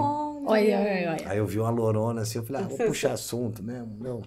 [0.49, 1.29] Olha, olha, olha.
[1.29, 4.21] Aí eu vi uma lorona assim, eu falei, ah, vou puxar assunto mesmo, não,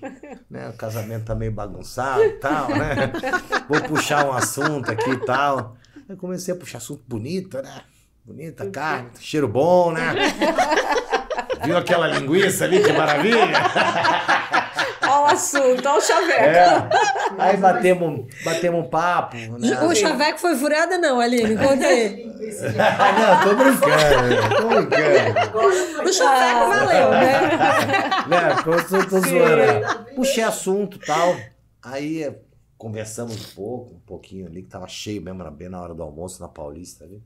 [0.51, 3.11] né, o casamento tá meio bagunçado e tal, né,
[3.67, 5.77] vou puxar um assunto aqui e tal.
[6.09, 7.81] Aí comecei a puxar assunto bonito, né,
[8.23, 10.13] bonita carne, cheiro bom, né,
[11.65, 13.59] viu aquela linguiça ali, que maravilha?
[15.11, 16.45] Olha o assunto, olha o chaveco.
[16.45, 16.89] É.
[17.39, 19.83] Aí batemos, batemos um papo, né.
[19.85, 21.57] O chaveco foi furada, não, Aline?
[21.57, 22.31] Conta aí.
[22.79, 26.09] Ah, não, tô brincando, né, tô brincando.
[26.09, 27.41] O chaveco valeu, né?
[28.29, 28.55] né?
[28.67, 30.15] Eu tô, tô zoando.
[30.15, 31.37] Puxei assunto e tal.
[31.83, 32.39] Aí eh,
[32.77, 36.03] conversamos um pouco, um pouquinho ali, que tava cheio mesmo, era bem na hora do
[36.03, 37.23] almoço, na Paulista ali.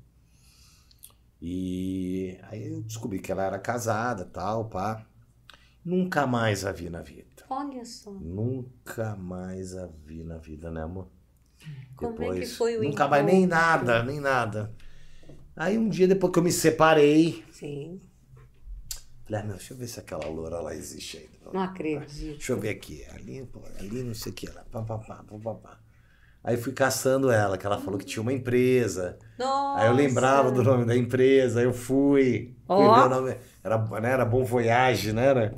[1.41, 5.05] E aí eu descobri que ela era casada tal, pá.
[5.85, 7.24] Nunca mais a vi na vida.
[7.49, 8.11] Olha só.
[8.11, 11.09] Nunca mais a vi na vida, né, amor?
[11.97, 13.57] Como é que foi o Nunca mais, nem encontro?
[13.59, 14.75] nada, nem nada.
[15.57, 18.01] Aí um dia depois que eu me separei, Sim.
[19.25, 21.53] falei, ah, meu, deixa eu ver se aquela loura lá existe ainda.
[21.53, 22.37] Não acredito.
[22.39, 23.05] Deixa eu ver aqui.
[23.15, 24.65] Ali, pô, ali não sei o que lá.
[24.71, 25.81] Pá, pá, pá, pá, pá, pá.
[26.43, 29.19] Aí fui caçando ela, que ela falou que tinha uma empresa.
[29.39, 29.81] Nossa.
[29.81, 32.55] Aí eu lembrava do nome da empresa, aí eu fui.
[32.67, 32.95] fui Ó.
[32.95, 33.37] ver o nome.
[33.63, 35.27] Era, né, era Bom Voyage, né?
[35.27, 35.55] Era,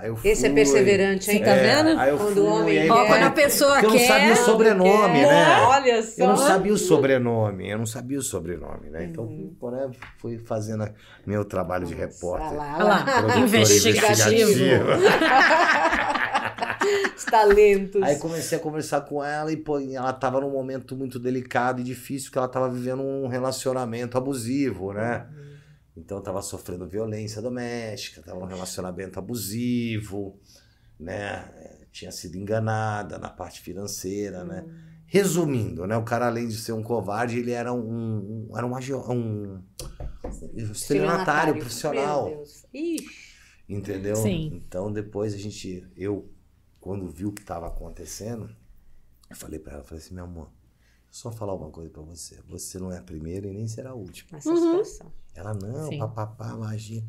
[0.00, 0.54] aí eu Esse é fui.
[0.56, 1.42] perseverante, hein?
[1.42, 1.98] Tá vendo?
[1.98, 2.92] Aí eu Quando fui, o homem aí, quer.
[2.92, 4.06] Ó, quando a pessoa Porque eu não quer...
[4.08, 5.26] sabia o sobrenome, Quer.
[5.28, 5.60] né?
[5.62, 6.22] Olha só.
[6.22, 9.04] Eu não sabia o sobrenome, eu não sabia o sobrenome, né?
[9.04, 9.70] Então, Uhum.
[9.70, 10.88] né, fui fazendo
[11.26, 12.48] meu trabalho de repórter.
[12.48, 14.50] Olha lá, Olha lá, produtor investigativo.
[17.16, 18.02] Os talentos.
[18.02, 21.84] Aí comecei a conversar com ela e pô, ela tava num momento muito delicado e
[21.84, 25.26] difícil, que ela tava vivendo um relacionamento abusivo, né?
[26.00, 30.38] Então tava sofrendo violência doméstica, tava num relacionamento abusivo,
[30.98, 31.50] né?
[31.56, 34.64] É, Tinha sido enganada na parte financeira, né?
[35.06, 35.96] Resumindo, né?
[35.96, 39.62] O cara, além de ser um covarde, ele era um, um- era um, um
[40.72, 42.26] estelionatário profissional.
[42.28, 42.64] Meu Deus.
[42.72, 43.30] Ixi.
[43.68, 44.16] Entendeu?
[44.16, 44.62] Sim.
[44.66, 46.30] Então depois a gente, eu,
[46.80, 48.48] quando vi o que estava acontecendo,
[49.28, 50.50] eu falei para ela, falei assim, meu amor,
[51.10, 53.94] só falar uma coisa para você, você não é a primeira e nem será a
[53.94, 54.28] última.
[54.32, 55.06] Nessa situação.
[55.34, 55.98] Ela, não, Sim.
[55.98, 57.02] papapá, magia.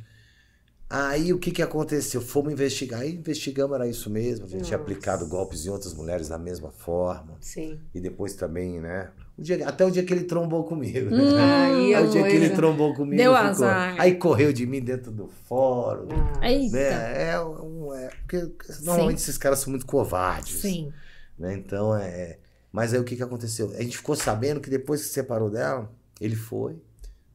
[0.89, 2.19] Aí o que que aconteceu?
[2.19, 4.91] Fomos investigar, aí investigamos, era isso mesmo, a gente tinha Nossa.
[4.91, 7.37] aplicado golpes em outras mulheres da mesma forma.
[7.39, 7.79] Sim.
[7.95, 9.09] E depois também, né?
[9.37, 11.07] O dia, até o dia que ele trombou comigo.
[11.15, 11.65] né?
[11.95, 13.15] Aí o dia que ele trombou comigo.
[13.15, 13.95] Deu ficou- azar.
[13.97, 16.09] Aí correu de mim dentro do fórum.
[16.41, 16.75] Ah, Eita.
[16.75, 17.29] né?
[17.31, 20.59] É, um- é, porque normalmente esses caras são muito covardes.
[20.59, 20.91] Sim.
[21.39, 21.53] Né?
[21.53, 22.37] Então é.
[22.71, 23.71] Mas aí o que, que aconteceu?
[23.71, 26.81] A gente ficou sabendo que depois que se separou dela, ele foi,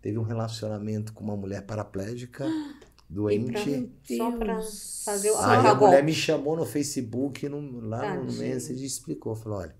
[0.00, 2.46] teve um relacionamento com uma mulher paraplégica,
[3.08, 3.90] doente.
[4.16, 4.60] Só pra
[5.04, 8.38] fazer o Aí a mulher me chamou no Facebook, no, lá no Tadinho.
[8.40, 9.34] Message e explicou.
[9.36, 9.74] Falou: olha,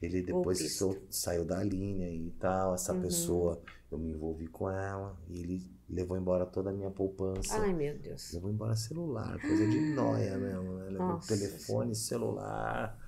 [0.00, 2.74] Ele depois sol- saiu da linha e tal.
[2.74, 3.02] Essa Uhum.
[3.02, 3.60] pessoa,
[3.90, 7.58] eu me envolvi com ela e ele levou embora toda a minha poupança.
[7.58, 8.32] Ai, meu Deus.
[8.32, 10.74] Levou embora celular, coisa de noia mesmo.
[10.74, 10.90] Né?
[10.90, 12.98] Levou Nossa telefone, celular.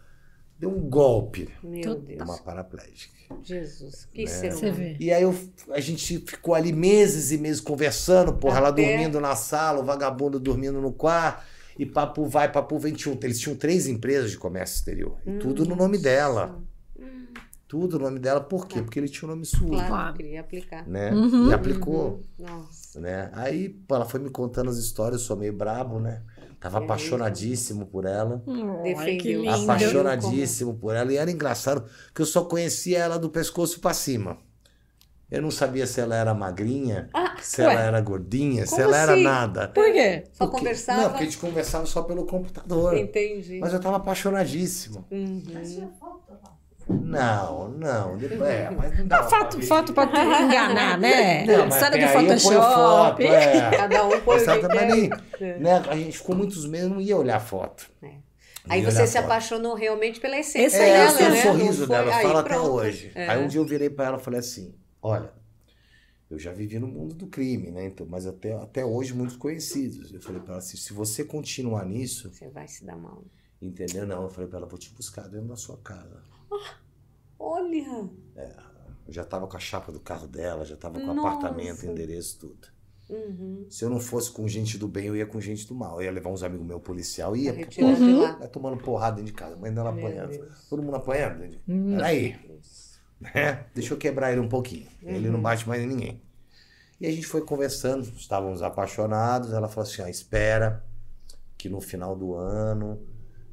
[0.58, 1.48] Deu um golpe.
[1.62, 1.94] Meu.
[2.00, 2.22] Deus.
[2.22, 3.16] Uma paraplégica.
[3.42, 4.26] Jesus, que Né?
[4.26, 4.74] ser Você humano.
[4.78, 4.96] vê.
[4.98, 5.34] E aí eu,
[5.70, 10.40] a gente ficou ali meses e meses conversando, porra, ela dormindo na sala, o vagabundo
[10.40, 11.44] dormindo no quarto,
[11.78, 12.94] e papo vai, papo vem.
[12.94, 15.16] Tinha um- Eles tinham três empresas de comércio exterior.
[15.24, 16.58] E Hum, tudo no nome dela.
[16.98, 17.26] Hum,
[17.68, 18.40] Tudo no nome dela.
[18.40, 18.80] Por quê?
[18.80, 19.68] Porque ele tinha o nome sujo.
[19.68, 20.14] claro, Claro.
[20.16, 20.88] queria aplicar.
[20.88, 21.12] Né?
[21.12, 21.50] Uhum.
[21.50, 22.24] E aplicou.
[22.38, 22.46] Uhum.
[22.46, 22.98] Nossa.
[22.98, 23.30] Né?
[23.34, 26.22] Aí pô, ela foi me contando as histórias, eu sou meio brabo, né?
[26.60, 28.42] Tava aí, apaixonadíssimo por ela.
[28.82, 29.48] Defendeu.
[29.50, 31.12] apaixonadíssimo por ela.
[31.12, 31.84] E era engraçado
[32.14, 34.38] que eu só conhecia ela do pescoço pra cima.
[35.30, 37.70] Eu não sabia se ela era magrinha, Ah, se ué.
[37.70, 39.22] ela era gordinha, se ela era assim?
[39.22, 39.68] nada.
[39.68, 40.24] Por quê?
[40.32, 41.02] Só Porque- conversava?
[41.02, 42.96] Não, porque a gente conversava só pelo computador.
[42.96, 43.58] Entendi.
[43.60, 45.04] Mas eu tava apaixonadíssimo.
[45.10, 45.42] Uhum.
[46.88, 48.16] Não, não.
[48.46, 49.22] É, mas não dá.
[49.24, 51.44] Foto, foto pra tu enganar, né?
[51.44, 52.08] Não, mas eu ponho
[52.40, 52.74] Photoshop.
[52.74, 53.70] foto, é.
[53.76, 55.10] Cada um põe o que mas nem,
[55.40, 55.58] É.
[55.58, 57.90] né, a gente ficou muitos meses, não ia olhar foto.
[58.02, 58.12] É.
[58.70, 59.24] Aí você se foto.
[59.24, 61.42] apaixonou realmente pela essência É, dela, eu sei o né?
[61.42, 63.12] sorriso foi- dela, eu falo até hoje.
[63.14, 63.28] É.
[63.28, 65.30] Aí um dia eu virei pra ela e falei assim: olha,
[66.30, 67.86] eu já vivi no mundo do crime, né?
[67.86, 70.12] Então, mas até, até hoje muitos conhecidos.
[70.12, 73.24] Eu falei pra ela assim: se você continuar nisso, Você vai se dar mal.
[73.60, 74.06] entendeu?
[74.06, 76.27] Não, eu falei pra ela: vou te buscar dentro da sua casa.
[77.38, 78.08] Olha!
[79.06, 81.28] Eu já tava com a chapa do carro dela, já tava com o Nossa.
[81.28, 82.68] apartamento, endereço, tudo.
[83.08, 83.64] Uhum.
[83.70, 85.98] Se eu não fosse com gente do bem, eu ia com gente do mal.
[85.98, 87.52] Eu ia levar uns amigos meus policial e ia.
[87.54, 88.38] Uhum.
[88.38, 90.30] Vai tomando porrada dentro de casa, mãe dela Meu apanhando.
[90.30, 90.66] Deus.
[90.68, 91.38] Todo mundo apanhando.
[91.38, 91.96] dentro de- Hum.
[91.96, 92.36] Peraí.
[93.20, 93.66] Né?
[93.74, 94.86] Deixa eu quebrar ele um pouquinho.
[95.02, 95.32] Ele Uhum.
[95.34, 96.22] não bate mais em ninguém.
[97.00, 99.52] E a gente foi conversando, estávamos apaixonados.
[99.54, 100.84] Ela falou assim: ó, espera
[101.56, 103.00] que no final do ano,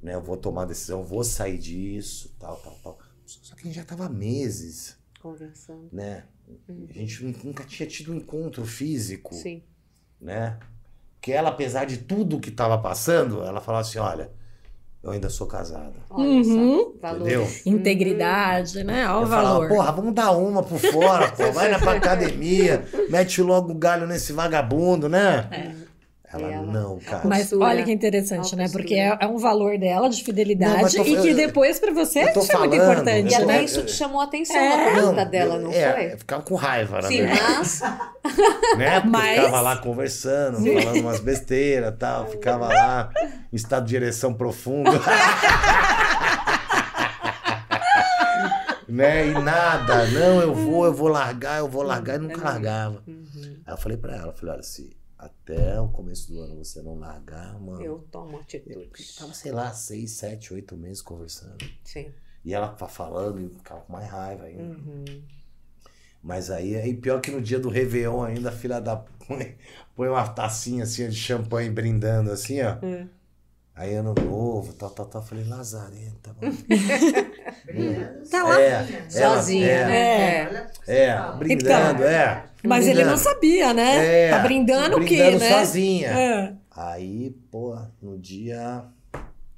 [0.06, 3.00] né, eu vou tomar a decisão, vou sair disso, tal, tal, tal.
[3.26, 5.90] Só que a gente já estava meses, Conversando.
[5.92, 6.24] né?
[6.48, 6.86] Uhum.
[6.90, 9.64] A gente nun- nunca tinha tido um encontro físico, Sim.
[10.22, 10.60] né?
[11.20, 14.30] Que ela, apesar de tudo que estava passando, ela falava assim: olha,
[15.02, 15.96] eu ainda sou casada.
[16.12, 16.44] Olha Uhum.
[16.94, 17.00] só.
[17.02, 17.66] Valores.
[17.66, 19.08] Integridade, né?
[19.10, 19.68] Olha o Eu falava, valor.
[19.70, 21.52] porra, vamos dar uma por fora, pô.
[21.52, 25.50] Vai na pra academia, mete logo o galho nesse vagabundo, né?
[26.40, 27.22] Ela, ela- não, cara.
[27.26, 27.66] Mas postura.
[27.66, 28.70] olha que interessante, Uma né?
[28.72, 31.92] Porque é, é um valor dela de Não, fidelidade mas tô- e que depois pra
[31.94, 33.44] você é muito importante, E né?
[33.44, 34.74] até isso te chamou a atenção, É.
[34.98, 36.14] a conduta dela, eu- não é, foi?
[36.14, 37.42] Eu ficava com raiva, na Sim, verdade.
[37.58, 37.82] mas
[38.78, 39.00] Né?
[39.00, 42.28] Porque Mas- ficava lá conversando, falando umas besteiras e tal.
[42.28, 43.10] Ficava lá
[43.52, 44.90] em estado de ereção profundo.
[48.88, 49.28] né?
[49.28, 50.06] E nada.
[50.08, 52.16] Não, eu vou, eu vou largar, eu vou largar.
[52.16, 53.02] E nunca largava.
[53.08, 53.26] Uhum.
[53.66, 54.96] Aí eu falei pra ela, eu falei, olha, se
[55.26, 57.82] até o começo do ano você não largar, mano.
[57.82, 59.16] eu tomo Eu atitude.
[59.18, 61.58] tava, sei lá, seis, sete, oito meses conversando.
[61.84, 62.12] Sim.
[62.44, 64.64] E ela tá falando e ficava com mais raiva ainda.
[64.64, 65.22] Uhum.
[66.22, 68.96] Mas aí, aí, pior que no dia do Réveillon ainda, a filha da
[69.28, 69.58] põe,
[69.96, 72.78] põe uma tacinha assim de champanhe brindando assim, ó.
[72.84, 73.08] É.
[73.76, 75.22] Aí ano novo, tal, tal, tal.
[75.22, 76.56] Eu falei, Lazarenta, mano.
[78.32, 78.62] Tá lá.
[78.62, 78.70] É,
[79.16, 79.86] ela- Sozinha, é,
[80.52, 80.68] né?
[80.88, 81.06] É.
[81.08, 82.46] É, brindando, é.
[82.64, 84.28] Mas ele não sabia, né?
[84.28, 85.50] É, tá brindando o quê, brindando né?
[85.60, 86.08] sozinha.
[86.10, 86.54] É.
[86.72, 88.86] Aí, pô, no dia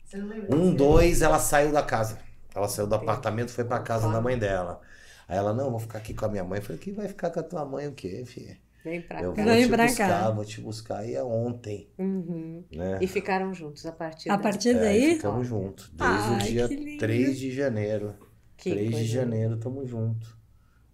[0.05, 0.55] Você não lembra?
[0.55, 2.17] Um, dois, ela saiu da casa.
[2.53, 4.81] Ela saiu do apartamento, foi pra casa da mãe dela.
[5.27, 6.59] Aí ela, não, vou ficar aqui com a minha mãe.
[6.59, 8.57] Eu falei, que vai ficar com a tua mãe o quê, filha?
[8.83, 9.43] Vem pra Eu cá.
[9.43, 10.29] vou Vem te buscar, cá.
[10.31, 11.05] vou te buscar.
[11.05, 12.63] E é ontem, Uhum.
[12.71, 12.99] né?
[13.01, 14.43] E ficaram juntos a partir A daí.
[14.43, 15.91] partir É, daí, ficamos juntos.
[15.93, 16.99] Desde Ai, o dia que lindo.
[16.99, 18.15] 3 de janeiro.
[18.55, 20.36] Que 3 de coisa- janeiro, estamos juntos.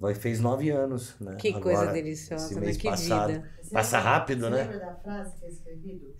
[0.03, 1.35] Vai, fez nove anos, né?
[1.35, 2.59] Que coisa Agora, deliciosa, esse né?
[2.61, 3.41] mês Que passado.
[3.71, 4.57] Passa lembra- rápido, você né?
[4.63, 6.13] lembra da frase que eu escrevi do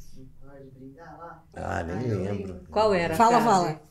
[0.46, 1.44] na hora de brindar lá?
[1.54, 2.62] Ah, nem lembro.
[2.72, 3.14] Qual era?
[3.14, 3.82] a Fala, fala.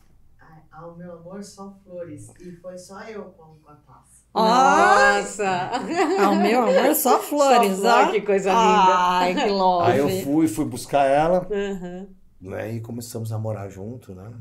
[0.73, 2.31] Ao meu amor, só flores.
[2.41, 4.23] E foi só eu com, com a taça.
[4.35, 5.71] Nossa!
[6.25, 8.11] ao meu amor, só flores, Só flor, ó.
[8.13, 8.95] que coisa linda.
[8.97, 9.91] Ai, que love.
[9.93, 12.09] Aí eu fui, fui buscar ela, Uhum.
[12.41, 12.73] né?
[12.73, 14.33] E começamos a morar junto, né?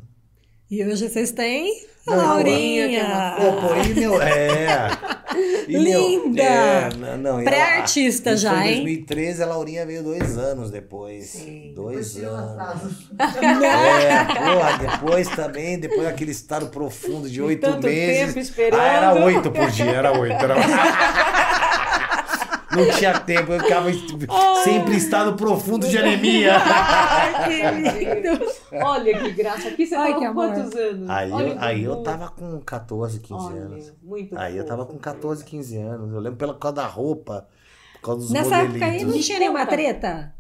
[0.72, 1.70] E hoje vocês têm
[2.08, 2.88] a Não, Laurinha.
[2.88, 4.22] que é uma e meu.
[4.22, 4.88] É.
[5.68, 6.42] E meu- Linda!
[6.44, 8.76] é, não, e ela- Pré-artista já, foi em hein?
[8.84, 11.26] 2013, a Laurinha veio dois anos depois.
[11.26, 11.74] Sim.
[11.76, 12.94] Dois Depois anos.
[13.20, 18.28] É, porra, depois também, depois daquele estado profundo de oito meses.
[18.28, 18.80] tempo esperando.
[18.80, 20.36] Ah, era oito por dia, era oito.
[20.36, 20.56] Era...
[22.76, 23.90] Não tinha tempo, eu ficava
[24.64, 26.54] sempre em estado profundo de anemia.
[26.62, 28.46] Ai, que lindo.
[28.74, 29.68] Olha que graça.
[29.70, 31.10] Aqui você Ai, tava quantos anos?
[31.10, 33.94] Aí, Olha eu, aí eu tava com 14, 15 Olha, anos.
[34.02, 34.94] muito Aí eu tava fofo.
[34.94, 36.14] com 14, 15 anos.
[36.14, 37.48] Eu lembro pela causa da roupa,
[37.96, 39.26] por causa dos Nessa época aí não modelitos.
[39.26, 40.34] tinha nenhuma treta?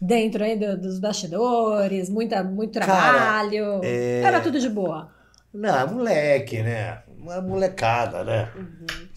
[0.00, 3.80] Dentro aí do- dos bastidores, muita, muito Cara, trabalho.
[3.84, 5.10] é- Era tudo de boa.
[5.52, 7.02] Não, é moleque, né?
[7.18, 8.48] Uma molecada, né?
[8.54, 9.09] Que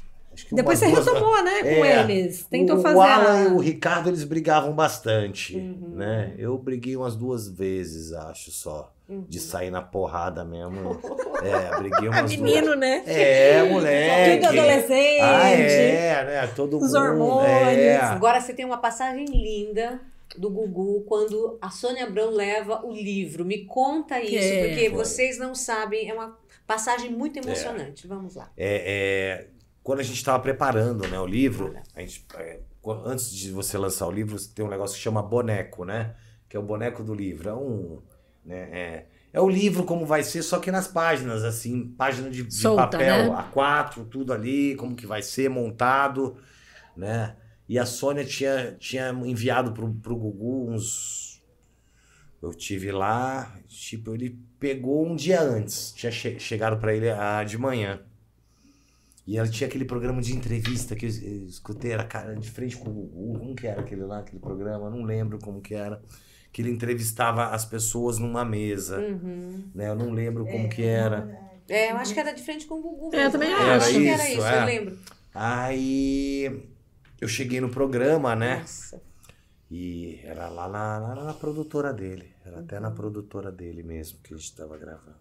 [0.51, 2.01] Depois você duas- retomou, né, com É.
[2.03, 2.45] eles.
[2.45, 2.95] Tentou o, fazer.
[2.97, 5.93] O Alan a- e o Ricardo, eles brigavam bastante, Uhum.
[5.95, 6.34] né?
[6.38, 8.91] Eu briguei umas duas vezes, acho, só.
[9.27, 10.99] De sair na porrada mesmo.
[11.43, 12.35] É, briguei umas duas.
[12.38, 13.03] menino, né?
[13.05, 14.38] É, moleque.
[14.47, 15.19] Tudo adolescente.
[15.22, 16.47] Ah, é, né?
[16.55, 16.97] Todo Os mundo.
[16.97, 17.47] hormônios.
[17.77, 17.97] É.
[17.97, 19.99] Agora você tem uma passagem linda
[20.38, 23.45] do Gugu quando a Sônia Abrão leva o livro.
[23.45, 24.68] Me conta isso, É.
[24.68, 24.97] porque Foi.
[24.97, 26.35] vocês não sabem, é uma
[26.65, 28.07] passagem muito emocionante.
[28.07, 28.49] Vamos lá.
[28.57, 29.47] É, é,
[29.84, 32.61] quando a gente estava preparando né, o livro, a gente, é,
[33.05, 36.15] antes de você lançar o livro, tem um negócio que chama boneco, né?
[36.47, 37.49] Que é o boneco do livro.
[37.49, 38.01] É um.
[38.45, 42.43] Né, é, é o livro como vai ser, só que nas páginas, assim, página de,
[42.43, 43.49] de Solta, papel né?
[43.53, 46.38] A4, tudo ali, como que vai ser montado,
[46.95, 47.35] né?
[47.68, 51.41] E a Sônia tinha, tinha enviado pro, pro Gugu uns.
[52.41, 55.91] Eu tive lá, tipo, ele pegou um dia antes.
[55.93, 58.01] Tinha che chegado para ele ah, de manhã.
[59.25, 62.89] E ela tinha aquele programa de entrevista que eu escutei, era cara de frente com
[62.89, 63.39] o Gugu.
[63.39, 64.89] Como que era aquele lá, aquele programa?
[64.89, 66.01] Não lembro como que era.
[66.51, 68.99] Que ele entrevistava as pessoas numa mesa.
[68.99, 69.71] Uhum.
[69.73, 69.87] Né?
[69.87, 71.29] Eu não lembro como que era.
[71.69, 73.15] É, eu acho que era de frente com o Gugu.
[73.15, 73.31] É, eu mesmo.
[73.31, 73.85] também Eu acho.
[73.87, 74.61] acho que era Isso, isso, é.
[74.61, 74.99] eu lembro.
[75.33, 76.69] Aí
[77.21, 78.59] eu cheguei no programa, né?
[78.59, 79.01] Nossa.
[79.71, 82.35] E era lá na, lá na produtora dele.
[82.45, 85.17] Era até na produtora dele mesmo que a gente tava gravando.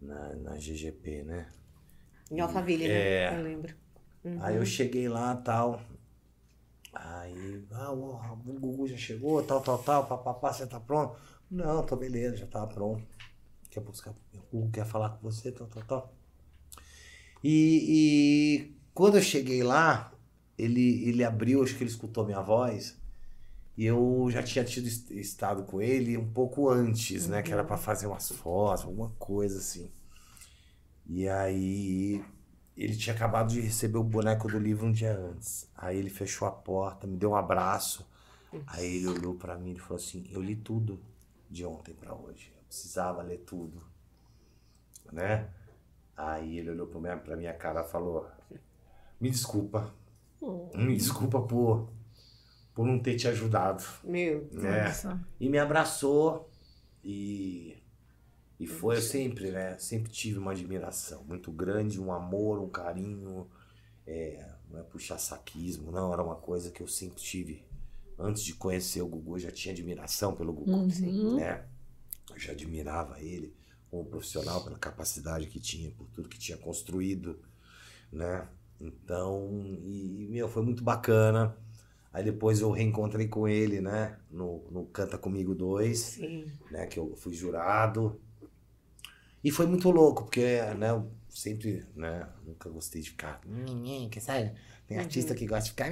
[0.00, 1.48] Na, na GGP, né?
[2.30, 3.30] Em Alphaville, É.
[3.30, 3.38] né?
[3.38, 3.74] Eu lembro.
[4.24, 4.38] Uhum.
[4.40, 5.80] Aí eu cheguei lá tal.
[6.92, 11.16] Aí, ah, o, Gugu já chegou, tal, tal, tal, papapá, você tá pronto?
[11.50, 13.02] Não, tô beleza, já tava pronto.
[13.70, 16.14] A pouco os caras, o Gugu quer falar com você, tal, tal, tal.
[17.42, 20.12] E, e quando eu cheguei lá,
[20.58, 22.98] ele, ele abriu, acho que ele escutou minha voz.
[23.76, 27.42] E eu já tinha tido est- estado com ele um pouco antes, né?
[27.42, 29.90] Que era pra fazer umas fotos, alguma coisa assim.
[31.12, 32.24] E aí
[32.76, 35.68] ele tinha acabado de receber o boneco do livro um dia antes.
[35.76, 38.08] Aí ele fechou a porta, me deu um abraço.
[38.64, 41.00] Aí ele olhou pra mim e falou assim: Eu li tudo
[41.50, 42.52] de ontem pra hoje.
[42.56, 43.82] Eu precisava ler tudo.
[45.12, 45.48] Né?
[46.16, 48.28] Aí ele olhou pra minha, pra minha cara e falou:
[49.20, 49.92] Me desculpa.
[50.76, 51.90] Me desculpa por,
[52.72, 53.82] por não ter te ajudado.
[54.04, 54.48] Meu.
[54.52, 54.84] né?
[54.84, 55.20] Nossa.
[55.40, 56.48] E me abraçou
[57.02, 57.76] e,
[58.60, 59.76] e foi eu sempre, né?
[59.78, 63.48] Sempre tive uma admiração muito grande, um amor, um carinho.
[64.06, 66.12] É, não é puxar saquismo, não.
[66.12, 67.64] Era uma coisa que eu sempre tive.
[68.18, 71.36] Antes de conhecer o Gugu, eu já tinha admiração pelo Gugu, Uhum.
[71.36, 71.64] né?
[72.30, 73.54] Eu já admirava ele
[73.90, 77.40] como profissional, pela capacidade que tinha, por tudo que tinha construído,
[78.12, 78.46] né?
[78.80, 79.50] Então,
[79.82, 81.56] e, e, meu, foi muito bacana.
[82.12, 84.18] Aí depois eu reencontrei com ele, né?
[84.30, 86.46] No, no Canta Comigo 2, Sim.
[86.70, 86.86] né?
[86.86, 88.20] Que eu fui jurado.
[89.42, 90.90] E foi muito louco, porque, né?
[90.90, 92.28] Eu sempre, né?
[92.44, 93.40] Nunca gostei de ficar...
[94.10, 94.52] Que sabe?
[94.86, 95.88] Tem artista que gosta de ficar...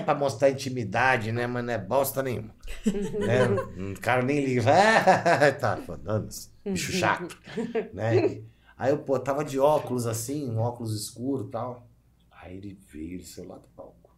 [0.00, 1.46] Pra mostrar intimidade, né?
[1.46, 2.54] Mas não é bosta nenhuma.
[2.86, 3.92] né?
[3.92, 4.62] O cara nem liga.
[4.70, 6.50] "Ah, tá, foda-se.
[6.64, 7.38] Bicho chato.
[7.92, 8.42] né?
[8.76, 11.86] Aí eu, pô, tava de óculos assim, um óculos escuro e tal.
[12.30, 14.16] Aí ele veio, ele saiu lá do palco.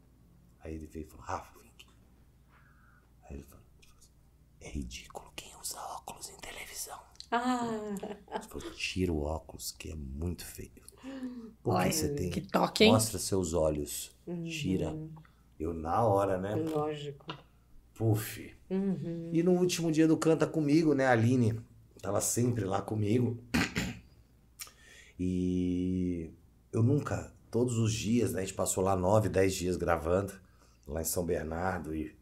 [0.60, 1.86] Aí ele veio e falou, Rafa, vem aqui.
[3.28, 3.64] Aí ele falou,
[4.60, 7.00] é ridículo quem usa óculos em televisão.
[7.32, 10.70] Ah, falou, tira o óculos, que é muito feio.
[11.62, 12.30] Porque Olha, você tem.
[12.30, 12.92] que toque, hein?
[12.92, 14.14] Mostra seus olhos.
[14.46, 14.94] Tira.
[15.58, 16.54] Eu na hora, né?
[16.54, 17.26] lógico.
[17.94, 18.54] Puf.
[18.68, 19.30] Uhum.
[19.32, 21.06] E no último dia do Canta Comigo, né?
[21.06, 21.60] A Aline
[22.00, 23.38] tava sempre lá comigo.
[25.18, 26.30] E
[26.72, 28.40] eu nunca, todos os dias, né?
[28.40, 30.32] A gente passou lá nove, dez dias gravando,
[30.86, 31.94] lá em São Bernardo.
[31.94, 32.14] E,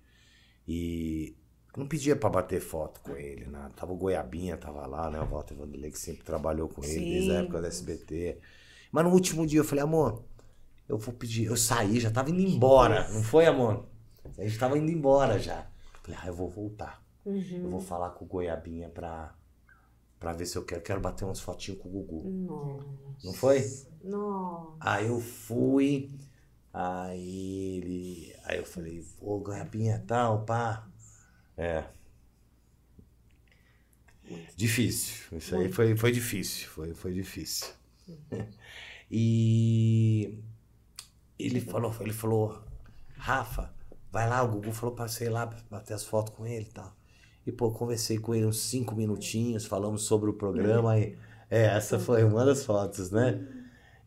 [0.69, 1.35] e
[1.77, 3.73] não pedia pra bater foto com ele, nada.
[3.75, 5.21] Tava o Goiabinha, tava lá, né?
[5.21, 7.43] O Walter Vanderlei, que sempre trabalhou com ele desde a Sim.
[7.43, 8.39] época da SBT.
[8.91, 10.25] Mas no último dia eu falei, amor,
[10.89, 11.47] eu vou pedir.
[11.47, 13.87] Eu saí, já tava indo embora, não foi, amor?
[14.37, 15.67] A gente tava indo embora já.
[16.03, 17.03] Falei, ah, eu vou voltar.
[17.25, 17.61] Uhum.
[17.65, 19.35] Eu vou falar com o Goiabinha pra,
[20.19, 20.83] pra ver se eu quero.
[20.83, 22.29] Quero bater umas fotinhos com o Gugu.
[22.29, 22.87] Nossa.
[23.25, 23.65] Não foi?
[24.03, 24.77] Nossa.
[24.81, 26.11] Aí eu fui.
[26.73, 28.35] Aí ele.
[28.45, 30.90] Aí eu falei, pô, Goiabinha tal, pá.
[31.61, 31.85] É.
[34.57, 35.37] Difícil.
[35.37, 36.69] Isso aí foi, foi difícil.
[36.69, 37.69] Foi, foi difícil.
[39.13, 40.39] E
[41.37, 42.63] ele falou, ele falou,
[43.17, 43.75] Rafa,
[44.13, 46.97] vai lá, o Gugu falou você ir lá bater as fotos com ele e tal.
[47.45, 51.19] E, pô, conversei com ele uns cinco minutinhos, falamos sobre o programa e.
[51.51, 53.45] É, essa foi uma das fotos, né?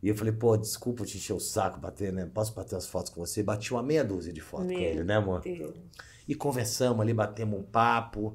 [0.02, 2.24] E eu falei, pô, desculpa te encher o saco bater, né?
[2.32, 3.42] Posso bater as fotos com você?
[3.42, 5.42] Bati uma meia dúzia de fotos com ele, né, amor?
[5.42, 5.74] Deus.
[6.26, 8.34] E conversamos ali, batemos um papo.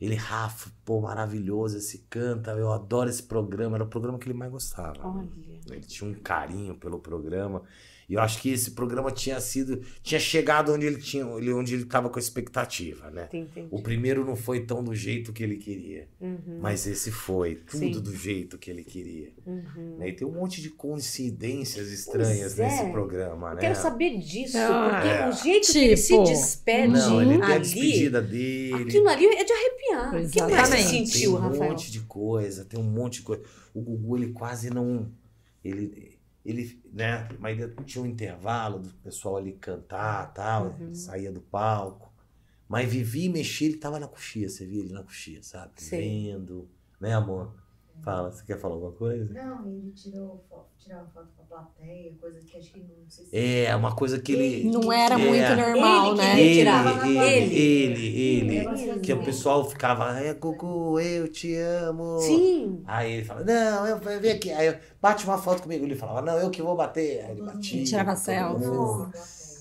[0.00, 3.76] Ele, Rafa, pô, maravilhoso, esse canta, eu adoro esse programa.
[3.76, 4.96] Era o programa que ele mais gostava.
[5.06, 5.28] Olha.
[5.70, 7.62] Ele tinha um carinho pelo programa.
[8.08, 9.82] E eu acho que esse programa tinha sido.
[10.02, 11.24] Tinha chegado onde ele tinha.
[11.36, 13.28] ele- Onde ele estava com a expectativa, né?
[13.32, 13.68] Entendi.
[13.70, 16.08] O primeiro não foi tão do jeito que ele queria.
[16.18, 16.58] Uhum.
[16.62, 18.00] Mas esse foi, tudo Sim.
[18.00, 19.30] do jeito que ele queria.
[19.46, 19.96] Uhum.
[19.98, 20.08] né?
[20.08, 22.64] E tem um monte de coincidências estranhas é.
[22.64, 23.60] nesse programa, né?
[23.60, 25.28] Quero saber disso, Ah, porque é.
[25.28, 28.82] o jeito que ele se Tipo, despede Não, ele tem a ali, despedida dele.
[28.84, 30.08] aquilo ali é de arrepiar.
[30.08, 30.88] O que mais você Exatamente.
[30.88, 31.70] sentiu, tem um Rafael?
[31.70, 33.42] monte de coisa, tem um monte de coisa.
[33.74, 35.10] O Gugu, ele quase não.
[35.64, 36.07] Ele,
[36.50, 37.28] ele né?
[37.38, 40.94] Mas tinha um intervalo do pessoal ali cantar tal, Uhum.
[40.94, 42.12] saía do palco.
[42.68, 45.72] Mas vivia e mexia, ele tava na coxia, você via ele na coxia, sabe?
[45.76, 46.32] Sei.
[46.32, 46.68] Vendo.
[47.00, 47.54] Né, amor?
[48.02, 49.32] Fala, você quer falar alguma coisa?
[49.34, 53.26] Não, ele tirou foto, tirava foto com a plateia, coisa que acho que não sei
[53.26, 53.36] se.
[53.36, 54.70] É, uma coisa que ele.
[54.70, 55.18] Não era É.
[55.18, 56.40] muito normal, Ele né?
[56.40, 57.56] Ele, ele, Ele.
[57.58, 58.56] ele, ele,
[58.90, 59.00] Ele.
[59.00, 62.18] Que o pessoal ficava, é, Gugu, eu te amo.
[62.20, 62.82] Sim.
[62.86, 64.50] Aí ele fala, não, eu vem aqui.
[64.52, 65.84] Aí eu, bate uma foto comigo.
[65.84, 67.24] Ele falava, não, eu que vou bater.
[67.24, 67.84] Aí ele batia.
[67.84, 68.64] Tirava selfie.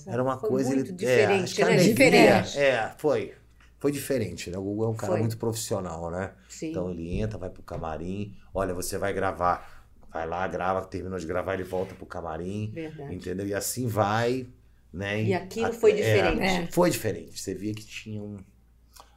[0.09, 0.69] Era uma Foi coisa.
[0.69, 1.73] muito ele, diferente, é, acho que a né?
[1.73, 1.93] alegria-
[2.41, 2.59] Diferente.
[2.59, 3.33] É, foi.
[3.79, 4.57] Foi diferente, né?
[4.57, 5.19] O Gugu é um cara Foi.
[5.21, 6.31] muito profissional, né?
[6.49, 6.71] Sim.
[6.71, 8.35] Então ele entra, vai pro camarim.
[8.53, 9.85] Olha, você vai gravar.
[10.11, 12.71] Vai lá, grava, terminou de gravar, ele volta pro camarim.
[12.73, 13.13] Verdade.
[13.13, 13.45] Entendeu?
[13.45, 14.47] E assim vai,
[14.91, 15.21] né?
[15.23, 16.41] E aquilo foi diferente.
[16.41, 16.67] É.
[16.71, 17.39] Foi diferente.
[17.39, 18.37] Você via que tinha um.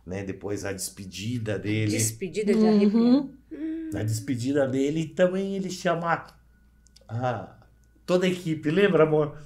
[0.04, 1.90] Né, depois a despedida dele.
[1.92, 2.60] Despedida de.
[2.60, 3.32] Uhum.
[3.92, 6.26] Na despedida dele, também ele chama
[7.08, 7.56] a-
[8.06, 8.70] toda a equipe.
[8.70, 9.38] Lembra, amor?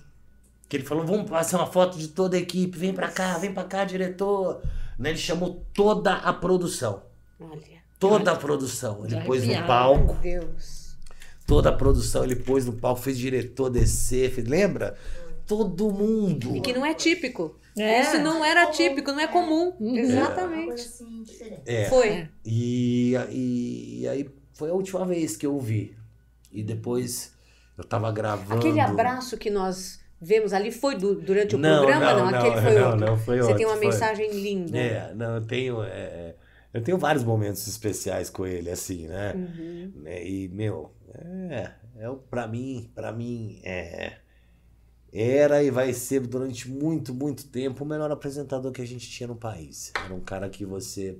[0.68, 2.76] Que ele falou: vamos fazer uma foto de toda a equipe.
[2.78, 4.62] Vem pra cá, vem pra cá, diretor.
[4.98, 7.02] Né, ele chamou toda a produção.
[7.40, 7.82] Olha.
[7.98, 9.04] Toda a produção.
[9.04, 9.66] Ele pôs no arrepiar.
[9.66, 10.14] palco.
[10.22, 10.96] Meu Deus.
[11.46, 14.30] Toda a produção ele pôs no palco, fez diretor descer.
[14.30, 14.96] Fez, lembra?
[15.46, 16.56] Todo mundo.
[16.56, 17.58] E que não é típico.
[17.76, 18.00] É.
[18.00, 19.74] Isso não era típico, não é comum.
[19.80, 19.90] Uhum.
[19.90, 20.66] Uma Exatamente.
[20.66, 21.24] coisa assim.
[21.66, 21.88] É.
[21.88, 22.28] Foi.
[22.44, 25.96] E, e, e aí foi a última vez que eu vi.
[26.52, 27.34] E depois
[27.76, 28.60] eu tava gravando.
[28.60, 32.12] Aquele abraço que nós vemos ali foi du- durante o Não, programa?
[32.12, 33.06] não, Não, não, aquele foi não, outro.
[33.06, 33.86] não, foi Você outro, tem uma foi.
[33.86, 34.78] mensagem linda.
[34.78, 35.82] É, não, eu tenho.
[35.82, 36.34] é,
[36.72, 39.32] eu tenho vários momentos especiais com ele, assim, né?
[39.34, 39.92] Uhum.
[40.02, 40.90] Né, E, meu,
[41.50, 44.14] é, é pra mim, pra mim, é,
[45.12, 49.28] era e vai ser durante muito, muito tempo o melhor apresentador que a gente tinha
[49.28, 49.92] no país.
[50.04, 51.18] Era um cara que você.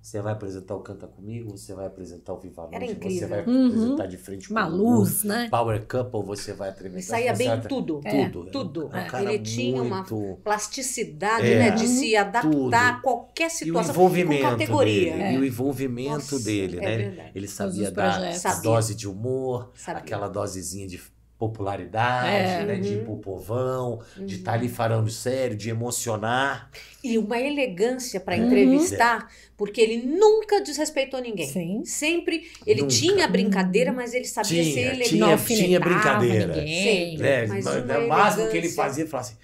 [0.00, 3.66] Você vai apresentar o Canta Comigo, você vai apresentar o Viva Noite, você vai Uhum.
[3.66, 5.48] apresentar de frente Uma luz, né?
[5.50, 6.98] Power Couple, você vai apresentar.
[7.00, 8.00] E saía bem vai- em tudo.
[8.00, 8.06] Tudo.
[8.06, 8.90] É, tudo.
[8.92, 11.58] Era um cara Ele tinha uma muito- plasticidade, É.
[11.58, 11.70] né?
[11.72, 12.74] De se adaptar Tudo.
[12.74, 13.90] a qualquer E o situação.
[13.92, 15.10] envolvimento com categoria.
[15.12, 15.22] dele.
[15.22, 15.32] É.
[15.34, 16.94] E o envolvimento Nossa, dele, é né?
[16.94, 17.30] Ele- verdade.
[17.34, 18.62] Ele sabia dar a Sabia.
[18.62, 20.00] dose de humor, Sabia.
[20.00, 20.98] aquela dosezinha de
[21.36, 22.64] popularidade, É.
[22.64, 22.76] né?
[22.76, 23.04] De ir Uhum.
[23.04, 26.68] pro povão, de estar ali falando sério, de emocionar.
[27.02, 28.46] E uma elegância para Uhum.
[28.46, 31.48] entrevistar, porque ele nunca desrespeitou ninguém.
[31.48, 31.82] Sim.
[31.84, 32.48] Sempre.
[32.64, 32.94] Ele Nunca.
[32.94, 35.08] tinha brincadeira, mas ele sabia Tinha, ser elegante.
[35.08, 36.46] tinha, Não tinha brincadeira.
[36.54, 37.16] ninguém.
[37.16, 37.22] Sim.
[37.22, 37.46] Né?
[37.48, 39.36] Mas Mas uma o máximo que ele fazia, ele falava assim,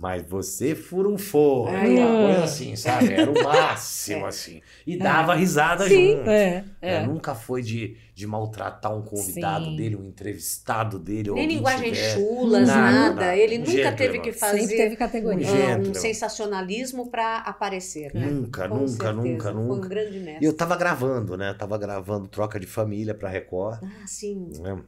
[0.00, 1.68] mas você fura um forro.
[1.74, 1.88] É.
[1.88, 3.12] Uma coisa assim, sabe?
[3.14, 4.62] Era o máximo, assim.
[4.86, 6.18] E dava risada Sim.
[6.18, 6.30] junto.
[6.30, 7.06] É, É, é.
[7.06, 9.76] Nunca foi de, de maltratar um convidado Sim.
[9.76, 11.32] dele, um entrevistado dele.
[11.32, 12.14] Nem linguagem tiver.
[12.14, 13.36] chulas, Nada, nada.
[13.36, 13.96] Ele Um nunca gentleman.
[13.96, 15.48] teve que Sempre fazer teve categoria.
[15.78, 18.26] Um um sensacionalismo para aparecer, né?
[18.26, 19.12] Nunca, Com nunca, certeza.
[19.14, 19.88] nunca, Foi um nunca.
[19.88, 20.44] grande E mestre.
[20.46, 21.52] eu tava gravando, né?
[21.54, 23.80] Tava gravando Troca de Família pra Record.
[23.82, 24.48] Ah, sim.
[24.60, 24.80] né?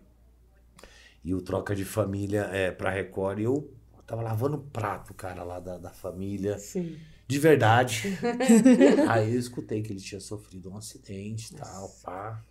[1.24, 3.40] E o Troca de Família é pra Record.
[3.40, 3.68] E eu
[4.10, 6.58] tava lavando o prato, cara, lá da, da família.
[6.58, 6.98] Sim.
[7.28, 8.18] De verdade.
[9.08, 12.42] Aí eu escutei que ele tinha sofrido um acidente e tal, pá.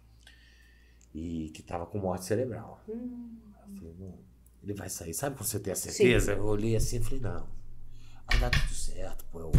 [1.14, 2.82] E que tava com morte cerebral.
[2.88, 3.38] Hum,
[3.68, 4.14] Eu falei, não,
[4.64, 5.14] ele vai sair.
[5.14, 6.32] Sabe quando você tem a certeza?
[6.32, 7.46] Eu olhei assim e falei, não,
[8.26, 9.52] vai dar tudo certo, pô.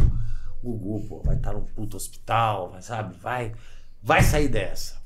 [0.63, 3.15] O Gugu, pô, vai estar num puto hospital, vai, sabe?
[3.19, 3.53] Vai,
[4.01, 4.99] vai sair dessa.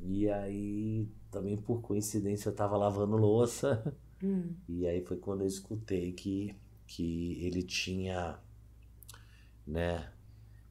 [0.00, 3.94] E aí, também por coincidência, eu tava lavando louça.
[4.22, 4.54] Hum.
[4.68, 6.54] E aí foi quando eu escutei que,
[6.86, 8.38] que ele tinha,
[9.66, 10.10] né?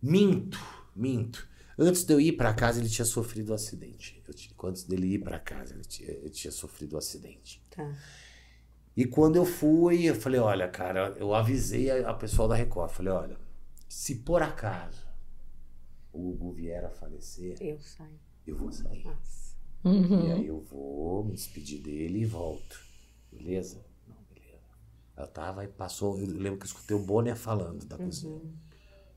[0.02, 0.58] Minto,
[0.96, 1.48] minto.
[1.78, 4.22] Antes de eu ir pra casa, ele tinha sofrido um acidente.
[4.28, 7.62] Eu tinha- antes dele ir pra casa, ele tinha, ele tinha sofrido um acidente.
[7.70, 7.96] Tá.
[8.96, 12.92] E quando eu fui, eu falei, olha, cara, eu avisei a, a pessoal da Record,
[12.92, 13.38] falei, olha,
[13.88, 15.08] se por acaso
[16.12, 18.20] o Gugu vier a falecer, Eu saio.
[18.46, 19.06] eu vou sair.
[19.06, 19.52] Nossa.
[19.84, 20.34] E Uhum.
[20.34, 22.80] aí eu vou me despedir dele e volto.
[23.32, 23.86] Beleza?
[24.08, 24.62] Não, beleza.
[25.18, 28.34] Eu tava e passou, eu lembro que eu escutei o Bonner falando da cozinha.
[28.34, 28.54] Uhum.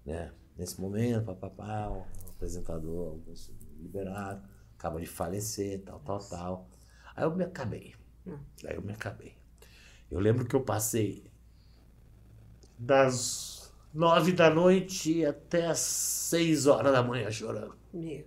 [0.05, 0.33] Né?
[0.57, 3.19] Nesse momento, papapá, o apresentador
[3.81, 4.43] liberaram,
[4.79, 6.71] acaba de falecer, tal, tal, tal.
[7.17, 7.95] Aí eu me acabei.
[8.27, 8.39] Hum.
[8.65, 9.37] Aí eu me acabei.
[10.11, 11.31] Eu lembro que eu passei
[12.79, 17.77] das nove da noite até as seis horas da manhã chorando.
[17.93, 18.25] Meu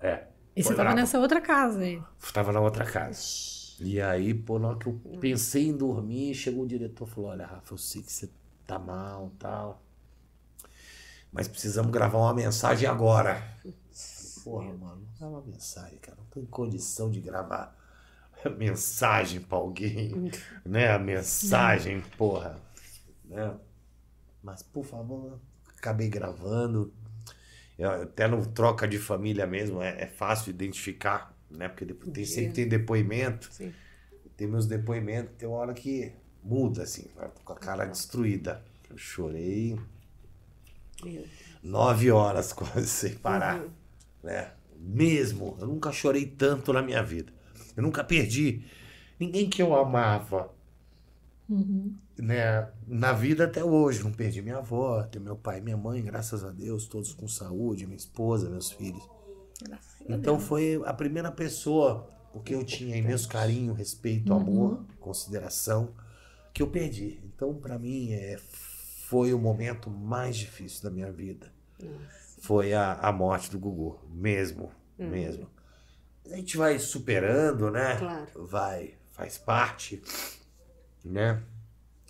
[0.00, 0.26] É.
[0.56, 2.02] E você tava nessa outra casa aí.
[2.32, 3.20] Tava na outra casa.
[3.80, 7.30] E aí, pô, na hora que eu pensei em dormir, chegou o diretor e falou:
[7.30, 8.30] Olha, Rafa, eu sei que você
[8.66, 9.82] tá mal tal.
[11.32, 13.42] Mas precisamos gravar uma mensagem agora.
[14.44, 16.16] Porra, mano, não grava uma mensagem, cara.
[16.18, 17.76] Não tô em condição de gravar
[18.58, 20.22] mensagem pra alguém,
[20.64, 20.90] né?
[20.92, 22.60] A mensagem, porra.
[23.24, 23.54] Né?
[24.42, 25.40] Mas, por favor,
[25.78, 26.92] acabei gravando.
[27.78, 31.68] Eu- Até no troca de família mesmo, é, é fácil identificar, né?
[31.68, 33.48] Porque tem, sempre tem depoimento.
[33.52, 33.72] Sim.
[34.36, 36.12] Tem meus depoimentos, tem uma hora que
[36.42, 37.06] muda, assim,
[37.44, 38.62] com a cara destruída.
[38.88, 39.78] Eu chorei
[41.62, 43.64] nove horas quase sem parar,
[44.22, 44.52] né?
[44.78, 47.32] Mesmo, eu nunca chorei tanto na minha vida.
[47.76, 48.64] Eu nunca perdi
[49.18, 50.54] ninguém que eu amava,
[52.16, 52.68] né?
[52.86, 56.50] Na vida até hoje, não perdi minha avó, tenho meu pai minha mãe, graças a
[56.50, 59.02] Deus, todos com saúde, minha esposa, meus filhos.
[60.08, 65.94] Então foi a primeira pessoa, porque eu tinha imenso carinho, respeito, amor, consideração,
[66.52, 67.20] que eu perdi.
[67.24, 68.38] Então, para mim, é,
[69.08, 71.52] foi o momento mais difícil da minha vida.
[72.40, 75.50] Foi a, a morte do Gugu, mesmo, mesmo.
[76.30, 77.96] A gente vai superando, né?
[77.96, 78.46] Claro.
[78.46, 80.02] Vai, faz parte,
[81.04, 81.42] né?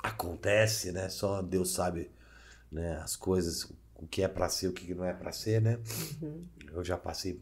[0.02, 1.08] Acontece, né?
[1.08, 2.10] Só Deus sabe,
[2.70, 2.96] né?
[3.02, 5.78] As coisas, o que é para ser, o que não é para ser, né?
[6.72, 7.40] Eu já passei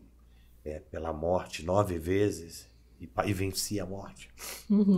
[0.65, 2.69] é, pela morte nove vezes
[3.01, 4.31] e, e venci a morte.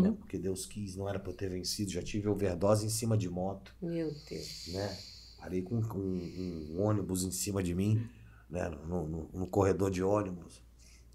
[0.02, 0.14] Né?
[0.18, 1.90] Porque Deus quis, não era para eu ter vencido.
[1.90, 4.68] Já tive overdose em cima de moto, Meu Deus.
[4.68, 4.98] né?
[5.38, 8.08] Parei com, com um, um ônibus em cima de mim,
[8.50, 8.68] né?
[8.68, 10.60] No, no- no corredor de ônibus.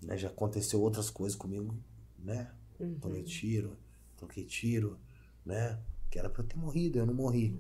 [0.02, 0.18] Né?
[0.18, 1.76] Já aconteceu outras coisas comigo,
[2.20, 2.52] né?
[3.02, 3.78] Tomei tiro,
[4.18, 4.98] troquei tiro,
[5.46, 5.80] né?
[6.10, 7.60] Que era para eu ter morrido, eu não morri,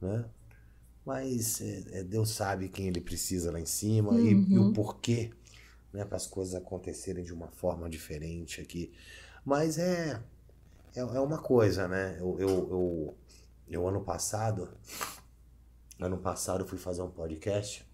[0.00, 0.24] né?
[1.08, 5.30] Mas é, é, Deus sabe quem ele precisa lá em cima e, e o porquê,
[5.90, 6.04] né?
[6.04, 8.92] Para as coisas acontecerem de uma forma diferente aqui.
[9.42, 10.22] Mas é,
[10.94, 12.18] é, é uma coisa, né?
[12.20, 13.16] Eu, eu, eu,
[13.70, 14.68] eu ano passado,
[15.98, 17.88] ano passado fui fazer um podcast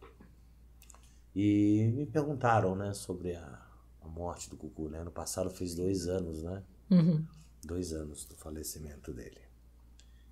[1.36, 2.92] e me perguntaram, né?
[2.94, 3.62] Sobre a,
[4.02, 4.98] a morte do Gugu, né?
[4.98, 6.64] Ano passado fez dois anos, né?
[6.90, 7.24] Uhum.
[7.62, 9.40] dois anos do falecimento dele.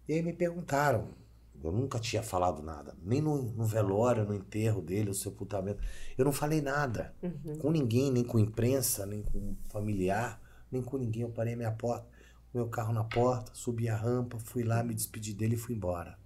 [0.09, 1.22] E aí me perguntaram,
[1.63, 5.83] eu nunca tinha falado nada, nem no, no velório, no enterro dele, o sepultamento.
[6.17, 7.15] Eu não falei nada
[7.61, 10.41] com ninguém, nem com imprensa, nem com familiar,
[10.71, 11.23] nem com ninguém.
[11.23, 12.07] Eu parei minha porta,
[12.53, 16.19] meu carro na porta, subi a rampa, fui lá, me despedi dele e fui embora.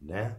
[0.00, 0.36] Né?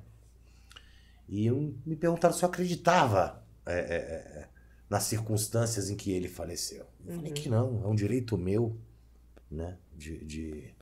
[1.27, 4.49] E eu, me perguntaram se eu acreditava é, é, é,
[4.89, 6.85] nas circunstâncias em que ele faleceu.
[7.05, 8.77] Eu falei que não, é um direito meu
[9.49, 9.77] né?
[9.95, 10.75] De, de,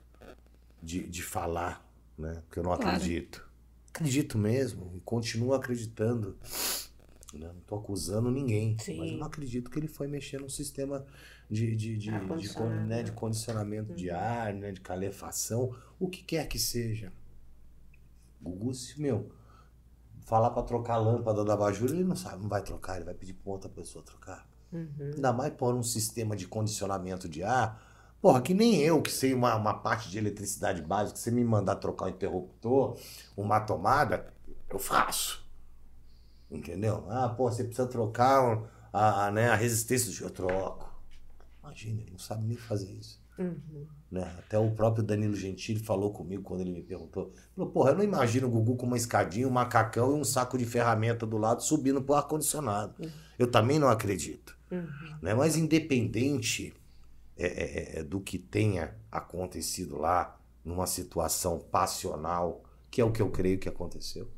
[0.81, 1.86] de, de falar,
[2.17, 2.41] né?
[2.45, 2.95] Porque eu não Claro.
[2.95, 3.47] acredito.
[3.89, 6.37] Acredito mesmo e continuo acreditando.
[7.33, 7.47] Né?
[7.47, 8.97] Não tô acusando ninguém, Sim.
[8.97, 11.05] mas eu não acredito que ele foi mexer num sistema
[11.49, 13.03] de, de, de, de, con- né?
[13.03, 14.71] de condicionamento de ar, né?
[14.71, 17.11] de calefação, o que quer que seja.
[18.41, 19.29] Gugu, se, meu,
[20.25, 23.13] falar pra trocar a lâmpada da abajur, ele não sabe, não vai trocar, ele vai
[23.13, 24.47] pedir pra outra pessoa trocar.
[24.71, 27.86] Ainda mais por um sistema de condicionamento de ar.
[28.21, 31.75] Porra, que nem eu, que sei uma, uma parte de eletricidade básica, você me mandar
[31.75, 32.97] trocar um interruptor,
[33.35, 34.33] uma tomada,
[34.69, 35.45] eu faço.
[36.49, 37.05] Entendeu?
[37.09, 40.89] Ah, pô, você precisa trocar um- a, a, né, a resistência eu troco.
[41.61, 43.21] Imagina, ele não sabe nem fazer isso.
[44.09, 44.23] Né?
[44.39, 47.31] Até o próprio Danilo Gentili falou comigo quando ele me perguntou.
[47.55, 50.57] Falou, porra, eu não imagino o Gugu com uma escadinha, um macacão e um saco
[50.57, 52.95] de ferramenta do lado subindo pro ar-condicionado.
[53.37, 54.57] Eu também não acredito.
[55.21, 55.33] Né?
[55.35, 56.73] Mas independente
[57.37, 63.21] é, é, é, do que tenha acontecido lá, numa situação passional, que é o que
[63.21, 64.29] eu creio que aconteceu,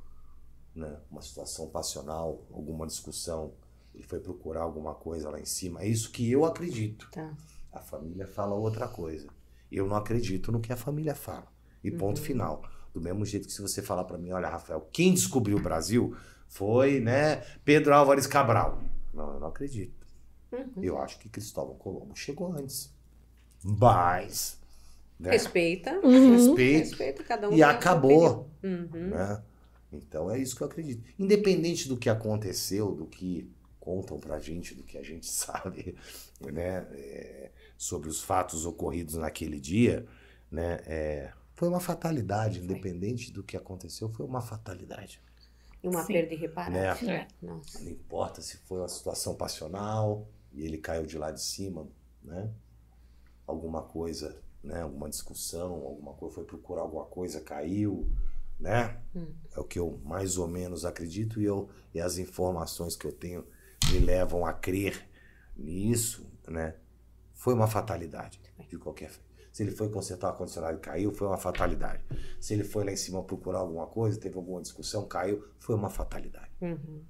[0.75, 0.99] né?
[1.09, 3.53] uma situação passional, alguma discussão,
[3.95, 5.81] ele foi procurar alguma coisa lá em cima.
[5.81, 7.09] É isso que eu acredito.
[7.11, 7.33] Tá.
[7.71, 9.27] A família fala outra coisa.
[9.71, 11.47] Eu não acredito no que a família fala.
[11.83, 12.63] E ponto final.
[12.93, 16.15] Do mesmo jeito que se você falar pra mim, olha, Rafael, quem descobriu o Brasil
[16.47, 18.81] foi, né, Pedro Álvares Cabral.
[19.13, 19.98] Não, eu não acredito.
[20.81, 22.91] Eu acho que Cristóvão Colombo chegou antes.
[23.63, 24.59] Mas,
[25.19, 25.99] né, Respeita.
[26.01, 27.53] respeito Respeita cada um.
[27.53, 28.49] e acabou.
[28.63, 28.87] Uhum.
[29.09, 29.43] né?
[29.91, 31.03] Então é isso que eu acredito.
[31.17, 33.49] Independente do que aconteceu, do que
[33.79, 35.95] contam pra gente, do que a gente sabe,
[36.41, 40.05] né, é, sobre os fatos ocorridos naquele dia,
[40.51, 42.59] né, é, foi uma fatalidade.
[42.59, 45.21] Independente do que aconteceu, foi uma fatalidade.
[45.81, 46.13] E uma Sim.
[46.13, 47.07] perda irreparável.
[47.07, 47.27] Né?
[47.43, 47.45] É.
[47.45, 51.87] Não importa se foi uma situação passional e ele caiu de lá de cima,
[52.23, 52.51] né?
[53.45, 54.81] Alguma coisa, né?
[54.81, 58.11] Alguma discussão, alguma coisa, foi procurar alguma coisa, caiu,
[58.59, 59.01] né?
[59.55, 63.11] É o que eu mais ou menos acredito e, eu, e as informações que eu
[63.11, 63.45] tenho
[63.91, 65.07] me levam a crer
[65.55, 66.75] nisso, né?
[67.33, 69.29] Foi uma fatalidade, de qualquer forma.
[69.51, 72.03] Se ele foi consertar o ar-condicionado e caiu, foi uma fatalidade.
[72.39, 75.89] Se ele foi lá em cima procurar alguma coisa, teve alguma discussão, caiu, foi uma
[75.89, 76.51] fatalidade.
[76.61, 77.03] Uhum.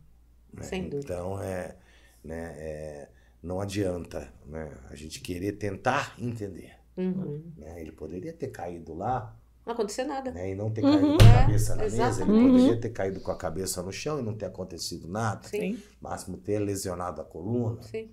[0.54, 0.64] né?
[0.64, 1.14] Sem dúvida.
[1.14, 1.78] Então, é,
[2.24, 3.10] né, é,
[3.42, 6.74] não adianta né, a gente querer tentar entender.
[6.98, 7.42] Uhum.
[7.58, 7.80] né?
[7.80, 9.34] Ele poderia ter caído lá
[9.66, 10.32] Não aconteceu nada.
[10.32, 10.92] né, e não ter Uhum.
[10.92, 12.52] caído com a É, cabeça na mesa, ele exatamente.
[12.52, 15.48] poderia ter caído com a cabeça no chão e não ter acontecido nada.
[15.48, 18.10] Sim, Máximo ter lesionado a coluna, sim.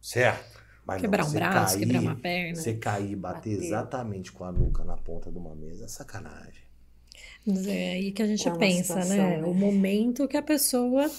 [0.00, 0.62] certo?
[0.86, 2.56] Mas Quebrar não, um braço, cair, quebrar uma perna.
[2.56, 3.64] Você cair e bater, Bater.
[3.66, 6.64] exatamente com a nuca na ponta de uma mesa é sacanagem.
[7.46, 9.36] Mas É aí que a gente É pensa, situação, né?
[9.38, 9.44] né?
[9.46, 11.10] O momento que a pessoa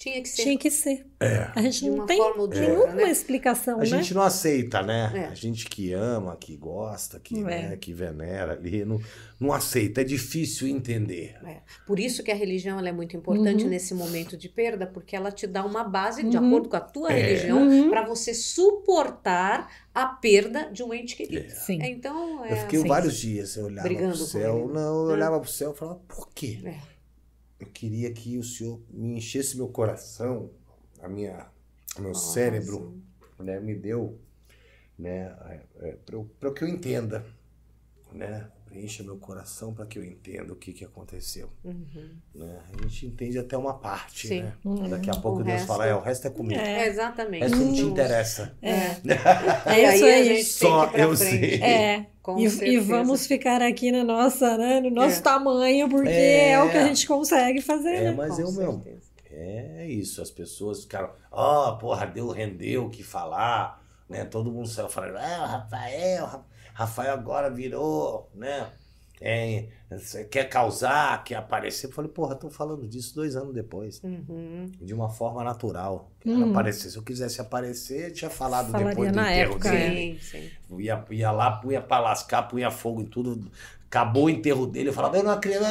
[0.00, 0.42] Tinha que ser.
[0.42, 1.06] tinha que ser.
[1.20, 1.50] É.
[1.54, 3.10] A gente não uma tem nenhuma né?
[3.10, 3.84] explicação, A né?
[3.84, 5.12] gente não aceita, né?
[5.14, 5.24] É.
[5.26, 7.42] A gente que ama, que gosta, que, É.
[7.42, 8.98] né, que venera ali, não,
[9.38, 10.00] não aceita.
[10.00, 11.36] É difícil entender.
[11.44, 11.58] É.
[11.86, 13.68] Por isso que a religião ela é muito importante Uhum.
[13.68, 16.46] nesse momento de perda, porque ela te dá uma base, de Uhum.
[16.46, 17.20] acordo com a tua É.
[17.20, 17.90] religião, Uhum.
[17.90, 21.50] para você suportar a perda de um ente querido.
[21.50, 21.78] Sim.
[21.82, 22.88] Então, é Eu fiquei assim.
[22.88, 24.66] vários dias, eu olhava Brigando pro céu.
[24.72, 25.12] Não, eu É.
[25.12, 26.58] olhava pro céu e falava, por quê?
[26.64, 26.74] É.
[27.60, 30.50] Eu queria que o senhor me enchesse meu coração,
[31.02, 31.46] a minha,
[31.98, 32.32] meu Nossa.
[32.32, 32.98] cérebro,
[33.38, 34.18] né, me deu,
[34.98, 35.36] né,
[35.80, 35.96] é,
[36.38, 37.24] para que eu entenda,
[38.12, 41.50] né, preencha meu coração para que eu entenda o que, que aconteceu.
[41.64, 42.10] Uhum.
[42.34, 42.60] Né?
[42.72, 44.42] A gente entende até uma parte, Sim.
[44.42, 44.52] né?
[44.64, 44.88] Uhum.
[44.88, 46.60] Daqui a pouco O Deus resto- fala, é, o resto é comigo.
[46.60, 47.42] É, O exatamente.
[47.42, 48.56] resto não te Então, interessa.
[48.62, 48.76] É.
[48.76, 49.10] E
[49.90, 50.24] É isso aí a aí.
[50.36, 51.40] gente Só eu frente.
[51.58, 51.62] sei.
[51.62, 52.06] É.
[52.22, 55.22] Com E, e vamos ficar aqui na nossa, né, no nosso É.
[55.22, 56.50] tamanho, porque É.
[56.52, 56.62] é.
[56.62, 57.94] o que a gente consegue fazer.
[57.94, 58.14] É, né?
[58.16, 59.10] mas Com eu, meu, certeza.
[59.32, 64.24] É isso, as pessoas ficaram, ó, porra, deu, rendeu o que falar, né?
[64.24, 66.44] Todo mundo saiu falando, ah, o Rafael, Ra-
[66.80, 68.70] Rafael agora virou, né?
[69.22, 71.88] É, você quer causar, quer aparecer.
[71.88, 74.72] Eu falei, porra, tô falando disso dois anos depois, Uhum.
[74.80, 76.10] de uma forma natural.
[76.24, 76.50] Hum.
[76.50, 80.18] Aparecer, se eu quisesse aparecer, eu tinha falado Falaria depois do na enterro época, dele.
[80.22, 80.78] Sim, sim.
[80.80, 83.50] Ia, ia lá, punha pra lascar, punha fogo em tudo.
[83.86, 85.62] Acabou o enterro dele, eu falava, eu não acredito.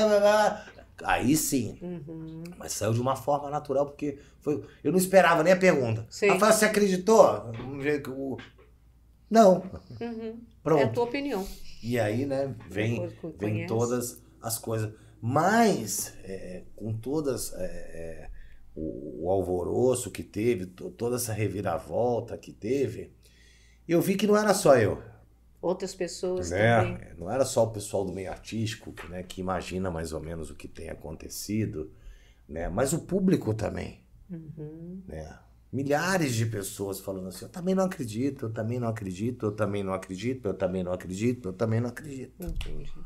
[1.04, 2.44] Aí sim, Uhum.
[2.58, 6.06] mas saiu de uma forma natural, porque foi, eu não esperava nem a pergunta.
[6.10, 6.28] Sim.
[6.28, 7.52] Rafael, você acreditou?
[9.30, 9.64] Não,
[10.02, 10.40] Uhum.
[10.72, 10.94] É a pronto.
[10.96, 11.48] tua opinião.
[11.82, 14.94] E aí, né, vem, vem todas as coisas.
[15.22, 18.30] Mas, é, com todas é, é,
[18.76, 23.12] o, o alvoroço que teve, to- toda essa reviravolta que teve,
[23.88, 25.02] eu vi que não era só eu.
[25.62, 26.94] Outras pessoas também.
[26.94, 27.14] né?
[27.18, 30.50] Não era só o pessoal do meio artístico que, né, que imagina mais ou menos
[30.50, 31.92] o que tem acontecido,
[32.48, 32.70] né?
[32.70, 34.02] mas o público também.
[34.30, 35.02] Uhum.
[35.08, 35.38] né?
[35.72, 39.84] Milhares de pessoas falando assim: eu também não acredito, eu também não acredito, eu também
[39.84, 42.34] não acredito, eu também não acredito, eu também não acredito.
[42.40, 43.06] Entendi.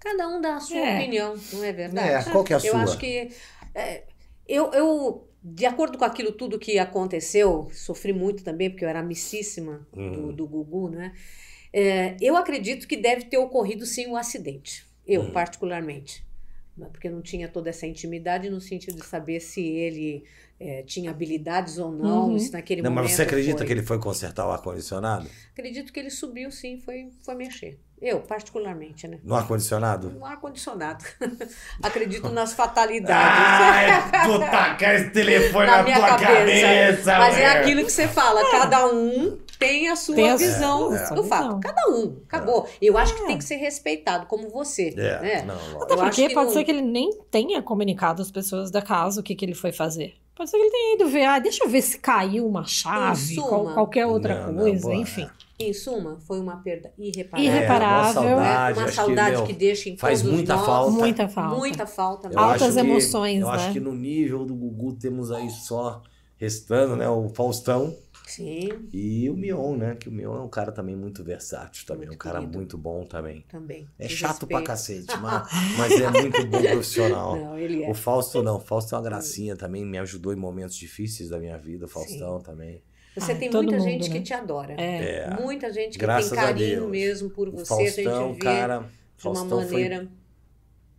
[0.00, 0.94] Cada um dá a sua É.
[0.94, 2.28] opinião, não é verdade?
[2.28, 2.80] É, qual que é a eu sua?
[2.82, 3.28] acho que.
[3.74, 4.02] é,
[4.48, 9.00] eu, eu, de acordo com aquilo tudo que aconteceu, sofri muito também, porque eu era
[9.00, 10.32] amicíssima do, Uhum.
[10.32, 11.14] do Gugu, né?
[11.72, 14.86] É, eu acredito que deve ter ocorrido sim um acidente.
[15.06, 15.32] Eu, Uhum.
[15.32, 16.24] particularmente.
[16.76, 20.24] Né, Porque eu não tinha toda essa intimidade no sentido de saber se ele
[20.62, 22.38] é, tinha habilidades ou não, Uhum.
[22.38, 23.04] se naquele Não, momento.
[23.04, 23.66] mas você acredita foi.
[23.66, 25.26] que ele foi consertar o ar-condicionado?
[25.52, 27.78] Acredito que ele subiu sim, foi, foi mexer.
[28.00, 29.18] Eu, particularmente, né?
[29.22, 30.12] No ar-condicionado?
[30.18, 31.04] Um ar-condicionado.
[31.82, 34.12] Acredito nas fatalidades.
[34.12, 36.26] Ai, tu tacar esse telefone Na na, minha tua cabeça.
[36.66, 37.56] cabeça, Mas é mulher.
[37.60, 41.60] aquilo que você fala, cada um tem a sua Tem a visão sua- do fato.
[41.60, 42.68] Cada um, acabou.
[42.80, 43.26] Eu acho que É.
[43.26, 44.92] tem que ser respeitado, como você.
[44.96, 45.42] É, né?
[45.42, 45.82] não.
[45.82, 49.20] Até porque que pode não- ser que ele nem tenha comunicado às pessoas da casa
[49.20, 50.14] o que, que ele foi fazer.
[50.34, 53.34] Pode ser que ele tenha ido ver, ah, deixa eu ver se caiu uma chave,
[53.34, 53.48] suma.
[53.48, 54.94] qual- qualquer outra Não, não, coisa, boa.
[54.94, 55.28] enfim.
[55.58, 57.44] Em suma, foi uma perda irreparável.
[57.52, 58.22] Irreparável.
[58.22, 60.66] É, uma saudade, Uma saudade que, que, meu, deixa em faz todos muita nós.
[60.66, 60.90] falta.
[60.90, 61.56] Muita falta.
[61.56, 62.28] Muita falta.
[62.32, 63.52] Eu Altas que- emoções, Eu né?
[63.54, 66.02] acho que no nível do Gugu temos aí só
[66.36, 67.08] restando, né?
[67.08, 67.94] O Faustão
[68.36, 69.94] Sim, e o Mion, né?
[69.94, 72.56] Que o Mion é um cara também muito versátil também, Muito um cara querido.
[72.56, 73.44] muito bom também.
[73.48, 73.88] também.
[73.98, 77.36] É chato pra cacete, mas, mas é muito bom profissional.
[77.36, 77.90] Não, ele é.
[77.90, 81.38] O Fausto não, o Fausto é uma gracinha também, me ajudou em momentos difíceis da
[81.38, 82.82] minha vida, o Faustão também.
[83.14, 84.16] Você Ai, tem muita mundo, gente né?
[84.16, 84.72] que te adora.
[84.80, 85.18] É.
[85.26, 85.30] É.
[85.38, 87.62] Muita gente que Graças tem a carinho mesmo por O você.
[87.72, 88.88] a Faustão, gente vê cara, de uma
[89.18, 89.96] Faustão maneira.
[89.98, 90.08] foi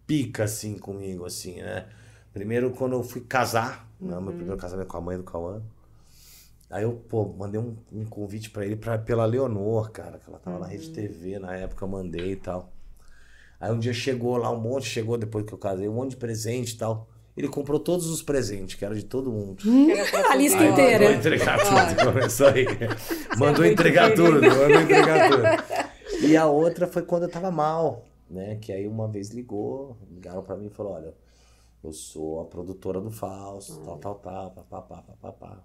[0.06, 1.88] pica assim comigo, assim, né?
[2.32, 4.22] Primeiro quando eu fui casar, né, Uhum.
[4.22, 5.62] meu primeiro casamento com a mãe do Cauã.
[6.74, 10.40] Aí eu, pô, mandei um, um convite pra ele pra, pela Leonor, cara, que ela
[10.40, 10.72] tava na Uhum.
[10.72, 12.74] Rede TV na época, eu mandei e tal.
[13.60, 16.18] Aí um dia chegou lá um monte, chegou depois que eu casei, um monte de
[16.18, 17.08] presente e tal.
[17.38, 19.62] Ele comprou todos os presentes, que era de todo mundo.
[20.10, 21.04] Pra A lista Aí inteira.
[21.06, 22.06] Mandou entregar tudo.
[22.12, 22.66] Começou aí.
[23.38, 26.26] Mandou muito entregar tudo, mandou entregar tudo.
[26.28, 28.04] E a outra foi quando eu tava mal.
[28.28, 28.56] né?
[28.60, 31.14] Que aí uma vez ligou, ligaram pra mim e falou, olha,
[31.84, 35.64] eu sou a produtora do Fausto, tal, tal, tal, papapá, papapá.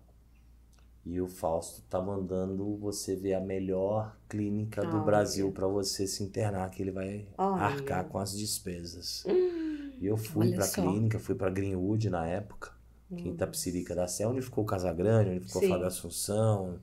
[1.10, 5.05] E o Fausto tá mandando você ver a melhor clínica do Olha.
[5.06, 7.62] Brasil pra você se internar, que ele vai Olha.
[7.62, 9.24] arcar com as despesas.
[9.26, 10.82] Hum, E eu fui pra só.
[10.82, 12.72] clínica, fui pra Greenwood na época,
[13.16, 15.68] que em Itapsirica da Sé, onde ficou o Casagrande, onde ficou Sim.
[15.68, 16.78] o Fábio Assunção,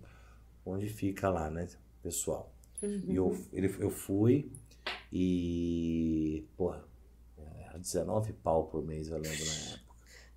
[0.65, 1.68] onde fica lá, né,
[2.02, 2.52] pessoal.
[2.81, 4.52] E eu, ele, eu fui
[5.14, 6.84] e, porra,
[7.68, 9.84] era 19 pau por mês, eu lembro na época.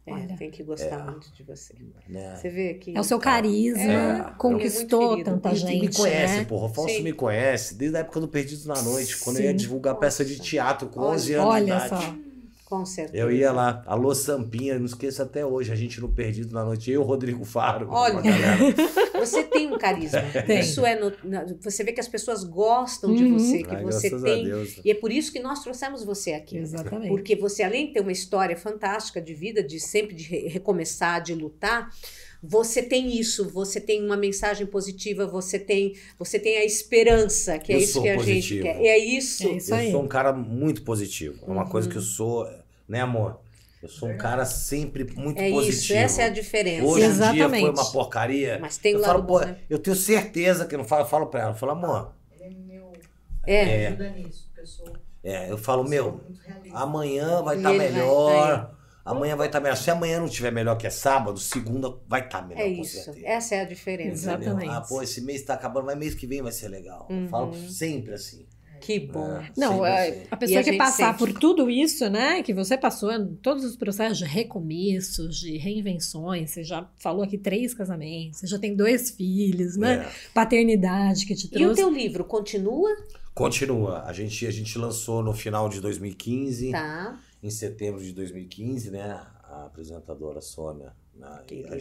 [0.09, 0.37] É, Olha.
[0.37, 1.75] tem que gostar muito de você.
[2.09, 2.37] Né?
[2.37, 2.97] Você vê que.
[2.97, 4.35] É o seu carisma, É.
[4.39, 5.77] conquistou Ele é tanta gente.
[5.77, 6.45] e me conhece, né?
[6.45, 6.67] porra.
[6.67, 7.03] O Fausto Sim.
[7.03, 9.57] me conhece desde a época do Perdidos na Noite, quando eu ia Sim.
[9.57, 10.45] divulgar peça de Nossa.
[10.51, 11.11] teatro com Olha.
[11.15, 11.89] 11 anos de Olha idade.
[11.89, 12.15] só.
[12.69, 13.17] Com certeza.
[13.17, 16.91] Eu ia lá, alô Sampinha, não esqueço até hoje, a gente no Perdido na Noite,
[16.91, 17.89] eu e o Rodrigo Faro.
[17.91, 18.13] Olha.
[18.13, 18.59] uma galera.
[19.19, 20.21] Você tem um carisma.
[20.47, 20.61] Tem.
[20.61, 20.95] Isso é.
[21.01, 21.11] no-
[21.61, 23.39] você vê que as pessoas gostam de Uhum.
[23.39, 24.47] você, que Ai, você tem.
[24.85, 26.57] E é por isso que nós trouxemos você aqui.
[26.59, 27.09] Exatamente.
[27.09, 31.21] Porque você, além de ter uma história fantástica de vida, de sempre de re- recomeçar,
[31.23, 31.89] de lutar,
[32.43, 37.73] você tem isso, você tem uma mensagem positiva, você tem, você tem a esperança, que
[37.73, 38.63] é Eu isso que a gente positivo.
[38.63, 38.77] quer.
[38.87, 39.49] É isso.
[39.49, 39.91] É isso Eu aí.
[39.91, 41.39] sou um cara muito positivo.
[41.47, 41.69] É uma Uhum.
[41.71, 42.49] coisa que eu sou,
[42.89, 43.41] né, amor?
[43.83, 45.79] Eu sou um cara sempre muito É positivo.
[45.83, 46.85] isso, essa é a diferença.
[46.85, 47.61] Hoje em dia Exatamente.
[47.61, 48.59] foi uma porcaria.
[48.61, 49.57] Mas tem o eu lado falo, pô, né?
[49.71, 52.57] eu tenho certeza que eu não falo, eu falo pra ela, eu falo, amor, Ele
[52.57, 52.93] é meu.
[53.47, 53.65] É.
[53.65, 54.49] Me ajuda nisso,
[55.23, 56.21] é, eu falo, meu,
[56.73, 58.78] amanhã vai estar Ele vai- melhor.
[59.11, 59.77] Amanhã vai estar melhor.
[59.77, 63.03] Se amanhã não estiver melhor que é sábado, segunda vai estar melhor, É com isso.
[63.05, 63.27] certeza.
[63.27, 64.33] Essa é a diferença.
[64.33, 64.53] Entendeu?
[64.53, 64.71] Exatamente.
[64.77, 67.07] Ah, pô, esse mês tá acabando, mas mês que vem vai ser legal.
[67.11, 67.29] Eu Uhum.
[67.29, 68.47] falo sempre assim.
[68.81, 69.27] Que bom.
[69.27, 69.51] né?
[69.57, 70.21] Não, Sempre é, assim.
[70.31, 71.19] a E pessoa a que passar sente.
[71.19, 72.45] por tudo isso, né?
[72.45, 73.11] Que você passou,
[73.43, 78.57] todos os processos de recomeços, de reinvenções, você já falou aqui três casamentos, você já
[78.57, 80.07] tem dois filhos, né?
[80.07, 80.13] É.
[80.33, 81.75] Paternidade que te E o trouxe.
[81.75, 82.89] teu livro continua?
[83.35, 84.03] Continua.
[84.05, 86.71] A gente, a gente lançou no final de 2015.
[86.71, 87.19] Tá.
[87.43, 89.21] Em setembro de 2015, né?
[89.51, 91.27] A apresentadora Sônia, né,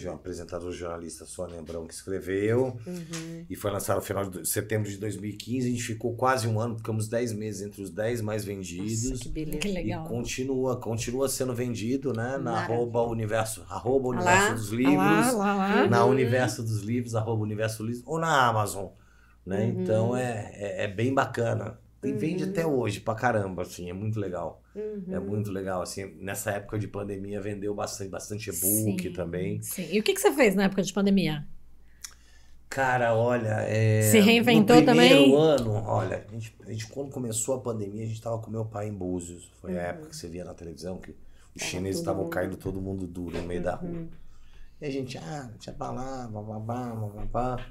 [0.10, 3.46] a apresentadora jornalista Sônia Abrão que escreveu Uhum.
[3.50, 5.68] e foi lançado no final de setembro de 2015.
[5.68, 9.10] A gente ficou quase um ano, ficamos 10 meses entre os 10 mais vendidos.
[9.10, 9.58] Nossa, que beleza.
[9.60, 10.06] Que legal.
[10.06, 12.38] E continua, continua sendo vendido, né?
[12.38, 12.76] Na Maravilha.
[12.76, 15.88] arroba universo, arroba lá, universo dos livros, lá, lá, lá.
[15.90, 16.12] na Uhum.
[16.12, 18.88] universo dos livros, arroba universo livros, ou na Amazon,
[19.46, 19.66] né?
[19.66, 19.82] Uhum.
[19.84, 21.78] Então é, é, é bem bacana.
[22.04, 22.50] E vende Uhum.
[22.52, 24.62] até hoje pra caramba, assim, é muito legal.
[24.76, 25.04] Uhum.
[25.10, 29.62] É muito legal, assim, nessa época de pandemia vendeu bastante, bastante e-book Sim, também.
[29.62, 29.88] Sim.
[29.92, 31.46] E o que, que você fez na época de pandemia?
[32.70, 35.36] Cara, olha, é, Se reinventou no primeiro também?
[35.36, 38.66] ano, olha, a gente, a gente, quando começou a pandemia, a gente tava com meu
[38.66, 39.50] pai em Búzios.
[39.62, 41.12] Foi a época que você via na televisão que
[41.56, 41.68] os Uhum.
[41.70, 43.90] Chineses estavam mundo- caindo todo mundo duro no meio da rua.
[43.90, 44.08] Uhum.
[44.82, 47.66] E a gente, ah, tinha pra lá, bababá, bababá.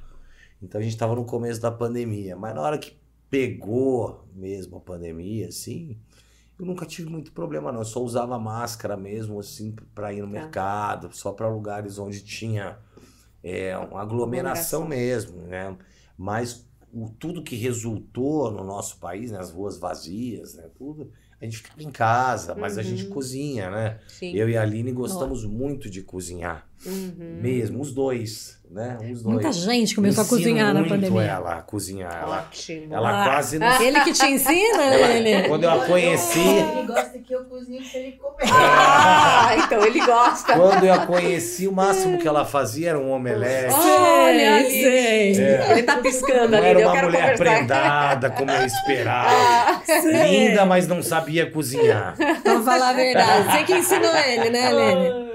[0.63, 2.35] Então a gente tava no começo da pandemia.
[2.35, 2.97] Mas na hora que
[3.31, 5.99] pegou mesmo a pandemia, assim,
[6.59, 7.81] eu nunca tive muito problema, não.
[7.81, 10.33] Eu só usava máscara mesmo, assim, pra ir no Tá.
[10.33, 12.79] mercado, só pra lugares onde tinha
[13.43, 14.89] é, uma aglomeração Aglomeração.
[14.89, 15.77] mesmo, né?
[16.19, 21.45] Mas o, tudo que resultou no nosso país, né, as ruas vazias, né, tudo, a
[21.45, 23.11] gente ficava em casa, mas a gente Uhum.
[23.11, 24.01] cozinha, né?
[24.09, 24.35] Sim.
[24.35, 26.67] Eu e a Aline gostamos muito de cozinhar.
[26.85, 27.39] Uhum.
[27.41, 28.97] Mesmo, os dois, né?
[29.01, 29.23] Os dois.
[29.25, 31.23] Muita gente começou a Ensino cozinhar na muito pandemia.
[31.23, 32.21] ela a cozinhar.
[32.23, 32.95] Ela, Ótimo.
[32.95, 33.25] ela Ah.
[33.25, 33.81] quase não.
[33.83, 35.49] Ele que te ensina, Ela- ele.
[35.49, 38.53] quando eu a conheci, Ele gosta que eu cozinhe pra ele comer.
[38.53, 40.53] Ah, então ele gosta.
[40.55, 43.75] quando eu a conheci, o máximo que ela fazia era um omelete.
[43.75, 44.85] Olha ali.
[44.85, 45.71] É.
[45.73, 46.67] Ele tá piscando Não ali.
[46.69, 47.45] era eu uma quero mulher conversar.
[47.45, 49.29] prendada, como eu esperava.
[49.31, 49.83] Ah.
[50.27, 52.15] Linda, mas não sabia cozinhar.
[52.45, 53.51] Vamos falar a verdade.
[53.51, 55.26] Você que ensinou ele, né, Helene?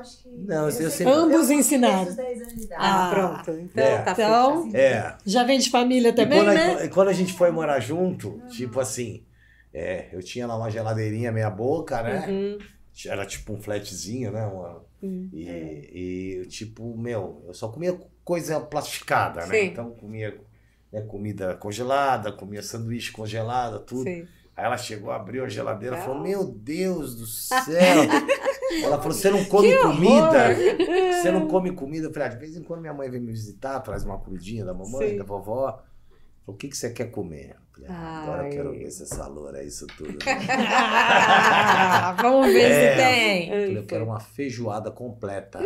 [0.00, 0.28] Acho que.
[0.30, 2.04] Não, eu sempre- eu Ambos ensinaram.
[2.04, 2.82] desde os 10 anos de idade.
[2.82, 3.10] ah, Ah.
[3.14, 3.50] pronto.
[3.60, 3.98] Então É.
[4.02, 4.76] tá Então- feito.
[4.76, 5.18] É.
[5.24, 6.84] Já vem de família E também, quando, a- né?
[6.84, 9.24] e quando a gente foi morar junto, tipo assim,
[9.72, 12.26] é, eu tinha lá uma geladeirinha meia boca, né?
[12.28, 12.58] Uhum.
[13.06, 14.46] Era tipo um flatzinho, né?
[14.46, 15.28] Uma- Hum.
[15.32, 19.54] e, e, tipo, meu, eu só comia coisa plastificada, né?
[19.60, 19.66] Sim.
[19.66, 20.38] Então comia
[20.92, 24.04] né, comida congelada, comia sanduíche congelada, tudo.
[24.04, 24.26] Sim.
[24.56, 26.22] Aí ela chegou, abriu a geladeira e falou.
[26.22, 27.66] Meu Deus do céu!
[28.82, 30.54] Ela falou: Você não come comida?
[31.12, 32.06] Você não come comida?
[32.06, 34.64] Eu falei: ah, De vez em quando minha mãe vem me visitar, traz uma comidinha
[34.64, 35.18] da mamãe, Sim.
[35.18, 35.82] da vovó.
[36.46, 37.56] O que, que você quer comer?
[37.72, 40.16] Falei, ah, agora quero ver se essa loura é isso tudo.
[40.26, 42.90] Ah, vamos ver É.
[42.92, 43.48] se tem.
[43.48, 45.60] Eu falei, eu quero uma feijoada completa.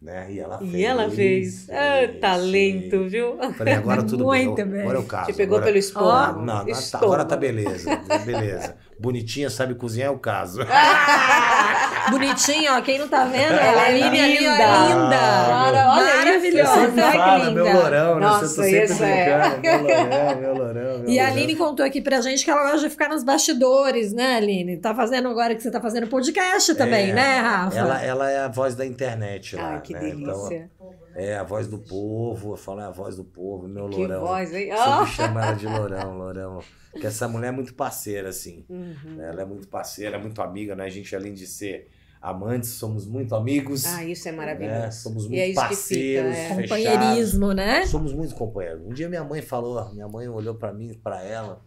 [0.00, 0.32] Né?
[0.32, 0.74] E ela fez.
[0.74, 1.70] E ela fez.
[1.70, 3.12] Ah, fez, talento, fez.
[3.12, 3.36] viu?
[3.54, 4.66] Falei, agora tudo Muito bem.
[4.66, 4.80] bem.
[4.82, 5.26] Agora eu caso.
[5.26, 5.72] Te pegou agora...
[5.72, 7.96] pelo Ah, não, não, tá- agora tá beleza.
[8.24, 8.76] Beleza.
[9.00, 10.60] Bonitinha, sabe cozinhar é o caso.
[12.10, 12.80] Bonitinho, ó.
[12.80, 14.62] Quem não tá vendo, Ela a é Aline ali, ó, linda.
[14.62, 15.20] é linda.
[15.50, 16.16] Olha isso.
[16.16, 16.80] Maravilhosa.
[16.80, 18.20] Eu sempre Olha que falo, meu lourão, né?
[18.20, 19.50] Nossa, sempre isso é.
[19.50, 19.60] brincando.
[19.62, 21.28] Meu lourão, meu lourão, meu E a.
[21.28, 24.76] Aline contou aqui pra gente que ela gosta de ficar nos bastidores, né, Aline?
[24.78, 27.78] Tá fazendo agora que você tá fazendo podcast também, É, né, Rafa?
[27.78, 30.00] Ela, ela é a voz da internet lá, Ai, que né?
[30.00, 30.68] delícia.
[30.74, 33.96] Então, é a voz do povo, eu falo é a voz do povo, meu que
[33.98, 34.20] lourão.
[34.20, 34.70] voz, hein?
[34.70, 35.06] Sempre Ah.
[35.06, 36.58] chama ela de lourão, lourão.
[36.92, 38.64] Porque essa mulher é muito parceira, assim.
[38.68, 39.16] Uhum.
[39.16, 39.28] né?
[39.28, 40.84] Ela é muito parceira, é muito amiga, né?
[40.84, 41.88] A gente, além de ser
[42.20, 43.86] amantes, somos muito amigos.
[43.86, 44.36] Ah, isso é né?
[44.38, 45.00] maravilhoso.
[45.02, 46.56] Somos E muito é que parceiros, fica, é.
[46.56, 46.70] fechados.
[46.70, 47.86] Companheirismo, né?
[47.86, 48.82] Somos muito companheiros.
[48.84, 51.62] Um dia minha mãe falou, minha mãe olhou pra mim, pra ela,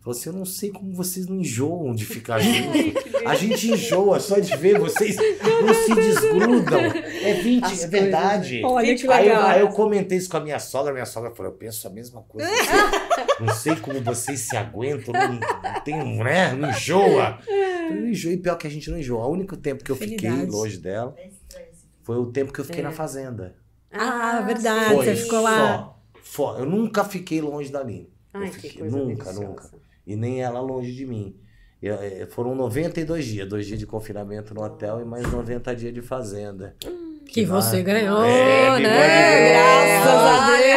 [0.00, 3.02] falou assim: Eu não sei como vocês não enjoam de ficar juntos.
[3.26, 6.80] A gente enjoa só de ver, vocês não se desgrudam.
[6.80, 8.62] É 20, As é coisas, verdade.
[8.64, 9.48] Olha que Aí eu, legal.
[9.50, 12.22] aí eu comentei isso com a minha sogra, minha sogra falou: Eu penso a mesma
[12.22, 12.48] coisa.
[13.40, 16.52] não sei como vocês se aguentam, não, não tem, um, né?
[16.54, 17.38] Não enjoa.
[17.48, 19.26] Eu não enjoei, pior que a gente não enjoa.
[19.26, 21.28] O único tempo que eu fiquei longe dela É
[22.02, 22.84] foi o tempo que eu fiquei É.
[22.84, 23.54] na fazenda.
[23.92, 24.94] Ah, verdade.
[24.94, 25.94] Foi você ficou lá.
[26.22, 26.58] Só, só.
[26.58, 28.08] Eu nunca fiquei longe da Aline.
[28.32, 29.40] Eu Ai, que fiquei- coisa nunca, deliciosa.
[29.44, 29.70] nunca.
[30.10, 31.36] E nem ela longe de mim.
[31.80, 35.94] Eu, eh, foram 92 dias, dois dias de confinamento no hotel e mais 90 dias
[35.94, 36.74] de fazenda.
[37.26, 39.52] Que lá- você ganhou, É, que né?
[39.52, 40.70] Graças a Deus.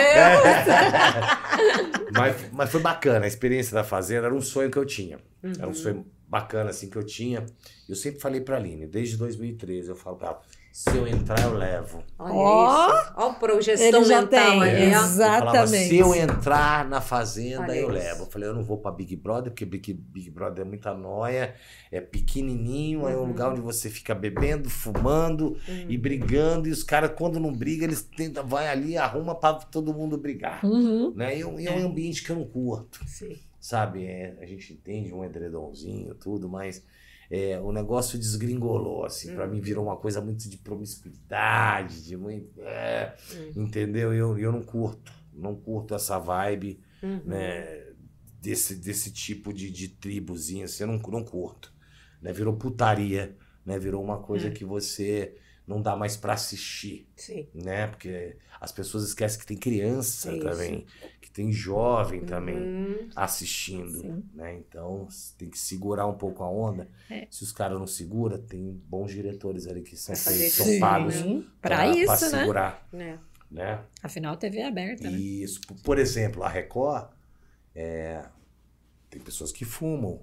[2.15, 5.17] mas, mas foi bacana, a experiência da fazenda era um sonho que eu tinha.
[5.43, 5.71] Era Uhum.
[5.71, 7.45] um sonho bacana assim que eu tinha.
[7.89, 10.41] Eu sempre falei pra Aline, desde 2013, eu falo pra ela,
[10.75, 12.03] se eu entrar eu levo.
[12.17, 13.13] Olha Ó, isso.
[13.15, 14.61] Olha a projeção Ele já mental tem.
[14.63, 14.87] ali, ó.
[14.87, 15.87] Eu falava, Exatamente.
[15.89, 17.91] se eu entrar na fazenda, Olha eu isso.
[17.91, 18.23] levo.
[18.23, 21.53] Eu falei, eu não vou pra Big Brother, porque Big, Big Brother é muita noia,
[21.91, 23.27] é pequenininho, é um Uhum.
[23.27, 25.85] lugar onde você fica bebendo, fumando Uhum.
[25.87, 29.93] e brigando, e os caras, quando não brigam, eles tentam, vai ali, arruma pra todo
[29.93, 30.65] mundo brigar.
[30.65, 31.13] Uhum.
[31.15, 31.37] Né?
[31.37, 33.37] E é um- e é um ambiente que eu não curto, Sim.
[33.59, 34.05] sabe?
[34.07, 36.83] É, a gente entende um edredomzinho, tudo, mas
[37.35, 39.51] é, o negócio desgringolou, assim, pra Uhum.
[39.53, 42.61] mim virou uma coisa muito de promiscuidade, de muito.
[42.61, 43.15] é,
[43.55, 43.63] Uhum.
[43.63, 44.13] Entendeu?
[44.13, 45.11] Eu, eu não curto.
[45.33, 47.21] Não curto essa vibe, Uhum.
[47.25, 47.87] né?
[48.39, 51.73] Desse, desse tipo de, de tribuzinha, assim, eu não, não curto.
[52.21, 52.33] Né?
[52.33, 53.35] Virou putaria,
[53.65, 53.79] né?
[53.79, 54.51] Virou uma coisa É.
[54.51, 55.35] que você
[55.65, 57.47] não dá mais pra assistir, Sim.
[57.53, 57.87] né?
[57.87, 63.09] Porque as pessoas esquecem que tem criança também, que tem jovem também Uhum.
[63.15, 64.23] assistindo, Sim.
[64.35, 64.55] né?
[64.55, 65.07] Então
[65.37, 66.87] tem que segurar um pouco a onda.
[67.09, 67.27] É.
[67.31, 71.15] Se os caras não seguram, tem bons diretores ali que são, fazer são isso, pagos
[71.15, 72.39] Sim, pra pra isso, né?
[72.41, 73.17] segurar, É.
[73.49, 73.79] né?
[74.03, 75.17] Afinal, TV é aberta, né?
[75.17, 75.59] Isso.
[75.61, 77.07] Por- Por exemplo, a Record,
[77.75, 78.23] é,
[79.09, 80.21] tem pessoas que fumam,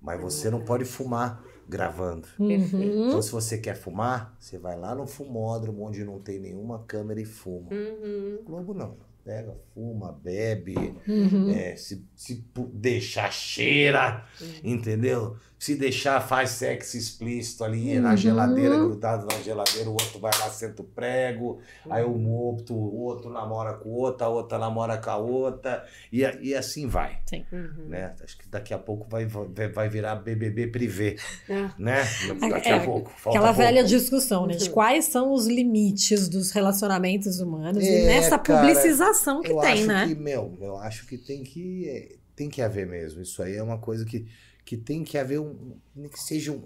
[0.00, 2.28] mas você não pode fumar gravando.
[2.38, 3.08] Uhum.
[3.08, 7.20] Então, se você quer fumar, você vai lá no fumódromo onde não tem nenhuma câmera
[7.20, 7.68] e fuma.
[7.72, 8.38] Uhum.
[8.44, 8.96] Globo não.
[9.26, 10.76] Pega, fuma, bebe,
[11.08, 11.50] Uhum.
[11.50, 14.24] é, se, se deixar cheira,
[14.62, 15.36] entendeu?
[15.58, 18.16] Se deixar, faz sexo explícito ali na Uhum.
[18.18, 21.58] geladeira, grudado na geladeira, o outro vai lá, senta o prego,
[21.88, 22.26] aí Uhum.
[22.26, 26.20] o outro, o outro namora com o outro, a outra namora com a outra, e,
[26.42, 27.20] e assim vai,
[27.50, 27.88] Uhum.
[27.88, 28.14] né?
[28.22, 31.16] Acho que daqui a pouco vai, vai, vai virar BBB privê,
[31.48, 31.72] Ah.
[31.78, 32.02] né?
[32.50, 33.10] Daqui É, a pouco.
[33.10, 33.58] falta Aquela pouco.
[33.66, 34.54] velha discussão, né?
[34.56, 34.72] De Uhum.
[34.74, 39.72] quais são os limites dos relacionamentos humanos e É, nessa cara, publicização que eu tem,
[39.72, 40.06] acho né?
[40.08, 43.22] que, meu, eu acho que tem que é, tem que haver mesmo.
[43.22, 44.26] Isso aí é uma coisa que,
[44.66, 45.78] que tem que haver um,
[46.12, 46.60] que seja um,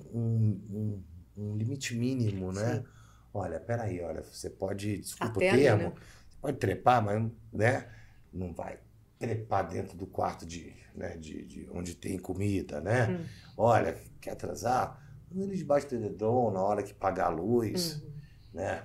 [0.71, 1.03] um,
[1.37, 2.77] um limite mínimo, né?
[2.79, 2.85] Sim.
[3.33, 5.93] Olha, peraí, olha, você pode, desculpa Até o ali, termo, né?
[6.29, 7.87] você pode trepar, mas né,
[8.33, 8.79] não vai
[9.19, 13.09] trepar dentro do quarto de, né, de, de onde tem comida, né?
[13.11, 13.25] Hum.
[13.57, 14.99] Olha, quer atrasar?
[15.31, 18.11] Ali debaixo do dedão na hora que pagar a luz Uhum.
[18.55, 18.83] né?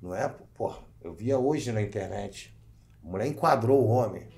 [0.00, 0.28] Não é?
[0.54, 2.54] Pô, eu via hoje na internet.
[3.02, 4.28] A mulher enquadrou o homem.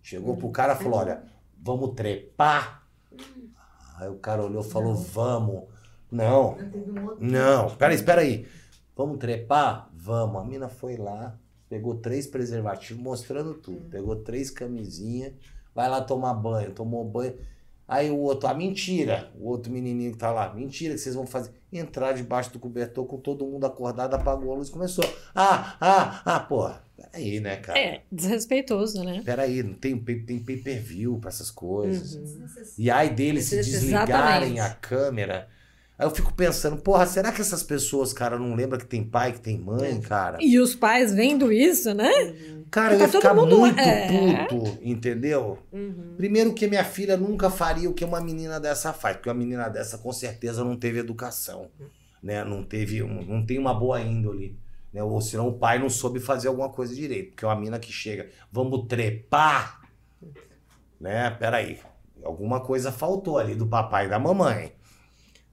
[0.00, 1.24] Chegou pro cara e falou: olha,
[1.60, 2.81] vamos trepar.
[4.02, 5.64] Aí o cara olhou e falou: vamos.
[6.10, 6.58] Não,
[7.18, 8.46] Não peraí, espera aí.
[8.94, 9.88] Vamos trepar?
[9.94, 10.42] Vamos.
[10.42, 11.38] A mina foi lá,
[11.68, 13.88] pegou três preservativos, mostrando tudo.
[13.88, 15.32] Pegou três camisinhas,
[15.74, 17.34] vai lá tomar banho, tomou banho.
[17.88, 21.26] Aí o outro, ah, mentira, o outro menininho que tá lá, mentira que vocês vão
[21.26, 21.52] fazer.
[21.72, 25.04] Entrar debaixo do cobertor com todo mundo acordado, apagou a luz, começou.
[25.34, 26.70] Ah, ah, ah, pô,
[27.10, 27.78] peraí, né, cara?
[27.78, 29.22] É, desrespeitoso, né?
[29.24, 32.14] Peraí, não tem, tem pay per view pra essas coisas.
[32.14, 32.22] Uhum.
[32.24, 32.72] Desnecessário.
[32.78, 34.60] E aí deles se desligarem Exatamente.
[34.60, 35.48] a câmera.
[35.98, 39.32] Aí eu fico pensando, porra, será que essas pessoas, cara, não lembram que tem pai,
[39.32, 40.38] que tem mãe, cara?
[40.40, 42.10] E os pais vendo isso, né?
[42.70, 44.46] Cara, eu Tá ia todo ficar mundo- muito é.
[44.48, 45.58] puto, entendeu?
[45.70, 46.14] Uhum.
[46.16, 49.68] Primeiro que minha filha nunca faria o que uma menina dessa faz, porque uma menina
[49.68, 51.68] dessa com certeza não teve educação,
[52.22, 52.42] né?
[52.42, 54.56] Não teve, um- não tem uma boa índole,
[54.92, 55.02] né?
[55.02, 57.92] Ou senão o pai não soube fazer alguma coisa direito, porque é uma mina que
[57.92, 59.80] chega, vamos trepar,
[61.00, 61.30] né?
[61.38, 61.78] Peraí,
[62.24, 64.72] alguma coisa faltou ali do papai e da mamãe.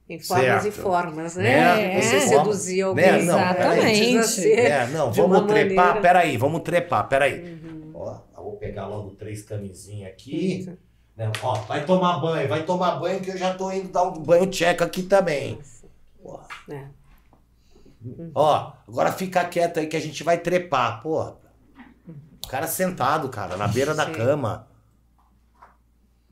[0.08, 0.82] Em formas e Certo.
[0.82, 1.44] formas, né?
[1.44, 2.00] Né?
[2.02, 2.20] Você É.
[2.20, 3.12] seduzir alguém Né?
[3.22, 4.52] Não, Exatamente.
[4.52, 6.02] É, não, vamos trepar, maneira- Uhum.
[6.02, 7.60] peraí, vamos trepar, peraí.
[7.94, 10.58] Ó, eu vou pegar logo três camisinhas aqui.
[10.60, 10.76] Isso.
[11.16, 11.30] né?
[11.42, 14.46] Ó, vai tomar banho, vai tomar banho que eu já tô indo dar um banho
[14.50, 15.58] check aqui também.
[16.22, 16.46] Porra.
[16.70, 16.86] É.
[18.34, 21.02] Ó, agora fica quieto aí que a gente vai trepar.
[21.02, 21.36] Porra.
[22.44, 24.12] O cara sentado, cara, na beira da Sim.
[24.12, 24.66] cama.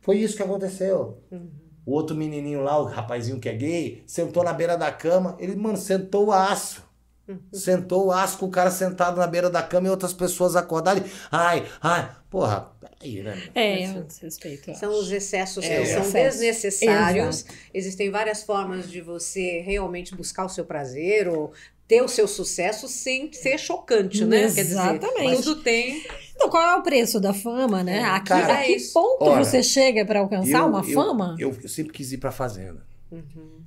[0.01, 1.23] Foi isso que aconteceu.
[1.31, 1.51] Uhum.
[1.85, 5.37] O outro menininho lá, o rapazinho que é gay, sentou na beira da cama.
[5.39, 6.83] Ele, mano, sentou o aço.
[7.29, 7.39] Uhum.
[7.53, 11.01] Sentou o aço com o cara sentado na beira da cama e outras pessoas acordaram.
[11.05, 13.43] e, Ai, ai, porra, peraí, né?
[13.55, 13.97] É, Isso.
[13.97, 14.75] é um desrespeito.
[14.77, 16.39] São os excessos É, que são excesso.
[16.39, 17.45] desnecessários.
[17.75, 21.53] Existem várias formas de você realmente buscar o seu prazer ou
[21.87, 24.41] ter o seu sucesso sem ser chocante, né?
[24.43, 25.43] Quer dizer, Exatamente.
[25.43, 26.03] tudo tem.
[26.35, 27.99] Então, qual é o preço da fama, né?
[27.99, 30.81] É, a que, cara, a que é ponto Olha, você chega pra alcançar Eu- uma
[30.81, 31.37] eu- fama?
[31.39, 32.87] Eu, eu sempre quis ir pra fazenda.
[33.11, 33.63] Uhum.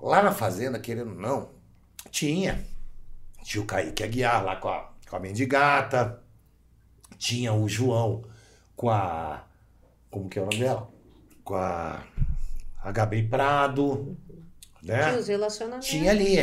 [0.00, 1.48] Lá na fazenda, querendo ou não,
[2.10, 2.62] tinha.
[3.46, 6.20] Tinha o Kaique Aguiar lá com a, com a Mendigata.
[7.16, 8.24] Tinha o João
[8.74, 9.44] com a.
[10.10, 10.90] Como que é o nome dela?
[11.44, 12.02] Com a.
[12.82, 14.16] A Gabi Prado.
[14.82, 15.16] Tinha Né?
[15.16, 15.86] os relacionamentos.
[15.88, 16.36] Tinha ali.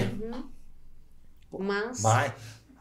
[1.60, 2.02] Mas.
[2.02, 2.34] Vai.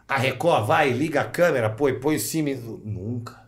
[0.08, 2.50] A Record vai, liga a câmera, põe, põe em cima.
[2.84, 3.42] Nunca.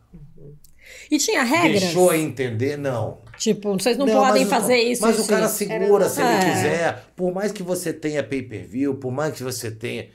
[1.08, 1.82] E tinha regras?
[1.82, 2.76] Deixou entender?
[2.76, 3.18] Não.
[3.38, 5.02] Tipo, vocês não, Não, podem mas o- fazer isso.
[5.02, 5.54] Mas o cara isso.
[5.56, 6.40] segura se ele É.
[6.52, 7.04] quiser.
[7.14, 10.08] Por mais que você tenha pay-per-view, por mais que você tenha.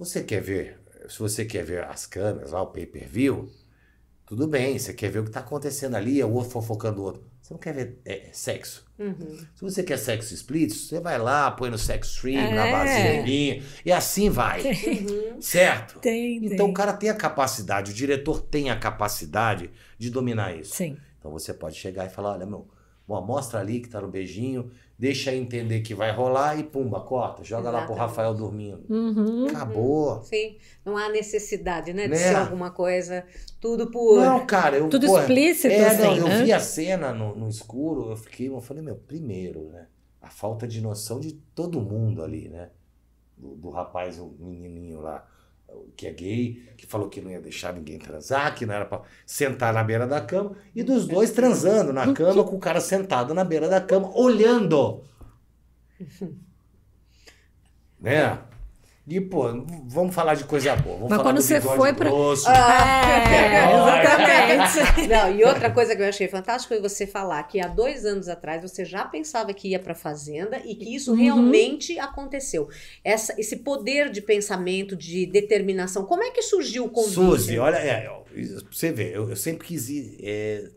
[0.00, 0.78] Você quer ver,
[1.10, 3.50] se você quer ver as câmeras lá, o pay-per-view,
[4.24, 4.78] tudo bem.
[4.78, 7.22] Você quer ver o que tá acontecendo ali, é o outro fofocando o outro.
[7.42, 8.86] Você não quer ver é, sexo.
[8.98, 9.38] Uhum.
[9.54, 12.54] Se você quer sexo explícito, você vai lá, põe no sex stream, É.
[12.54, 14.62] na vaselinha, e assim vai.
[15.38, 15.98] Certo?
[15.98, 16.70] Tem, Então tem.
[16.70, 20.76] o cara tem a capacidade, o diretor tem a capacidade de dominar isso.
[20.76, 20.96] Sim.
[21.18, 22.66] Então você pode chegar e falar, olha, meu,
[23.06, 24.70] mostra ali que tá no beijinho,
[25.00, 27.98] deixa entender que vai rolar e pumba, corta, joga lá pro Exatamente.
[28.00, 28.84] Rafael dormindo.
[28.90, 29.46] Uhum.
[29.46, 30.22] Acabou.
[30.22, 30.58] Sim.
[30.84, 32.02] Não há necessidade, né?
[32.02, 32.16] De Né?
[32.16, 33.24] ser alguma coisa.
[33.58, 34.20] Tudo por.
[34.22, 34.90] Não, cara, eu.
[34.90, 36.44] Tudo pô, explícito, É, não, assim, eu né?
[36.44, 39.86] vi a cena no, no escuro, eu fiquei, eu falei, meu, primeiro, né?
[40.20, 42.68] A falta de noção de todo mundo ali, né?
[43.38, 45.26] Do, do rapaz, o menininho lá,
[45.96, 49.02] que é gay, que falou que não ia deixar ninguém transar, que não era pra
[49.26, 53.34] sentar na beira da cama, e dos dois transando na cama com o cara sentado
[53.34, 55.02] na beira da cama, olhando.
[58.00, 58.38] né?
[59.10, 59.42] E, pô,
[59.86, 60.94] vamos falar de coisa boa.
[60.94, 62.46] Vamos Mas falar quando do você foi pra- grosso.
[62.50, 65.08] É, exatamente.
[65.08, 68.28] Não, e outra coisa que eu achei fantástico foi você falar que há dois anos
[68.28, 71.16] atrás você já pensava que ia para fazenda e que isso Uhum.
[71.18, 72.68] realmente aconteceu.
[73.04, 77.14] Essa, esse poder de pensamento, de determinação, como é que surgiu o convite?
[77.14, 78.08] Suzy, olha, é,
[78.70, 80.68] você ver, eu, eu sempre quis ir, é,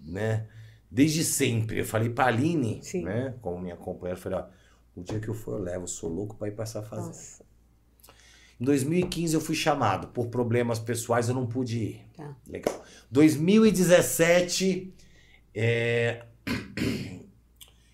[0.00, 0.46] né?
[0.90, 1.80] Desde sempre.
[1.80, 3.02] Eu falei pra Aline, Sim.
[3.04, 3.34] né?
[3.42, 4.44] Como minha companheira, eu falei, ó,
[4.96, 7.08] o dia que eu for, eu levo, eu sou louco pra ir pra essa fazenda.
[7.08, 7.39] Nossa,
[8.60, 10.08] Em 2015 eu fui chamado.
[10.08, 12.06] Por problemas pessoais eu não pude ir.
[12.16, 12.36] Tá.
[12.46, 12.84] Legal.
[13.10, 14.92] 2017,
[15.54, 16.24] é,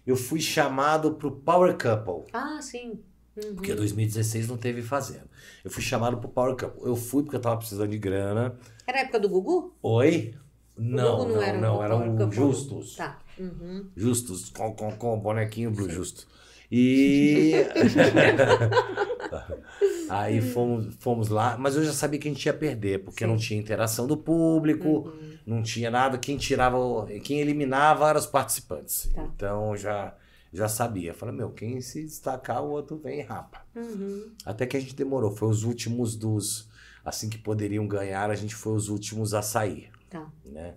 [0.06, 2.30] eu fui chamado pro Power Couple.
[2.32, 3.00] Ah, sim.
[3.36, 3.54] Uhum.
[3.54, 5.28] Porque 2016 não teve fazenda.
[5.64, 6.82] Eu fui chamado pro Power Couple.
[6.84, 8.56] Eu fui porque eu tava precisando de grana.
[8.86, 9.74] Era a época do Gugu?
[9.82, 10.34] Oi?
[10.76, 12.32] O Não, Gugu não, era não, o era o.
[12.32, 12.96] Justus.
[12.96, 13.18] Tá.
[13.38, 13.86] Uhum.
[13.94, 16.26] Justus, com, com, com bonequinho Blue Justo.
[16.70, 17.54] E.
[20.08, 23.30] Aí fomos, fomos lá, mas eu já sabia que a gente ia perder, porque Sim.
[23.30, 25.38] não tinha interação do público, Uhum.
[25.44, 26.16] não tinha nada.
[26.16, 26.78] Quem tirava,
[27.24, 29.10] quem eliminava eram os participantes.
[29.14, 29.22] Tá.
[29.34, 30.14] Então já,
[30.52, 31.12] já sabia.
[31.12, 33.62] Falei, meu, quem se destacar, o outro vem e rapa.
[33.74, 34.30] Uhum.
[34.44, 36.68] Até que a gente demorou, foi os últimos dos.
[37.04, 40.26] Assim que poderiam ganhar, a gente foi os últimos a sair Tá.
[40.44, 40.74] né?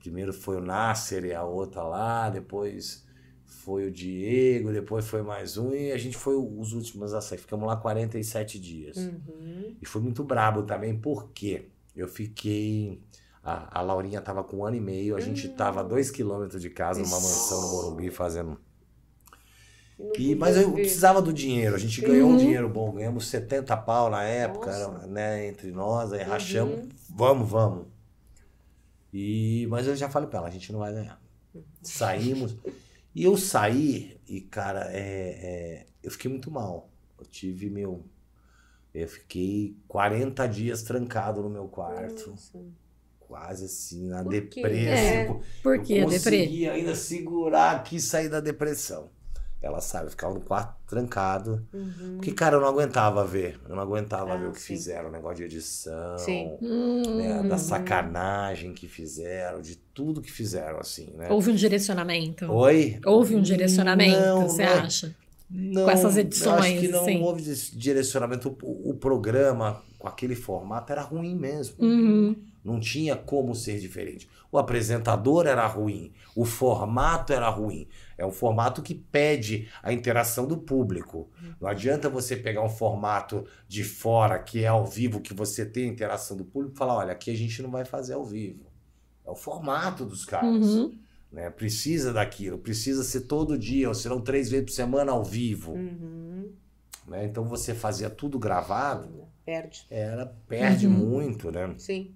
[0.00, 3.04] Primeiro foi o Nasser e a outra lá, depois
[3.46, 7.38] foi o Diego, depois foi mais um e a gente foi os últimos a sair.
[7.38, 8.96] Ficamos lá 47 dias.
[8.96, 9.76] Uhum.
[9.80, 13.00] E foi muito brabo também, porque eu fiquei.
[13.42, 16.60] A, a Laurinha tava com um ano e meio, a gente tava a dois quilômetros
[16.60, 18.58] de casa, numa mansão no Morumbi, fazendo.
[20.18, 22.36] E, mas eu precisava do dinheiro, a gente ganhou um Uhum.
[22.36, 26.28] dinheiro bom, ganhamos 70 pau na época, era, né, entre nós, aí Uhum.
[26.28, 27.86] rachamos, vamos, vamos.
[29.12, 31.18] E, mas eu já falei pra ela, a gente não vai ganhar.
[31.80, 32.56] Saímos,
[33.16, 36.90] e eu saí, e cara, é, é, eu fiquei muito mal.
[37.18, 38.04] Eu tive meu.
[38.94, 42.30] Eu fiquei 40 dias trancado no meu quarto.
[42.30, 42.64] Nossa.
[43.20, 44.68] Quase assim, na depressa.
[45.02, 45.28] É.
[45.28, 46.38] Eu- Por quê, eu Deprê?
[46.46, 49.10] consegui ainda segurar aqui e sair da depressão.
[49.66, 51.66] Ela sabe, eu ficava no quarto trancado.
[52.14, 53.58] Porque, cara, eu não aguentava ver.
[53.68, 54.32] Eu não aguentava Uhum.
[54.32, 54.66] Ah, ver o que sim.
[54.74, 56.18] fizeram, o negócio de edição.
[56.18, 56.56] Sim.
[56.60, 57.48] né, Hum.
[57.48, 61.28] da sacanagem que fizeram, de tudo que fizeram, assim, né?
[61.30, 62.50] Houve um direcionamento.
[62.50, 62.98] Oi?
[63.04, 65.14] Houve um direcionamento, Não, você não acha?
[65.48, 67.22] Não, Com essas edições, acho que não sim.
[67.22, 68.56] houve esse direcionamento.
[68.62, 71.84] O, o programa, aquele formato, era ruim mesmo.
[71.84, 72.36] Uhum.
[72.64, 74.28] Não tinha como ser diferente.
[74.50, 77.88] O apresentador era ruim, o formato era ruim.
[78.18, 81.30] É um formato que pede a interação do público.
[81.60, 85.84] Não adianta você pegar um formato de fora, que é ao vivo, que você tem
[85.84, 88.66] a interação do público, e falar: olha, aqui a gente não vai fazer ao vivo.
[89.24, 90.66] É o formato dos caras.
[90.66, 90.98] Uhum.
[91.30, 91.50] Né?
[91.50, 95.72] Precisa daquilo, precisa ser todo dia, ou serão três vezes por semana ao vivo.
[95.72, 96.35] Uhum.
[97.06, 97.24] Né?
[97.24, 99.86] Então você fazia tudo gravado, Perde.
[99.90, 100.92] era perde Uhum.
[100.94, 101.74] muito, né?
[101.78, 102.14] Sim.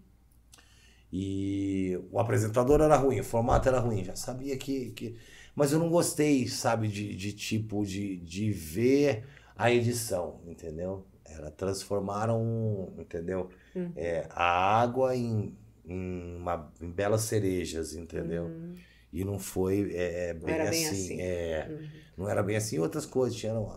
[1.12, 4.90] E o apresentador era ruim, o formato era ruim, já sabia que.
[4.90, 5.16] que...
[5.54, 9.24] Mas eu não gostei, sabe, de, de tipo, de, de ver
[9.56, 11.04] a edição, entendeu?
[11.24, 13.50] Ela transformaram, entendeu?
[13.74, 13.90] Hum.
[13.96, 15.52] É, a água em,
[15.84, 18.44] em, uma- em belas cerejas, entendeu?
[18.44, 18.76] Uhum.
[19.12, 21.14] E não foi é, bem, era bem assim.
[21.14, 21.20] assim.
[21.20, 21.88] É, Uhum.
[22.16, 22.78] não era bem assim.
[22.78, 23.68] Outras coisas, tinham,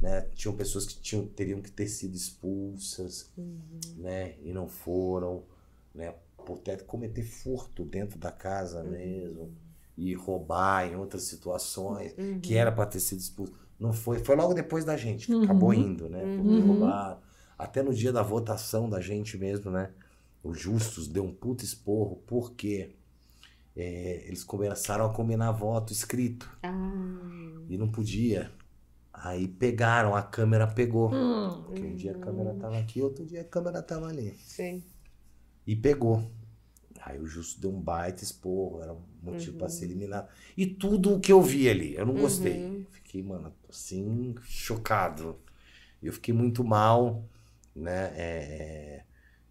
[0.00, 3.60] né, tinham pessoas que tinham, teriam que ter sido expulsas, Uhum.
[3.96, 4.34] né?
[4.42, 5.44] E não foram,
[5.94, 6.14] né?
[6.46, 8.90] Por ter cometer furto dentro da casa Uhum.
[8.90, 9.54] mesmo.
[9.96, 12.40] E roubar em outras situações, Uhum.
[12.40, 13.52] que era para ter sido expulso.
[13.78, 15.42] Não foi, foi logo depois da gente, que Uhum.
[15.44, 16.20] acabou indo, né?
[16.36, 16.66] Por ter Uhum.
[16.66, 17.20] roubado.
[17.58, 19.90] Até no dia da votação da gente mesmo, né?
[20.42, 22.94] O Justus deu um puta esporro, porque
[23.76, 26.50] é, eles começaram a combinar voto escrito.
[26.62, 27.62] Ah.
[27.68, 28.50] E não podia.
[29.22, 31.10] Aí pegaram, a câmera pegou.
[31.12, 31.62] Hum.
[31.64, 34.34] Porque um dia a câmera tava aqui, outro dia a câmera tava ali.
[34.38, 34.82] Sim.
[35.66, 36.30] E pegou.
[37.02, 39.58] Aí o Justo deu um baita esporro, era um motivo Uhum.
[39.58, 40.28] pra ser eliminado.
[40.56, 42.20] E tudo o que eu vi ali, eu não Uhum.
[42.22, 42.86] gostei.
[42.92, 45.38] Fiquei, mano, assim, chocado.
[46.02, 47.24] Eu fiquei muito mal,
[47.74, 48.12] né?
[48.16, 49.04] É, é,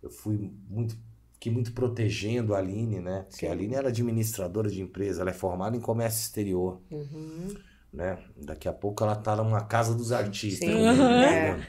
[0.03, 0.97] eu fui muito.
[1.33, 3.25] Fiquei muito protegendo a Aline, né?
[3.29, 3.55] Porque a Sim.
[3.55, 7.55] Aline era administradora de empresa, ela é formada em comércio exterior, Uhum.
[7.91, 8.17] Né?
[8.37, 10.67] Daqui a pouco ela tá numa casa dos artistas.
[10.67, 10.75] Sim.
[10.75, 11.55] comigo, É.
[11.57, 11.65] né?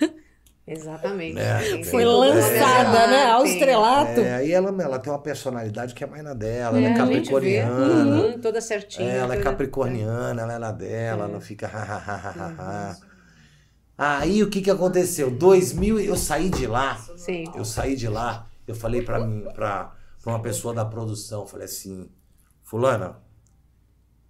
[0.66, 1.36] Exatamente.
[1.38, 3.24] É, Tem- Foi lançada, nome, né?
[3.32, 4.20] Ao estrelato.
[4.20, 6.96] É, aí ela, ela tem uma personalidade que é mais na dela, ela é a
[6.96, 7.14] gente vê.
[7.16, 8.22] capricorniana.
[8.26, 9.10] Uhum, toda certinha.
[9.10, 11.28] É, ela é capricorniana, ela é na dela, É.
[11.28, 11.68] não fica.
[13.98, 15.30] Aí o que que aconteceu?
[15.30, 17.44] 2000, eu saí de lá, Sim.
[17.54, 19.92] eu saí de lá, eu falei pra mim, pra,
[20.22, 22.08] pra uma pessoa da produção, falei assim,
[22.62, 23.16] fulana,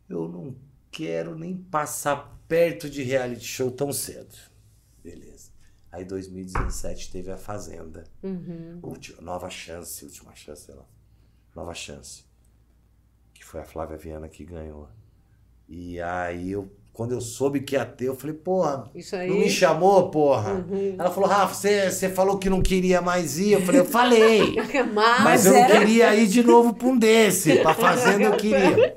[0.09, 0.57] eu não
[0.91, 4.35] quero nem passar perto de reality show tão cedo.
[5.03, 5.51] Beleza.
[5.93, 8.05] Aí 2017 teve a Fazenda.
[8.23, 8.79] Uhum.
[8.83, 10.85] Última, nova chance, última chance, sei lá.
[11.55, 12.25] Nova chance.
[13.35, 14.89] Que foi a Flávia Viana que ganhou.
[15.69, 19.29] E aí eu, quando eu soube que ia ter, eu falei, porra, Isso aí.
[19.29, 20.55] não me chamou, porra.
[20.55, 20.97] Uhum.
[20.99, 23.53] Ela falou, Rafa, você, você falou que não queria mais ir.
[23.53, 24.57] Eu falei, eu falei.
[24.93, 27.57] Mas, Mas eu era- não queria ir de novo pra um desse.
[27.63, 28.97] Pra fazenda eu queria.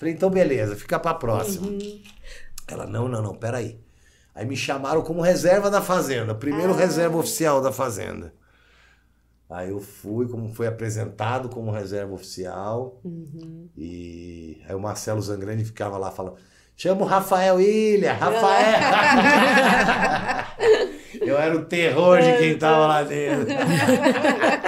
[0.00, 1.66] Falei, então beleza, fica pra próxima.
[1.66, 2.02] Uhum.
[2.66, 3.78] Ela, não, não, não, peraí.
[4.34, 6.76] Aí me chamaram como reserva da Fazenda, primeiro Ah.
[6.76, 8.32] reserva oficial da Fazenda.
[9.50, 12.98] Aí eu fui, como foi apresentado como reserva oficial.
[13.04, 13.68] Uhum.
[13.76, 16.36] E aí o Marcelo Zangrani ficava lá falando:
[16.74, 18.80] chama o Rafael Ilha, Rafael!
[21.20, 23.48] eu era o terror de quem tava lá dentro.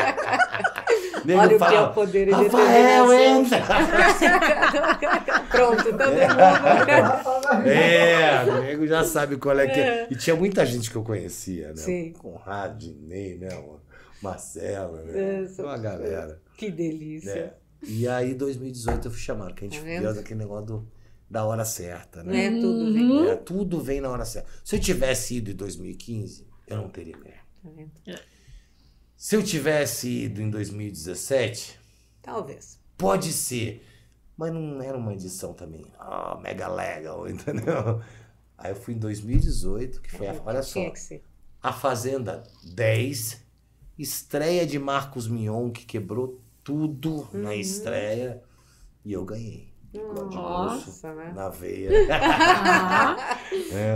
[1.25, 3.59] Nego Olha o que é o poder de Rafael, entra!
[5.51, 7.63] Pronto, todo mundo.
[7.69, 10.09] É, o nego já sabe qual é que é.
[10.11, 11.77] E tinha muita gente que eu conhecia, né?
[11.77, 12.13] Sim.
[12.19, 13.49] Conrado, Dinei, né?
[14.23, 15.45] Marcelo, né?
[15.59, 16.41] É, Uma galera.
[16.57, 17.35] Que delícia.
[17.35, 17.51] né?
[17.87, 20.89] E aí, 2018, eu fui chamado, que a gente Tá viu daquele negócio do-
[21.29, 22.47] da hora certa, né?
[22.47, 23.29] é tudo, vem.
[23.29, 24.49] É, tudo vem na hora certa.
[24.65, 27.35] Se eu tivesse ido em 2015, eu não teria ganho.
[27.63, 27.91] Tá vendo?
[29.23, 31.79] Se eu tivesse ido em 2017,
[32.21, 32.81] Talvez.
[32.99, 33.87] pode ser.
[34.37, 38.03] Mas não era uma edição também, ah, mega legal, entendeu?
[38.59, 40.81] Aí eu fui em 2018, que foi a, olha só.
[41.63, 42.43] A Fazenda
[42.75, 43.47] 10,
[43.97, 47.43] estreia de Marcos Mion, que quebrou tudo Uhum.
[47.43, 48.43] na estreia,
[49.05, 49.72] e eu ganhei.
[49.93, 51.33] Grosso, Nossa, né?
[51.35, 51.91] na veia.
[52.75, 53.17] Ah,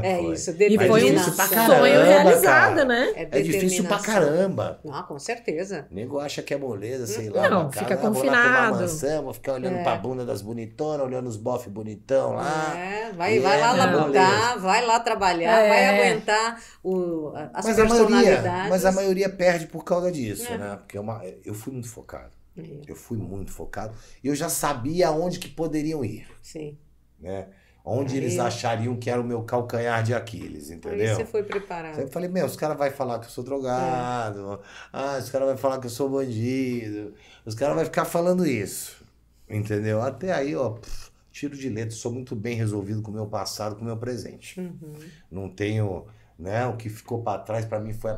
[0.02, 0.32] É foi.
[0.34, 3.12] isso, e foi um sonho caramba, realizado, né?
[3.14, 4.80] É difícil pra caramba.
[4.90, 5.86] Ah, com certeza.
[5.90, 7.48] O nego acha que é moleza, sei lá.
[7.48, 8.80] Não, fica ah, vou lá tomar confinado.
[8.82, 9.82] maçã, vou ficar olhando É.
[9.82, 12.74] pra bunda das bonitonas, olhando os bofes bonitão lá.
[12.76, 15.68] É, vai, vai é lá labutar, vai lá trabalhar, É.
[15.68, 18.70] vai aguentar o, a- as Mas a, maioria, personalidades.
[18.70, 20.58] mas a maioria perde por causa disso, É.
[20.58, 20.76] né?
[20.76, 22.35] Porque é uma- eu fui muito focado.
[22.58, 23.94] É, Eu fui muito focado.
[24.22, 26.26] E eu já sabia aonde que poderiam ir.
[26.42, 26.76] Sim.
[27.18, 27.48] né?
[27.88, 31.14] Onde eles achariam que era o meu calcanhar de Aquiles, Aí entendeu?
[31.14, 31.94] você foi preparado.
[31.94, 34.58] Sempre falei, meu, os caras vão falar que eu sou drogado,
[34.92, 37.14] ah, os caras vão falar que eu sou bandido,
[37.44, 39.04] os caras vão ficar falando isso,
[39.48, 40.02] entendeu?
[40.02, 43.76] Até aí, ó, pff, tiro de letra, sou muito bem resolvido com o meu passado,
[43.76, 44.58] com o meu presente.
[44.58, 44.94] Uhum.
[45.30, 46.06] Não tenho,
[46.38, 48.12] né, o que ficou pra trás pra mim foi,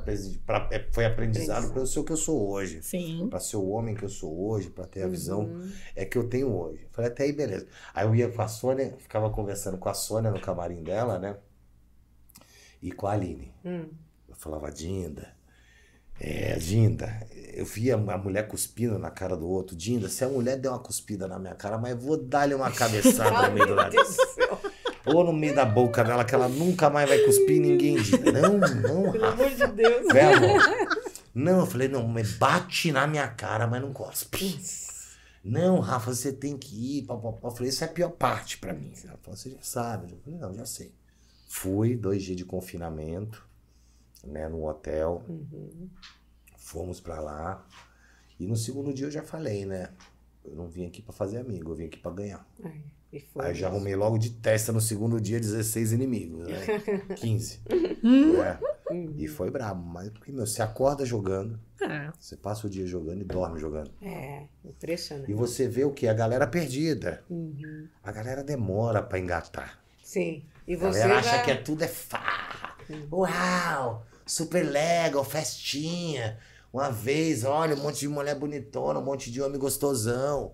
[0.44, 2.82] pra- é, foi aprendizado pra eu ser o que eu sou hoje.
[2.82, 3.28] Sim.
[3.30, 5.10] Pra ser o homem que eu sou hoje, pra ter a Uhum.
[5.10, 5.50] visão
[5.94, 6.86] é que eu tenho hoje.
[6.90, 7.66] Falei, até aí, beleza.
[7.94, 11.36] Aí eu ia com a Sônia, ficava conversando com a Sônia no camarim dela, né?
[12.82, 13.52] E com a Aline.
[13.64, 13.86] Hum.
[14.28, 15.32] Eu falava, Dinda,
[16.20, 19.74] é, Dinda, eu via a mulher cuspindo na cara do outro.
[19.76, 22.70] Dinda, se a mulher der uma cuspida na minha cara, mas eu vou dar-lhe uma
[22.72, 24.16] cabeçada no meio do nariz.
[25.14, 28.32] Ou no meio da boca dela, que ela nunca mais vai cuspir ninguém, Dinda.
[28.32, 29.42] Não, não, Pelo Rafa.
[29.44, 30.06] amor de Deus.
[30.08, 30.98] Amor.
[31.34, 34.58] Não, eu falei, não, mas bate na minha cara, mas não cospe.
[35.44, 37.02] Não, Rafa, você tem que ir.
[37.06, 37.48] Pá, pá, pá.
[37.48, 38.92] Eu falei, isso é a pior parte pra mim.
[39.04, 40.12] Ela falou, você já sabe.
[40.12, 40.92] Eu falei, não, já sei.
[41.48, 43.46] Fui, dois dias de confinamento,
[44.24, 45.24] né, no hotel.
[46.56, 47.64] Fomos pra lá.
[48.38, 49.90] E no segundo dia eu já falei, né?
[50.44, 52.46] Eu não vim aqui pra fazer amigo, eu vim aqui pra ganhar.
[52.64, 52.82] Ai,
[53.38, 56.58] Aí já arrumei logo de testa no segundo dia 16 inimigos, né?
[57.16, 57.60] 15.
[58.42, 58.58] É.
[59.16, 63.22] E foi brabo, mas porque, meu, você acorda jogando, Ah, você passa o dia jogando
[63.22, 63.90] e dorme jogando.
[64.02, 65.30] É, impressionante.
[65.30, 66.06] E você vê o que?
[66.06, 67.22] A galera perdida.
[67.30, 67.86] Uhum.
[68.02, 69.78] A galera demora pra engatar.
[70.02, 70.44] Sim.
[70.66, 71.30] E A você galera já...
[71.34, 72.76] acha que é tudo é farra.
[73.10, 74.06] Uau!
[74.26, 76.38] Super legal, festinha.
[76.70, 80.52] Uma vez, olha, um monte de mulher bonitona, um monte de homem gostosão.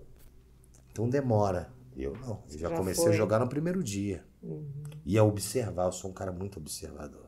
[0.91, 1.69] Então demora.
[1.95, 2.43] Eu não.
[2.49, 3.13] Eu já, Já comecei foi.
[3.13, 4.25] a jogar no primeiro dia.
[4.41, 4.65] Uhum.
[5.05, 5.85] E a observar.
[5.85, 7.25] Eu sou um cara muito observador.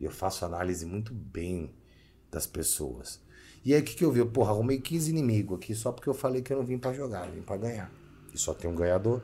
[0.00, 1.74] E eu faço análise muito bem
[2.30, 3.20] das pessoas.
[3.64, 4.20] E aí o que, que eu vi?
[4.20, 6.92] Eu, Porra, arrumei 15 inimigos aqui só porque eu falei que eu não vim pra
[6.94, 7.92] jogar, eu vim pra ganhar.
[8.32, 9.22] E só tem um ganhador.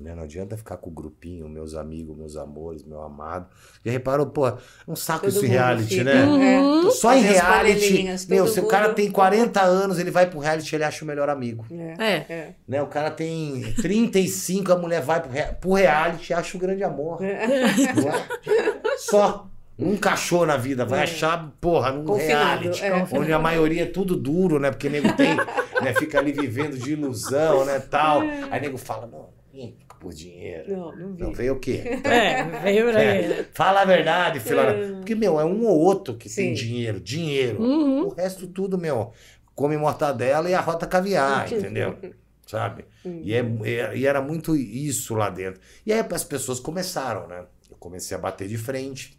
[0.00, 0.14] Né?
[0.14, 3.46] Não adianta ficar com o grupinho, meus amigos, meus amores, meu amado.
[3.84, 4.50] Já reparou, pô,
[4.88, 6.54] um saco Todo esse reality, fica, né?
[6.86, 6.90] é.
[6.90, 8.04] Só em reality.
[8.28, 11.28] Meu, se o cara tem 40 anos, ele vai pro reality, ele acha o melhor
[11.28, 11.66] amigo.
[11.70, 11.94] É.
[11.98, 12.14] é.
[12.28, 12.54] É.
[12.66, 12.82] Né?
[12.82, 16.82] O cara tem 35, a mulher vai pro, rea- pro reality e acha o grande
[16.82, 17.20] amor.
[17.20, 18.26] Não é?
[18.98, 19.48] Só.
[19.78, 22.82] Nunca achou na vida, vai achar, porra, num Confinado, reality.
[22.84, 23.06] é.
[23.18, 24.70] Onde a maioria é tudo duro, né?
[24.70, 25.92] Porque nego tem, né?
[25.98, 27.78] Fica ali vivendo de ilusão, né?
[27.78, 28.22] Tal.
[28.50, 30.70] Aí nego fala, não, vim por dinheiro.
[30.76, 31.22] Não, não vi.
[31.22, 32.00] Não veio o quê?
[32.04, 33.46] É, veio pra É, ele.
[33.52, 34.94] fala a verdade, filha.
[34.96, 36.64] Porque, meu, é um ou outro que tem Sim.
[36.64, 36.98] dinheiro.
[36.98, 37.60] Dinheiro.
[37.62, 38.06] Uhum.
[38.06, 39.12] O resto tudo, meu,
[39.54, 41.98] come mortadela e a rota caviar, entendeu?
[42.46, 42.84] Sabe?
[43.04, 45.60] E, é, é- e era muito isso lá dentro.
[45.84, 47.44] E aí as pessoas começaram, né?
[47.70, 49.18] Eu comecei a bater de frente.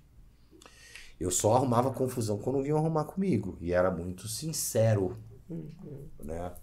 [1.19, 3.57] Eu só arrumava confusão quando vinham arrumar comigo.
[3.60, 5.18] E era muito sincero,
[6.23, 6.53] né?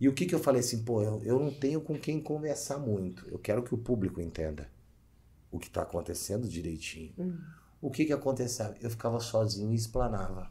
[0.00, 2.78] E o que que eu falei assim, pô, eu, eu não tenho com quem conversar
[2.78, 3.28] muito.
[3.28, 4.70] Eu quero que o público entenda
[5.50, 7.12] o que está acontecendo direitinho.
[7.80, 8.74] O que que aconteceu?
[8.80, 10.50] Eu ficava sozinho e explanava.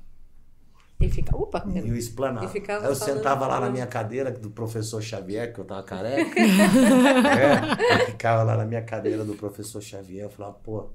[0.99, 2.45] E fica, opa, E eu explanava.
[2.45, 5.81] E ficava Aí eu sentava lá na minha cadeira do professor Xavier, que eu tava
[5.81, 6.35] careca.
[6.37, 10.25] é, eu ficava lá na minha cadeira do professor Xavier.
[10.25, 10.89] Eu falava, pô,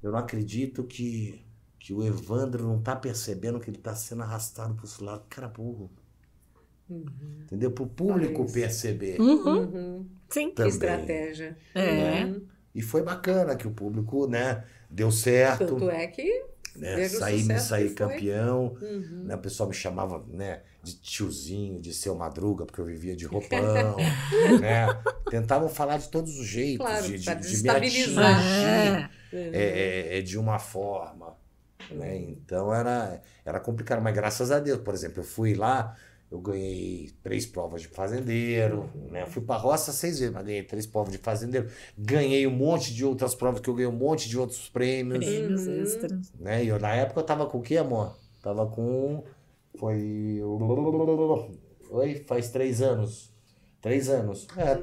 [0.00, 1.44] eu não acredito que,
[1.86, 5.22] que o Evandro não tá percebendo que ele tá sendo arrastado pro esse lado.
[5.30, 5.88] Cara burro.
[6.90, 7.70] Entendeu?
[7.70, 8.54] Pro público Olha isso.
[8.54, 9.20] perceber.
[9.20, 9.58] Uhum.
[9.58, 10.06] Uhum.
[10.28, 10.48] Sim.
[10.48, 10.72] Que Também.
[10.72, 11.56] estratégia.
[11.72, 12.24] É.
[12.24, 12.42] Uhum.
[12.74, 15.64] E foi bacana que o público, né, deu certo.
[15.64, 16.44] Tanto é que
[16.74, 18.76] né, o saí, me saí campeão.
[18.82, 19.22] Uhum.
[19.22, 23.26] né, o pessoal me chamava né, de tiozinho, de seu madruga, porque eu vivia de
[23.30, 23.96] roupão.
[24.60, 24.88] né?
[25.30, 29.08] Tentavam falar de todos os jeitos, Claro, de, de, de me atingir É.
[29.32, 29.50] Uhum.
[29.52, 29.58] é,
[30.14, 31.45] é, é de uma forma.
[31.90, 32.16] Né?
[32.16, 35.96] Então era, era complicado, mas graças a Deus, por exemplo, eu fui lá,
[36.30, 39.22] eu ganhei três provas de fazendeiro, né?
[39.22, 41.68] Eu fui pra roça seis vezes, mas ganhei três provas de fazendeiro.
[41.96, 45.24] Ganhei um monte de outras provas que eu ganhei um monte de outros prêmios.
[45.24, 45.82] Prêmios Uhum.
[45.82, 46.32] extras.
[46.38, 46.64] Né?
[46.64, 48.16] E eu, na época eu tava com o quê, amor?
[48.42, 49.22] Tava com.
[49.78, 50.40] Foi.
[51.90, 52.24] Oi?
[52.26, 53.32] Faz três anos.
[53.80, 54.46] Três anos.
[54.56, 54.82] É,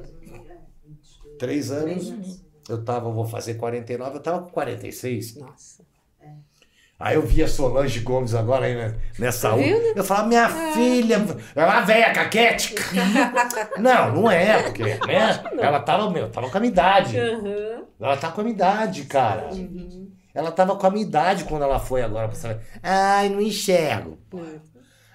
[1.38, 2.42] três anos.
[2.68, 5.36] Eu tava, eu vou fazer 49, eu tava com 46.
[5.36, 5.84] Nossa.
[6.98, 9.56] Aí eu via Solange Gomes agora aí né, nessa U.
[9.56, 9.96] vendo?
[9.96, 11.26] Eu falava, minha filha,
[11.56, 12.82] é uma velha caquética.
[13.78, 15.42] não, não é, porque, né?
[15.58, 17.18] Ela tava, meu, tava com a minha idade.
[17.18, 17.84] Uhum.
[18.00, 19.50] Ela tá com a minha idade, cara.
[20.32, 22.60] Ela tava com a minha idade quando ela foi agora pra saber.
[22.82, 24.18] Ai, não enxergo.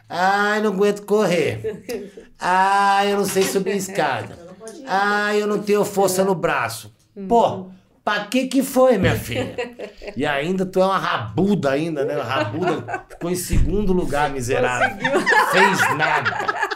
[0.08, 1.84] Ai, não aguento correr.
[2.40, 4.38] Ai, eu não sei subir escada.
[4.86, 6.94] Ai, eu não tenho força no braço.
[7.28, 7.70] Pô,
[8.04, 9.56] pra que que foi, minha filha?
[10.16, 12.20] E ainda tu é uma rabuda ainda, né?
[12.22, 14.98] Rabuda ficou em segundo lugar, miserável.
[15.52, 16.70] Fez nada.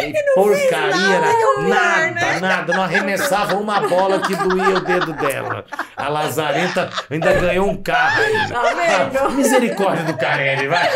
[0.00, 2.72] E porcaria, nada, nada, nada, nada.
[2.72, 5.64] Não arremessava uma bola que doía o dedo dela.
[5.96, 8.54] A Lazarenta ainda ganhou um carro ainda.
[8.54, 9.30] Tá vendo?
[9.32, 10.88] Misericórdia do Carelli, vai.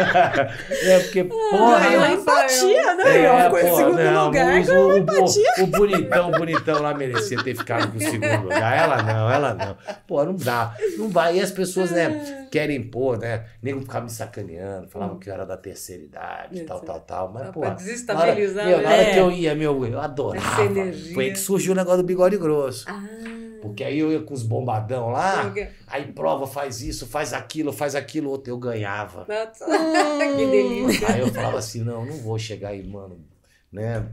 [0.82, 1.80] É porque, porra.
[1.80, 2.12] Ganhou né?
[2.12, 3.04] empatia, né?
[3.18, 5.52] É, Ela ficou em pô, segundo não, lugar, o, ganhou empatia.
[5.58, 8.76] o, o bonitão, o bonitão lá merecia ter ficado com o segundo lugar.
[8.76, 9.76] Ela não, ela não.
[10.06, 10.74] Pô, não dá.
[10.96, 11.36] Não vai.
[11.36, 13.44] E as pessoas, né, querem pôr, né?
[13.62, 17.32] Nego ficava me sacaneando, falavam que eu era da terceira idade, tal, tal, tal.
[17.32, 17.60] Mas, pô.
[17.60, 17.76] Pra
[18.14, 18.64] na hora, meu, né?
[18.64, 19.12] na hora É.
[19.12, 20.66] que eu ia, meu, eu adorava.
[21.14, 22.84] Foi aí que surgiu o negócio do bigode grosso.
[22.88, 23.02] Ah,
[23.60, 25.52] Porque aí eu ia com os bombadão lá,
[25.86, 29.26] aí prova, faz isso, faz aquilo, faz aquilo, outro, eu ganhava.
[29.28, 29.66] nossa,
[30.36, 31.08] que delícia.
[31.12, 33.18] Aí eu falava assim, não, não vou chegar aí, mano,
[33.72, 34.04] né,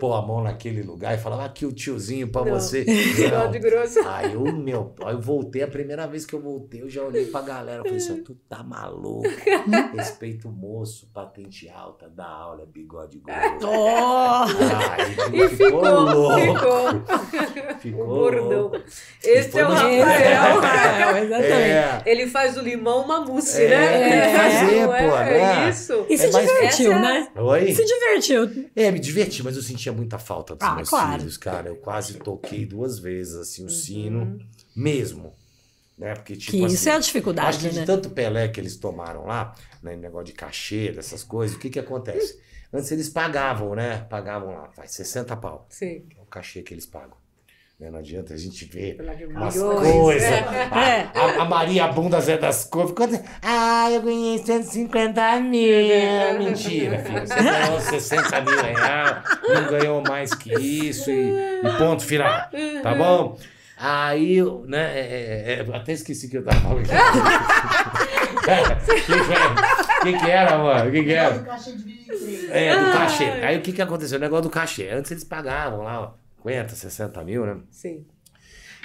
[0.00, 2.52] pôr a mão naquele lugar e falar, aqui o tiozinho pra Não.
[2.52, 2.82] você.
[3.14, 3.70] Bigode Não.
[3.70, 4.00] grosso.
[4.08, 7.26] Aí eu, meu, aí eu voltei, a primeira vez que eu voltei, eu já olhei
[7.26, 9.28] pra galera, eu falei assim, tu tá maluco,
[9.96, 13.66] respeito o moço, patente alta, da aula, bigode grosso.
[13.66, 14.44] Oh,
[14.90, 16.40] Aí E ficou, louco.
[16.40, 17.78] ficou.
[17.78, 18.82] Ficou O louco.
[19.22, 20.60] Esse é o é o Rafael.
[20.60, 21.54] Rafael, exatamente.
[21.54, 24.08] É, Ele faz do limão uma mousse, É, né?
[24.08, 24.86] tem que fazer, é?
[24.86, 25.70] pô, É né?
[25.70, 26.06] isso.
[26.08, 27.28] E se É divertiu, é né?
[27.36, 27.72] oi?
[27.72, 28.70] Se divertiu.
[28.74, 31.20] É, me diverti, mas eu sentia muita falta dos Ah, meus claro.
[31.20, 31.68] filhos, cara.
[31.68, 33.70] Eu quase toquei duas vezes, assim, o Uhum.
[33.70, 34.38] sino,
[34.74, 35.34] mesmo.
[35.96, 36.14] Né?
[36.14, 37.84] Porque, tipo Que assim, isso é a acho que dificuldade, de né?
[37.86, 41.78] tanto Pelé que eles tomaram lá, né, negócio de cachê, dessas coisas, o que que
[41.78, 42.40] acontece?
[42.72, 43.98] Antes eles pagavam, né?
[44.10, 46.04] Pagavam lá, faz 60 pau, Sim.
[46.16, 47.16] é o cachê que eles pagam.
[47.84, 47.90] Né?
[47.90, 48.96] Não adianta a gente ver
[49.30, 50.30] umas coisas.
[50.30, 51.08] É.
[51.14, 52.64] A, a- Maria Bunda Zé das.
[52.64, 52.94] Quanto...
[53.42, 55.70] Ah, eu ganhei 150 mil.
[55.70, 56.32] É.
[56.38, 57.26] Mentira, filho.
[57.26, 62.48] Você ganhou 60 mil reais, não ganhou mais que isso e, e ponto final.
[62.82, 63.36] Tá bom?
[63.76, 66.86] Aí, né, é, é, é, até esqueci que eu tava falando.
[66.86, 66.88] O
[70.04, 70.88] que, que, que, era, mano?
[70.88, 71.38] O que, que era?
[71.38, 72.50] Do cachê de 23.
[72.50, 73.24] É, do cachê.
[73.24, 74.18] Aí o que, que aconteceu?
[74.18, 74.88] O negócio do cachê.
[74.90, 76.10] Antes eles pagavam lá, ó,
[76.44, 77.56] 50, 60 mil, né?
[77.70, 78.04] Sim.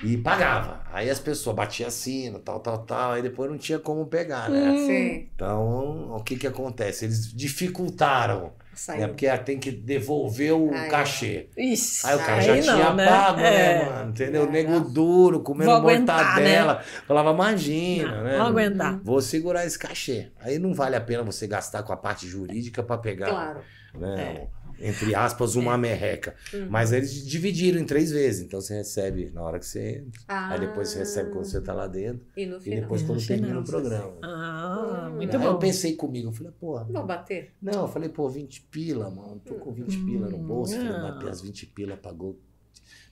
[0.01, 0.81] E pagava.
[0.93, 3.11] Aí as pessoas batiam assino, tal, tal, tal.
[3.11, 4.77] Aí depois não tinha como pegar, né?
[4.87, 5.29] Sim.
[5.35, 7.03] Então, o que que acontece?
[7.03, 8.53] Eles dificultaram,
[8.87, 9.07] né?
[9.07, 10.87] Porque tem que devolver o é.
[10.87, 11.49] cachê.
[11.57, 13.05] Ixi, Aí o cara aí já não, tinha né?
[13.05, 13.85] pago, né, É.
[13.89, 14.09] mano?
[14.11, 14.43] Entendeu?
[14.43, 14.49] É.
[14.49, 16.81] Nego duro, comendo Vou aguentar, mortadela.
[17.05, 18.37] Falava, imagina, Não, né?
[18.37, 18.99] vou aguentar.
[19.03, 20.31] Vou segurar esse cachê.
[20.39, 23.59] Aí não vale a pena você gastar com a parte jurídica para pegar, Claro.
[23.95, 24.47] né?
[24.81, 26.35] Entre aspas, uma merreca.
[26.53, 26.67] Uhum.
[26.69, 28.41] Mas eles dividiram em três vezes.
[28.45, 30.21] Então você recebe na hora que você entra.
[30.27, 30.51] Ah.
[30.53, 32.25] Aí depois você recebe quando você tá lá dentro.
[32.37, 32.81] E no E final.
[32.81, 34.13] depois No quando final, termina o programa.
[34.23, 35.49] Ah, Hum, muito Aí bom.
[35.49, 36.83] eu pensei comigo, eu falei, porra.
[36.85, 37.53] Vou bater?
[37.61, 39.41] Não, eu falei, pô, 20 pila, mano.
[39.45, 40.75] Tô com 20 pila no bolso.
[40.75, 41.11] Falei, ah.
[41.11, 42.39] bater as 20 pila, pagou,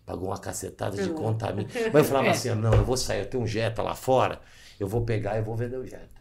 [0.05, 1.13] pagou uma cacetada de Hum.
[1.15, 1.67] conta a mim.
[1.91, 4.39] Mas eu falava assim, não, eu vou sair, eu tenho um Jetta lá fora,
[4.79, 6.16] eu vou pegar e vou vender o Jetta.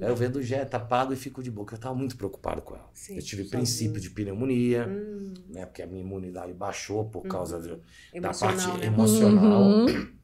[0.00, 1.74] Aí eu vendo o Jetta, pago e fico de boca.
[1.74, 2.88] Eu tava muito preocupado com ela.
[2.92, 5.66] Sim, eu tive princípio de pneumonia, Hum, né?
[5.66, 7.82] Porque a minha imunidade baixou por causa do- da
[8.14, 8.86] emocional, parte né?
[8.86, 9.62] emocional.
[9.62, 10.14] Uhum.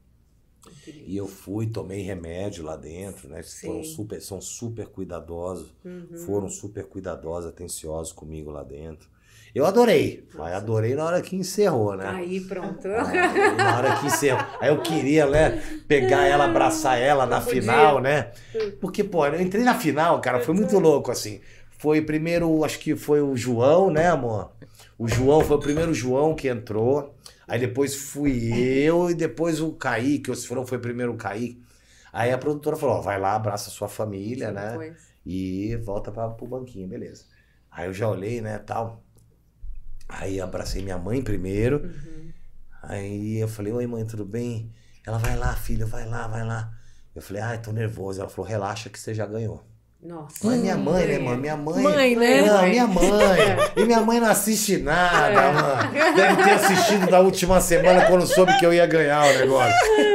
[1.05, 3.41] E eu fui, tomei remédio lá dentro, né?
[3.41, 3.67] Sim.
[3.67, 5.73] Foram super, são super cuidadosos.
[5.83, 6.17] Uhum.
[6.25, 9.09] Foram super cuidadosos, atenciosos comigo lá dentro.
[9.53, 12.07] Eu adorei, mas adorei na hora que encerrou, né?
[12.07, 12.87] Aí, pronto.
[12.87, 14.45] Ah, na hora que encerrou.
[14.61, 18.31] Aí eu queria, né, pegar ela, abraçar ela na final, né?
[18.79, 21.41] Porque, pô, eu entrei na final, cara, foi muito louco, assim.
[21.77, 24.51] Foi primeiro, acho que foi o João, né, amor?
[24.97, 27.15] O João, foi o primeiro João que entrou.
[27.47, 31.61] Aí depois fui eu e depois o Kaique, ou se foram, foi primeiro o Kaique.
[32.13, 34.71] Aí a produtora falou, ó, vai lá, abraça a sua família, né?
[34.71, 35.11] Depois.
[35.25, 37.25] E volta para pro banquinho, beleza.
[37.69, 39.03] Aí eu já olhei, né, tal.
[40.11, 41.83] Aí abracei minha mãe primeiro.
[41.83, 42.31] Uhum.
[42.83, 44.73] Aí eu falei, oi mãe, tudo bem?
[45.05, 46.73] Ela, vai lá, filha, vai lá, vai lá.
[47.15, 48.21] Eu falei, ai, tô nervoso.
[48.21, 49.65] Ela falou, relaxa que você já ganhou.
[50.03, 50.35] Nossa.
[50.43, 51.23] Mas minha mãe, né, Mãe.
[51.27, 51.41] mano?
[51.41, 51.83] Minha mãe.
[51.83, 52.41] Mãe, né?
[52.41, 52.69] Não, Mãe.
[52.71, 53.01] minha mãe.
[53.77, 55.51] E minha mãe não assiste nada, É.
[55.51, 55.91] mano.
[56.15, 59.73] Deve ter assistido da última semana quando soube que eu ia ganhar o negócio.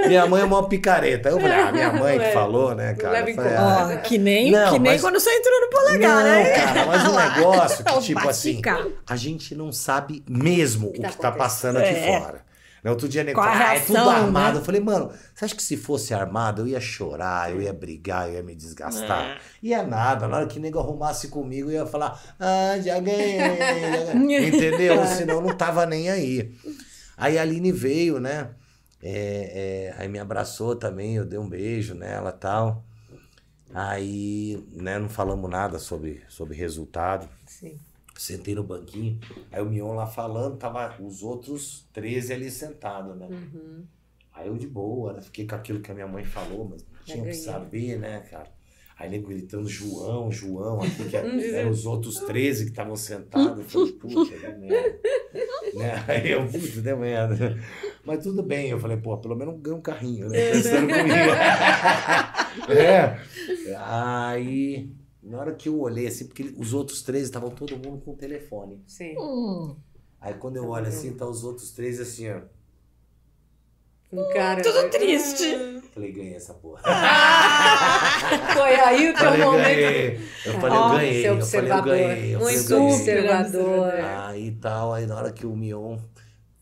[0.09, 1.29] Minha mãe é uma picareta.
[1.29, 2.33] Eu falei, ah, minha mãe que É.
[2.33, 3.19] falou, né, cara?
[3.33, 6.51] falei, ah, que nem, Não, que nem mas- quando você entrou no polegar, não, né?
[6.51, 8.61] cara, mas o negócio que, tipo assim,
[9.09, 12.19] a gente não sabe mesmo o que que, tá tá passando aqui É.
[12.21, 12.41] fora.
[12.87, 14.55] Né, Outro dia, nego a falou, ah, é tudo reação, armado.
[14.55, 14.61] né?
[14.61, 18.29] Eu falei, mano, você acha que se fosse armado eu ia chorar, eu ia brigar,
[18.29, 19.41] eu ia me desgastar?
[19.61, 20.29] Ia nada.
[20.29, 23.39] Na hora que o nego arrumasse comigo, eu ia falar, ah, já ganhei.
[23.39, 25.05] já ganhei." Entendeu?
[25.05, 26.55] Senão não tava nem aí.
[27.17, 28.51] Aí a Aline veio, né?
[29.03, 32.85] É, é, aí me abraçou também, eu dei um beijo nela e tal.
[33.75, 37.29] Aí, né, não falamos nada sobre, sobre resultado.
[37.47, 37.81] Sim.
[38.19, 39.19] Sentei no banquinho,
[39.53, 43.29] aí o Mion lá falando, tava os outros 13 ali sentados, né?
[43.31, 43.85] Uhum.
[44.33, 45.21] Aí eu de boa, né?
[45.21, 48.57] Fiquei com aquilo que a minha mãe falou, mas tinha que saber, né, cara?
[48.99, 51.17] Aí nego gritando João, João, aqui que
[51.55, 53.59] eram os outros 13 que estavam sentados.
[53.59, 55.01] Eu falei, puta, deu merda.
[55.75, 56.05] Né?
[56.09, 57.59] Aí eu, puta, deu merda.
[58.07, 60.51] Mas tudo bem, eu falei, pô, pelo menos ganhei um carrinho, né?
[60.51, 61.31] Pensando comigo.
[62.73, 63.21] é.
[63.77, 64.91] Aí,
[65.27, 68.17] na hora que eu olhei assim, porque os outros 13 estavam todo mundo com o
[68.17, 68.83] telefone.
[68.87, 69.15] Sim.
[69.19, 69.77] Hum.
[70.21, 72.41] Aí quando eu olho assim, tá os outros 13 assim, ó.
[74.13, 74.63] Um cara.
[74.63, 75.81] Tudo triste.
[75.93, 76.81] Falei, ganhei essa porra.
[78.55, 79.63] Foi aí o teu Falei, momento.
[79.65, 80.21] ganhei.
[80.45, 81.23] Eu falei, eu ganhei.
[81.23, 82.35] seu Eu falei, eu ganhei.
[82.35, 82.95] Eu falei, eu Muito ganhei.
[82.95, 83.93] observador.
[83.95, 85.99] Aí tal, aí na hora que o Mion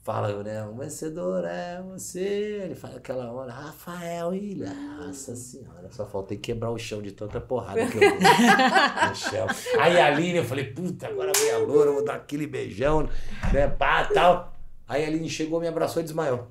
[0.04, 6.04] fala, né, o vencedor é você, ele fala aquela hora, Rafael Ilha, nossa senhora, só
[6.04, 9.46] faltei quebrar o chão de tanta porrada que eu dei no chão.
[9.80, 13.08] Aí a Aline, eu falei, puta, agora vem a loura, vou dar aquele beijão,
[13.50, 14.52] né, pá, tal.
[14.86, 16.46] Aí a Aline chegou, me abraçou e desmaiou.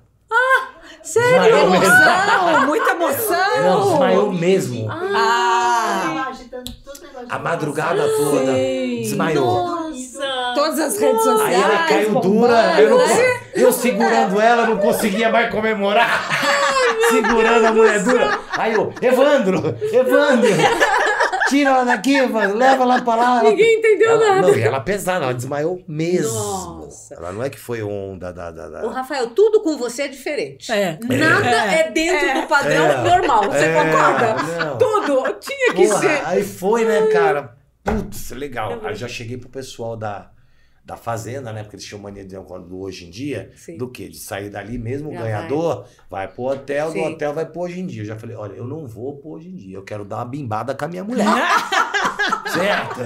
[1.04, 1.70] Sério?
[1.70, 1.86] mesmo.
[1.86, 3.64] Emoção, muita emoção.
[3.64, 4.88] Não, desmaiou mesmo.
[4.90, 6.50] Ah, de
[7.30, 9.02] A madrugada toda, Sim.
[9.02, 9.46] desmaiou.
[9.46, 9.83] Nossa!
[10.64, 11.56] Todas as redes sociais.
[11.56, 13.40] Aí ela caiu bombando, dura, eu, não- né?
[13.56, 16.30] eu segurando ela, não conseguia mais comemorar.
[17.10, 18.40] segurando a mulher dura.
[18.52, 20.50] Aí eu, Evandro, Evandro,
[21.50, 23.40] tira ela daqui, Evandro, leva ela pra lá.
[23.40, 24.42] Ela- Ninguém entendeu ela, nada.
[24.48, 26.32] Não, e ela pesada, ela desmaiou mesmo.
[26.34, 27.16] Nossa.
[27.16, 28.52] Ela não é que foi onda da.
[28.52, 30.72] da, da- Ô, Rafael, tudo com você é diferente.
[30.72, 30.98] É.
[31.04, 32.98] Nada é, dentro do padrão É.
[33.10, 33.44] normal.
[33.46, 34.36] Você É, concorda?
[34.66, 34.78] não.
[34.78, 35.24] Tudo.
[35.40, 36.22] Tinha que Porra, ser.
[36.26, 37.56] aí foi, né, cara?
[37.84, 38.80] Putz, legal.
[38.84, 40.28] Aí já cheguei pro pessoal da,
[40.84, 41.64] da Fazenda, né?
[41.64, 43.52] Porque eles tinham mania de do hoje em dia.
[43.56, 43.78] Sim.
[43.78, 44.10] Do quê?
[44.10, 46.28] De sair dali mesmo, o Já ganhador, vai.
[46.28, 47.02] pro hotel, Sim.
[47.02, 48.02] do hotel vai pro hoje em dia.
[48.02, 49.78] Eu já falei, olha, eu não vou pro hoje em dia.
[49.78, 51.26] Eu quero dar uma bimbada com a minha mulher.
[52.54, 53.00] certo?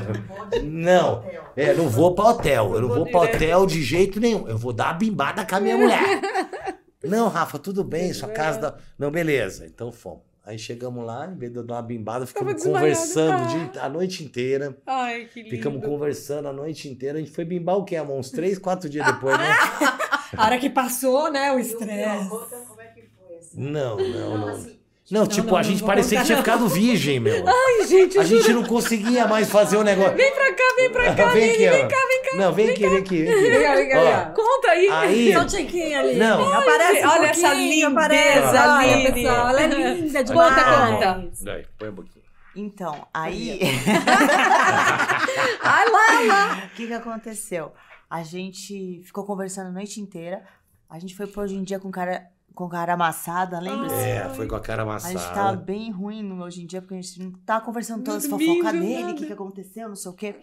[0.64, 1.24] Não.
[1.56, 2.74] É, não vou pra hotel.
[2.74, 4.48] Eu não vou pra hotel de jeito nenhum.
[4.48, 6.22] Eu vou dar uma bimbada com a minha mulher.
[7.04, 8.76] Não, Rafa, tudo bem, sua casa dá.
[8.98, 9.68] Não, beleza.
[9.68, 10.27] Então fomos.
[10.48, 13.70] Aí chegamos lá, em vez de eu dar uma bimbada, ficamos conversando Ah.
[13.70, 14.78] dia- a noite inteira.
[14.88, 15.54] Ai, que lindo.
[15.54, 17.18] Ficamos conversando a noite inteira.
[17.18, 18.18] A gente foi bimbar o quê, amor?
[18.18, 19.46] Uns três, quatro dias depois, né?
[20.38, 22.30] A hora que passou, né, o estresse.
[22.30, 23.60] Como é que foi assim?
[23.62, 24.48] Não, não, não.
[24.50, 24.77] assim,
[25.10, 26.44] Não, tipo, não, a não gente parecia que tinha não.
[26.44, 27.46] ficado virgem, meu.
[27.48, 30.18] Ai, gente, A gente não conseguia mais fazer o negócio.
[30.18, 31.26] Vem pra cá, vem pra cá.
[31.30, 32.38] Vem aqui, vem cá, vem cá.
[32.38, 33.50] Não, vem aqui, vem aqui, vem aqui.
[33.50, 34.26] Vem cá, vem cá, vem cá.
[34.36, 34.90] Conta aí.
[34.90, 35.34] Aí.
[35.34, 36.16] Só um tiquinho ali.
[36.16, 36.54] Não.
[36.54, 38.58] Aparece um Olha essa lindeza, aparece.
[38.58, 40.92] Olha, pessoal, ela é linda Conta, demais.
[40.92, 41.32] conta.
[41.42, 42.26] Daí, põe um pouquinho.
[42.56, 43.60] Então, aí.
[45.62, 46.64] Ai, lá, lá.
[46.66, 47.72] O que, que aconteceu?
[48.10, 50.44] A gente ficou conversando a noite inteira.
[50.90, 52.26] A gente foi pro hoje em dia com cara,
[52.58, 53.94] com cara amassada, lembra?
[53.94, 55.58] É, foi com a cara A gente tava amassada.
[55.58, 58.72] bem ruim no hoje em dia, porque a gente não tava conversando todas as fofocas
[58.72, 60.36] dele, o que, que aconteceu, não sei o quê.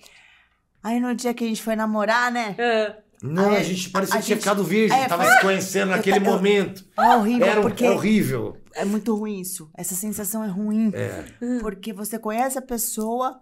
[0.80, 2.54] Aí no dia que a gente foi namorar, né?
[2.58, 5.40] Ah, Não, Aí, a gente parecia a que tinha ficado virgem, É, tava foi- se
[5.40, 6.84] conhecendo naquele eu- momento.
[6.98, 8.56] É horrível, Era um- porque é horrível.
[8.74, 9.68] é muito ruim isso.
[9.74, 10.92] Essa sensação é ruim.
[10.94, 11.24] É.
[11.60, 13.40] Porque você conhece a pessoa,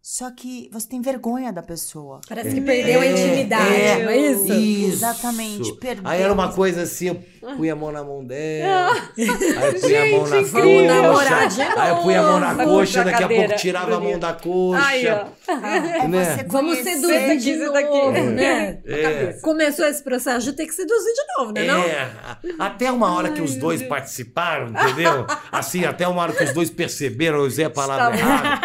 [0.00, 2.20] só que você tem vergonha da pessoa.
[2.28, 4.52] Parece que perdeu a intimidade, é, não é isso?
[4.52, 4.92] Isso.
[4.96, 6.06] Exatamente, perdeu.
[6.06, 7.18] Aí era uma coisa assim,
[7.56, 11.96] pui a mão na mão dela, aí eu pui a mão na coxa, aí eu
[11.96, 12.70] pui a mão na novo.
[12.70, 14.86] coxa, daqui a pouco tirava a mão da coxa.
[14.86, 15.26] Aí, ó.
[15.52, 16.44] É né?
[16.48, 17.88] Vamos seduzir de Isso daqui.
[17.88, 18.78] novo, né?
[18.86, 19.38] É.
[19.42, 21.64] Começou esse processo de ter que seduzir de novo, né?
[21.64, 21.82] Não?
[21.82, 22.10] É,
[22.58, 25.26] até uma hora que os dois participaram, entendeu?
[25.50, 28.60] Assim, até uma hora que os dois perceberam, eu usei a palavra errada.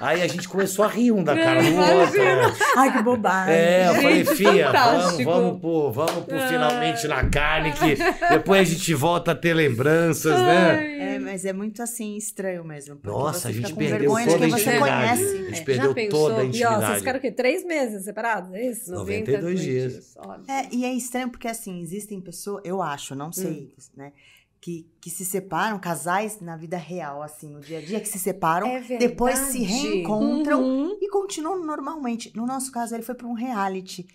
[0.00, 2.22] Aí a gente começou a rir um da cara do outro.
[2.22, 2.54] Né?
[2.76, 3.54] Ai, que bobagem.
[3.54, 5.30] É, eu falei, fia, vamos, fantástico.
[5.30, 7.96] vamos pro, vamos pro finalmente na carne, que
[8.30, 11.14] depois a gente volta a ter lembranças, né?
[11.14, 12.96] É, mas é muito assim estranho mesmo.
[12.96, 15.18] porque Nossa, a gente fica com perdeu vergonha de toda a quem você intimidade.
[15.22, 15.36] conhece.
[15.36, 15.64] A gente É.
[15.64, 16.28] perdeu Já pensou?
[16.28, 16.98] toda a E ó, vocês intimidade.
[16.98, 17.30] ficaram o quê?
[17.32, 18.52] Três meses separados?
[18.54, 18.92] É isso?
[18.92, 20.14] 92 dias.
[20.18, 20.42] Olha.
[20.48, 24.12] É, e é estranho porque assim, existem pessoas, eu acho, não sei, né?
[24.60, 28.18] Que, que se separam, casais na vida real, assim, no dia a dia, que se
[28.18, 30.98] separam, É depois se reencontram Uhum.
[31.02, 32.32] e continuam normalmente.
[32.34, 34.06] No nosso caso, ele foi para um reality.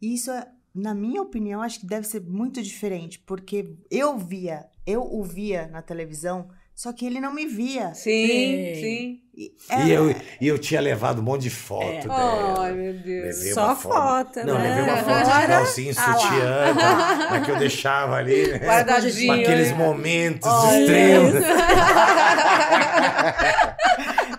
[0.00, 4.68] E isso, é, na minha opinião, acho que deve ser muito diferente, porque eu via,
[4.86, 6.48] eu o via na televisão,
[6.78, 7.92] só que ele não me via.
[7.92, 8.74] Sim, Sim.
[8.80, 9.20] sim.
[9.36, 12.54] E, é, E eu, e eu tinha levado um monte de foto dela.
[12.60, 13.36] Ai, meu Deus.
[13.36, 14.68] Levei Só uma foto, Não, né?
[14.68, 17.26] levei uma foto de calcinha, Ah sutiã, tá?
[17.30, 18.58] mas que eu deixava ali, né?
[18.58, 19.32] Guardadinho.
[19.32, 19.76] Aqueles né?
[19.76, 21.34] momentos Olha extremos.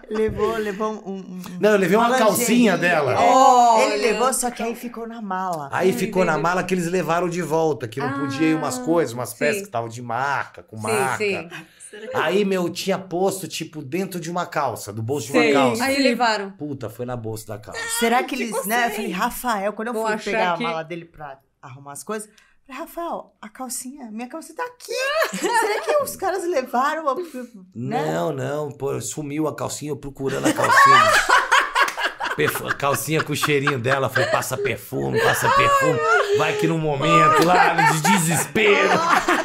[0.09, 1.15] levou, levou um.
[1.15, 2.25] um- Não, eu levei uma lingerie.
[2.25, 3.13] calcinha dela.
[3.13, 3.83] É, Olha.
[3.95, 5.67] ele levou, só que aí ficou na mala.
[5.73, 8.55] Aí Ai, ficou na mala que eles levaram de volta, que não Ah, podia ir
[8.55, 9.61] umas coisas, umas peças sim.
[9.61, 11.17] que estavam de marca, com Sim, marca.
[11.17, 11.49] sim.
[12.13, 15.83] Aí, meu, tinha posto, tipo, dentro de uma calça, do bolso de uma calça.
[15.83, 16.51] Aí levaram.
[16.51, 17.81] Puta, foi na bolsa da calça.
[17.99, 18.87] Será que eles, né?
[18.87, 22.03] Eu falei, Rafael, quando eu Vou fui pegar que- a mala dele pra arrumar as
[22.03, 22.29] coisas,
[22.67, 24.93] Falei, Rafael, a calcinha, minha calcinha tá aqui.
[25.35, 27.09] Será que os caras levaram?
[27.09, 27.15] A...
[27.15, 28.11] Né?
[28.13, 31.03] Não, não, pô, sumiu a calcinha, eu procurando a calcinha.
[32.37, 35.99] Perfu- calcinha com o cheirinho dela, falei, passa perfume, passa perfume.
[36.37, 38.89] Vai que no momento lá, de desespero.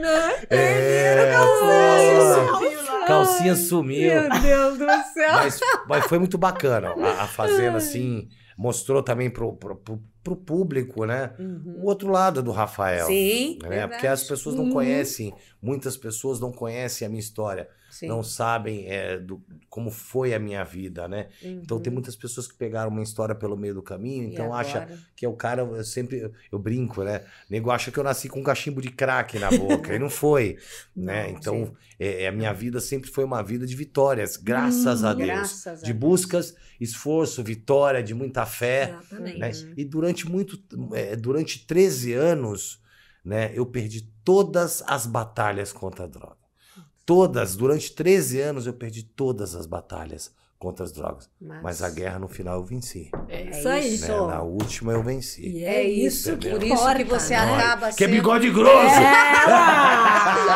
[0.00, 0.34] Né?
[0.50, 3.06] É, pô.
[3.06, 4.12] Calcinha sumiu.
[4.12, 5.32] Meu Deus do céu.
[5.32, 6.90] Mas, mas foi muito bacana.
[6.90, 11.32] A, a Fazenda, assim, mostrou também pro, pro, pro, pro público, né?
[11.80, 13.06] O outro lado do Rafael.
[13.06, 13.68] Sim, Né?
[13.68, 13.92] verdade.
[13.92, 14.72] Porque as pessoas não Uhum.
[14.72, 15.32] conhecem,
[15.62, 18.08] muitas pessoas não conhecem a minha história, Sim.
[18.08, 19.40] não sabem é, do,
[19.70, 21.28] como foi a minha vida, né?
[21.40, 24.32] Então tem muitas pessoas que pegaram uma história pelo meio do caminho, Uhum.
[24.32, 27.20] Então acha que é o cara, eu sempre, eu brinco, né?
[27.48, 30.10] O nego acha que eu nasci com um cachimbo de crack na boca, e não
[30.10, 30.58] foi,
[30.96, 31.28] né?
[31.30, 35.14] Não, Então é, é, a minha vida sempre foi uma vida de vitórias, graças a
[35.14, 35.28] Deus.
[35.30, 36.54] Hum, Graças a de Deus.
[36.80, 39.38] Esforço, vitória, de muita fé, Exatamente.
[39.38, 39.50] né?
[39.76, 42.80] E durante muito, é, durante 13 anos,
[43.24, 46.36] né, eu perdi todas as batalhas contra a droga.
[47.04, 51.30] Todas, durante 13 anos eu perdi todas as batalhas contra as drogas.
[51.40, 53.10] Mas a guerra no final eu venci.
[53.28, 53.94] É É isso aí.
[53.94, 54.08] isso.
[54.10, 54.34] né?
[54.34, 55.46] Na última eu venci.
[55.48, 57.40] E É isso, que por importa, isso que você né?
[57.54, 58.16] acaba Que é sendo...
[58.16, 58.94] bigode grosso!
[58.94, 59.88] Ela!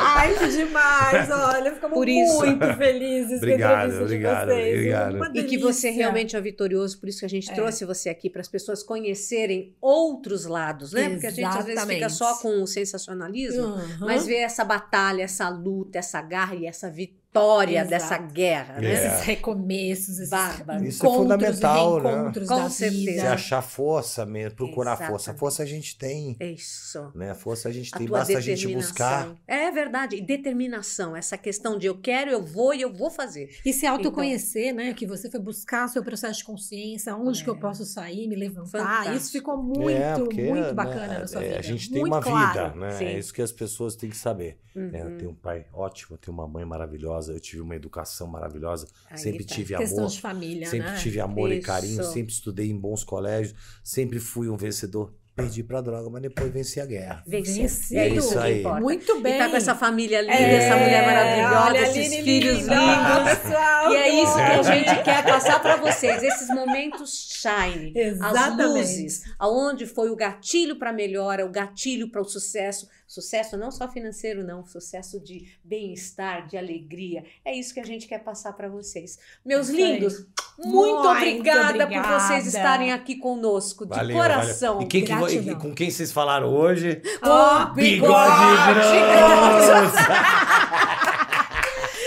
[0.16, 1.30] Ai, que demais!
[1.30, 2.38] Olha, ficamos Por isso.
[2.38, 4.74] muito felizes Obrigado, com obrigado, de vocês.
[4.74, 5.36] obrigado.
[5.36, 7.54] E que você realmente é vitorioso, por isso que a gente É.
[7.54, 11.10] trouxe você aqui, para as pessoas conhecerem outros lados, né?
[11.10, 12.12] Porque a gente às vezes fica Exatamente.
[12.12, 13.96] só com o sensacionalismo, Uhum.
[14.00, 17.90] mas ver essa batalha, essa luta, essa garra e essa vitória Exato.
[17.90, 18.88] dessa guerra, né?
[18.90, 18.92] É.
[19.06, 20.84] Esses recomeços, esses Bárbaro.
[20.84, 22.10] Isso é encontros fundamental, e né?
[22.10, 23.20] reencontros Com certeza.
[23.20, 25.12] Você achar força mesmo, procurar força.
[25.30, 25.38] Exatamente.
[25.40, 27.10] Força a gente tem, É isso.
[27.14, 27.34] né?
[27.34, 29.34] Força a gente A tem, tua basta a gente buscar.
[29.46, 30.16] É verdade.
[30.16, 31.16] E determinação.
[31.16, 33.50] Essa questão de eu quero, eu vou e eu vou fazer.
[33.64, 34.92] E se autoconhecer, né?
[34.94, 38.62] Que você foi buscar seu processo de consciência, onde que eu posso sair, me levantar.
[38.70, 39.16] Fantástico.
[39.16, 41.58] Isso ficou muito, É, porque, muito né, bacana na sua é, vida.
[41.58, 42.72] A gente tem Muito uma claro.
[42.72, 42.90] vida, né?
[42.92, 43.04] Sim.
[43.06, 44.58] É isso que as pessoas têm que saber.
[44.74, 45.02] né?
[45.04, 45.10] Uhum.
[45.10, 48.88] Eu tenho um pai ótimo, eu tenho uma mãe maravilhosa, eu tive uma educação maravilhosa,
[49.10, 49.54] Aí sempre tá.
[49.54, 50.10] tive Questão amor.
[50.10, 50.98] de família, Sempre né?
[50.98, 51.66] tive amor e Isso.
[51.66, 53.54] carinho, sempre estudei em bons colégios,
[53.84, 55.14] sempre fui um vencedor.
[55.34, 57.22] Perdi pra droga, mas depois venci a guerra.
[57.26, 57.98] Vencido.
[57.98, 58.60] É É isso aí.
[58.60, 58.80] importa.
[58.80, 59.34] Muito bem.
[59.34, 62.74] E tá com essa família linda, É, essa mulher maravilhosa, olha esses Aline filhos linda,
[62.74, 63.38] lindos.
[63.38, 63.92] pessoal.
[63.92, 68.62] E é isso que a gente quer passar para vocês, esses momentos shine, as Exatamente.
[68.78, 73.88] luzes, aonde foi o gatilho para melhora, o gatilho para o sucesso, sucesso não só
[73.90, 77.24] financeiro não, sucesso de bem-estar, de alegria.
[77.42, 79.18] É isso que a gente quer passar para vocês.
[79.44, 79.76] Meus aí.
[79.76, 80.26] lindos,
[80.64, 82.20] muito, Muito obrigada, por obrigada.
[82.20, 84.74] vocês estarem aqui conosco, de Valeu, coração.
[84.74, 84.86] valeu.
[84.86, 85.12] E, quem que
[85.50, 87.00] e com quem vocês falaram hoje?
[87.22, 89.92] Oh, Bigode grosso!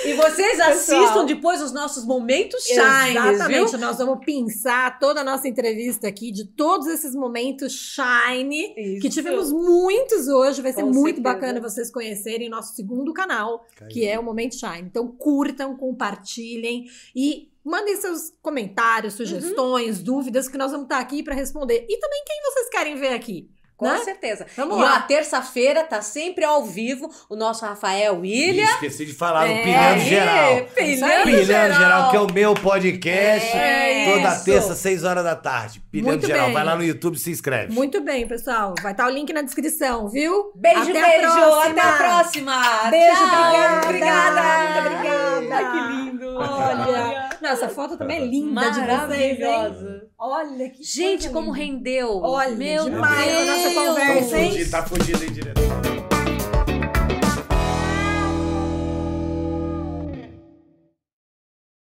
[0.06, 0.69] E vocês Pessoal.
[1.03, 3.80] assistam depois os nossos momentos shines, Exatamente, viu?
[3.80, 9.10] nós vamos pensar toda a nossa entrevista aqui de todos esses momentos shine que Isso.
[9.10, 10.61] tivemos muitos hoje.
[10.61, 11.23] Vai ser Com muito certeza.
[11.23, 14.82] bacana vocês conhecerem nosso segundo canal, que é o Momento Shine.
[14.84, 21.34] Então curtam, compartilhem e mandem seus comentários, sugestões, dúvidas que nós vamos estar aqui para
[21.34, 21.86] responder.
[21.90, 23.50] E também quem vocês querem ver aqui.
[23.77, 23.97] Com né?
[23.99, 24.45] certeza.
[24.56, 25.02] Vamos e lá.
[25.02, 28.64] terça-feira tá sempre ao vivo o nosso Rafael William.
[28.64, 30.56] Ih, Esqueci de falar É, Pilhando aí, Geral.
[30.76, 31.73] Pilhando Pilhando geral.
[31.80, 33.56] Geral, que é o meu podcast.
[33.57, 34.45] É toda isso.
[34.45, 35.81] terça, 6 horas da tarde.
[35.91, 36.45] Pilhando Muito Geral.
[36.45, 36.53] bem.
[36.53, 37.73] Vai lá no YouTube e se inscreve.
[37.73, 38.73] Muito bem, pessoal.
[38.81, 40.52] Vai estar o link na descrição, viu?
[40.56, 41.27] Beijo, Até beijo.
[41.27, 41.65] A.
[41.65, 42.89] Até a próxima.
[42.89, 43.80] Beijo, Tchau.
[43.84, 43.85] obrigada.
[43.88, 44.81] Obrigada.
[44.81, 45.56] Muito obrigada.
[45.56, 46.35] Ai, que lindo.
[46.38, 50.02] Olha, nossa, a foto também é linda de vocês, hein?
[50.18, 51.57] Olha que Gente, como linda.
[51.65, 52.22] rendeu.
[52.23, 53.88] Olha, Meu demais a nossa Deus.
[53.88, 54.70] conversa, hein?
[54.70, 55.85] Tá fudido, hein, diretor?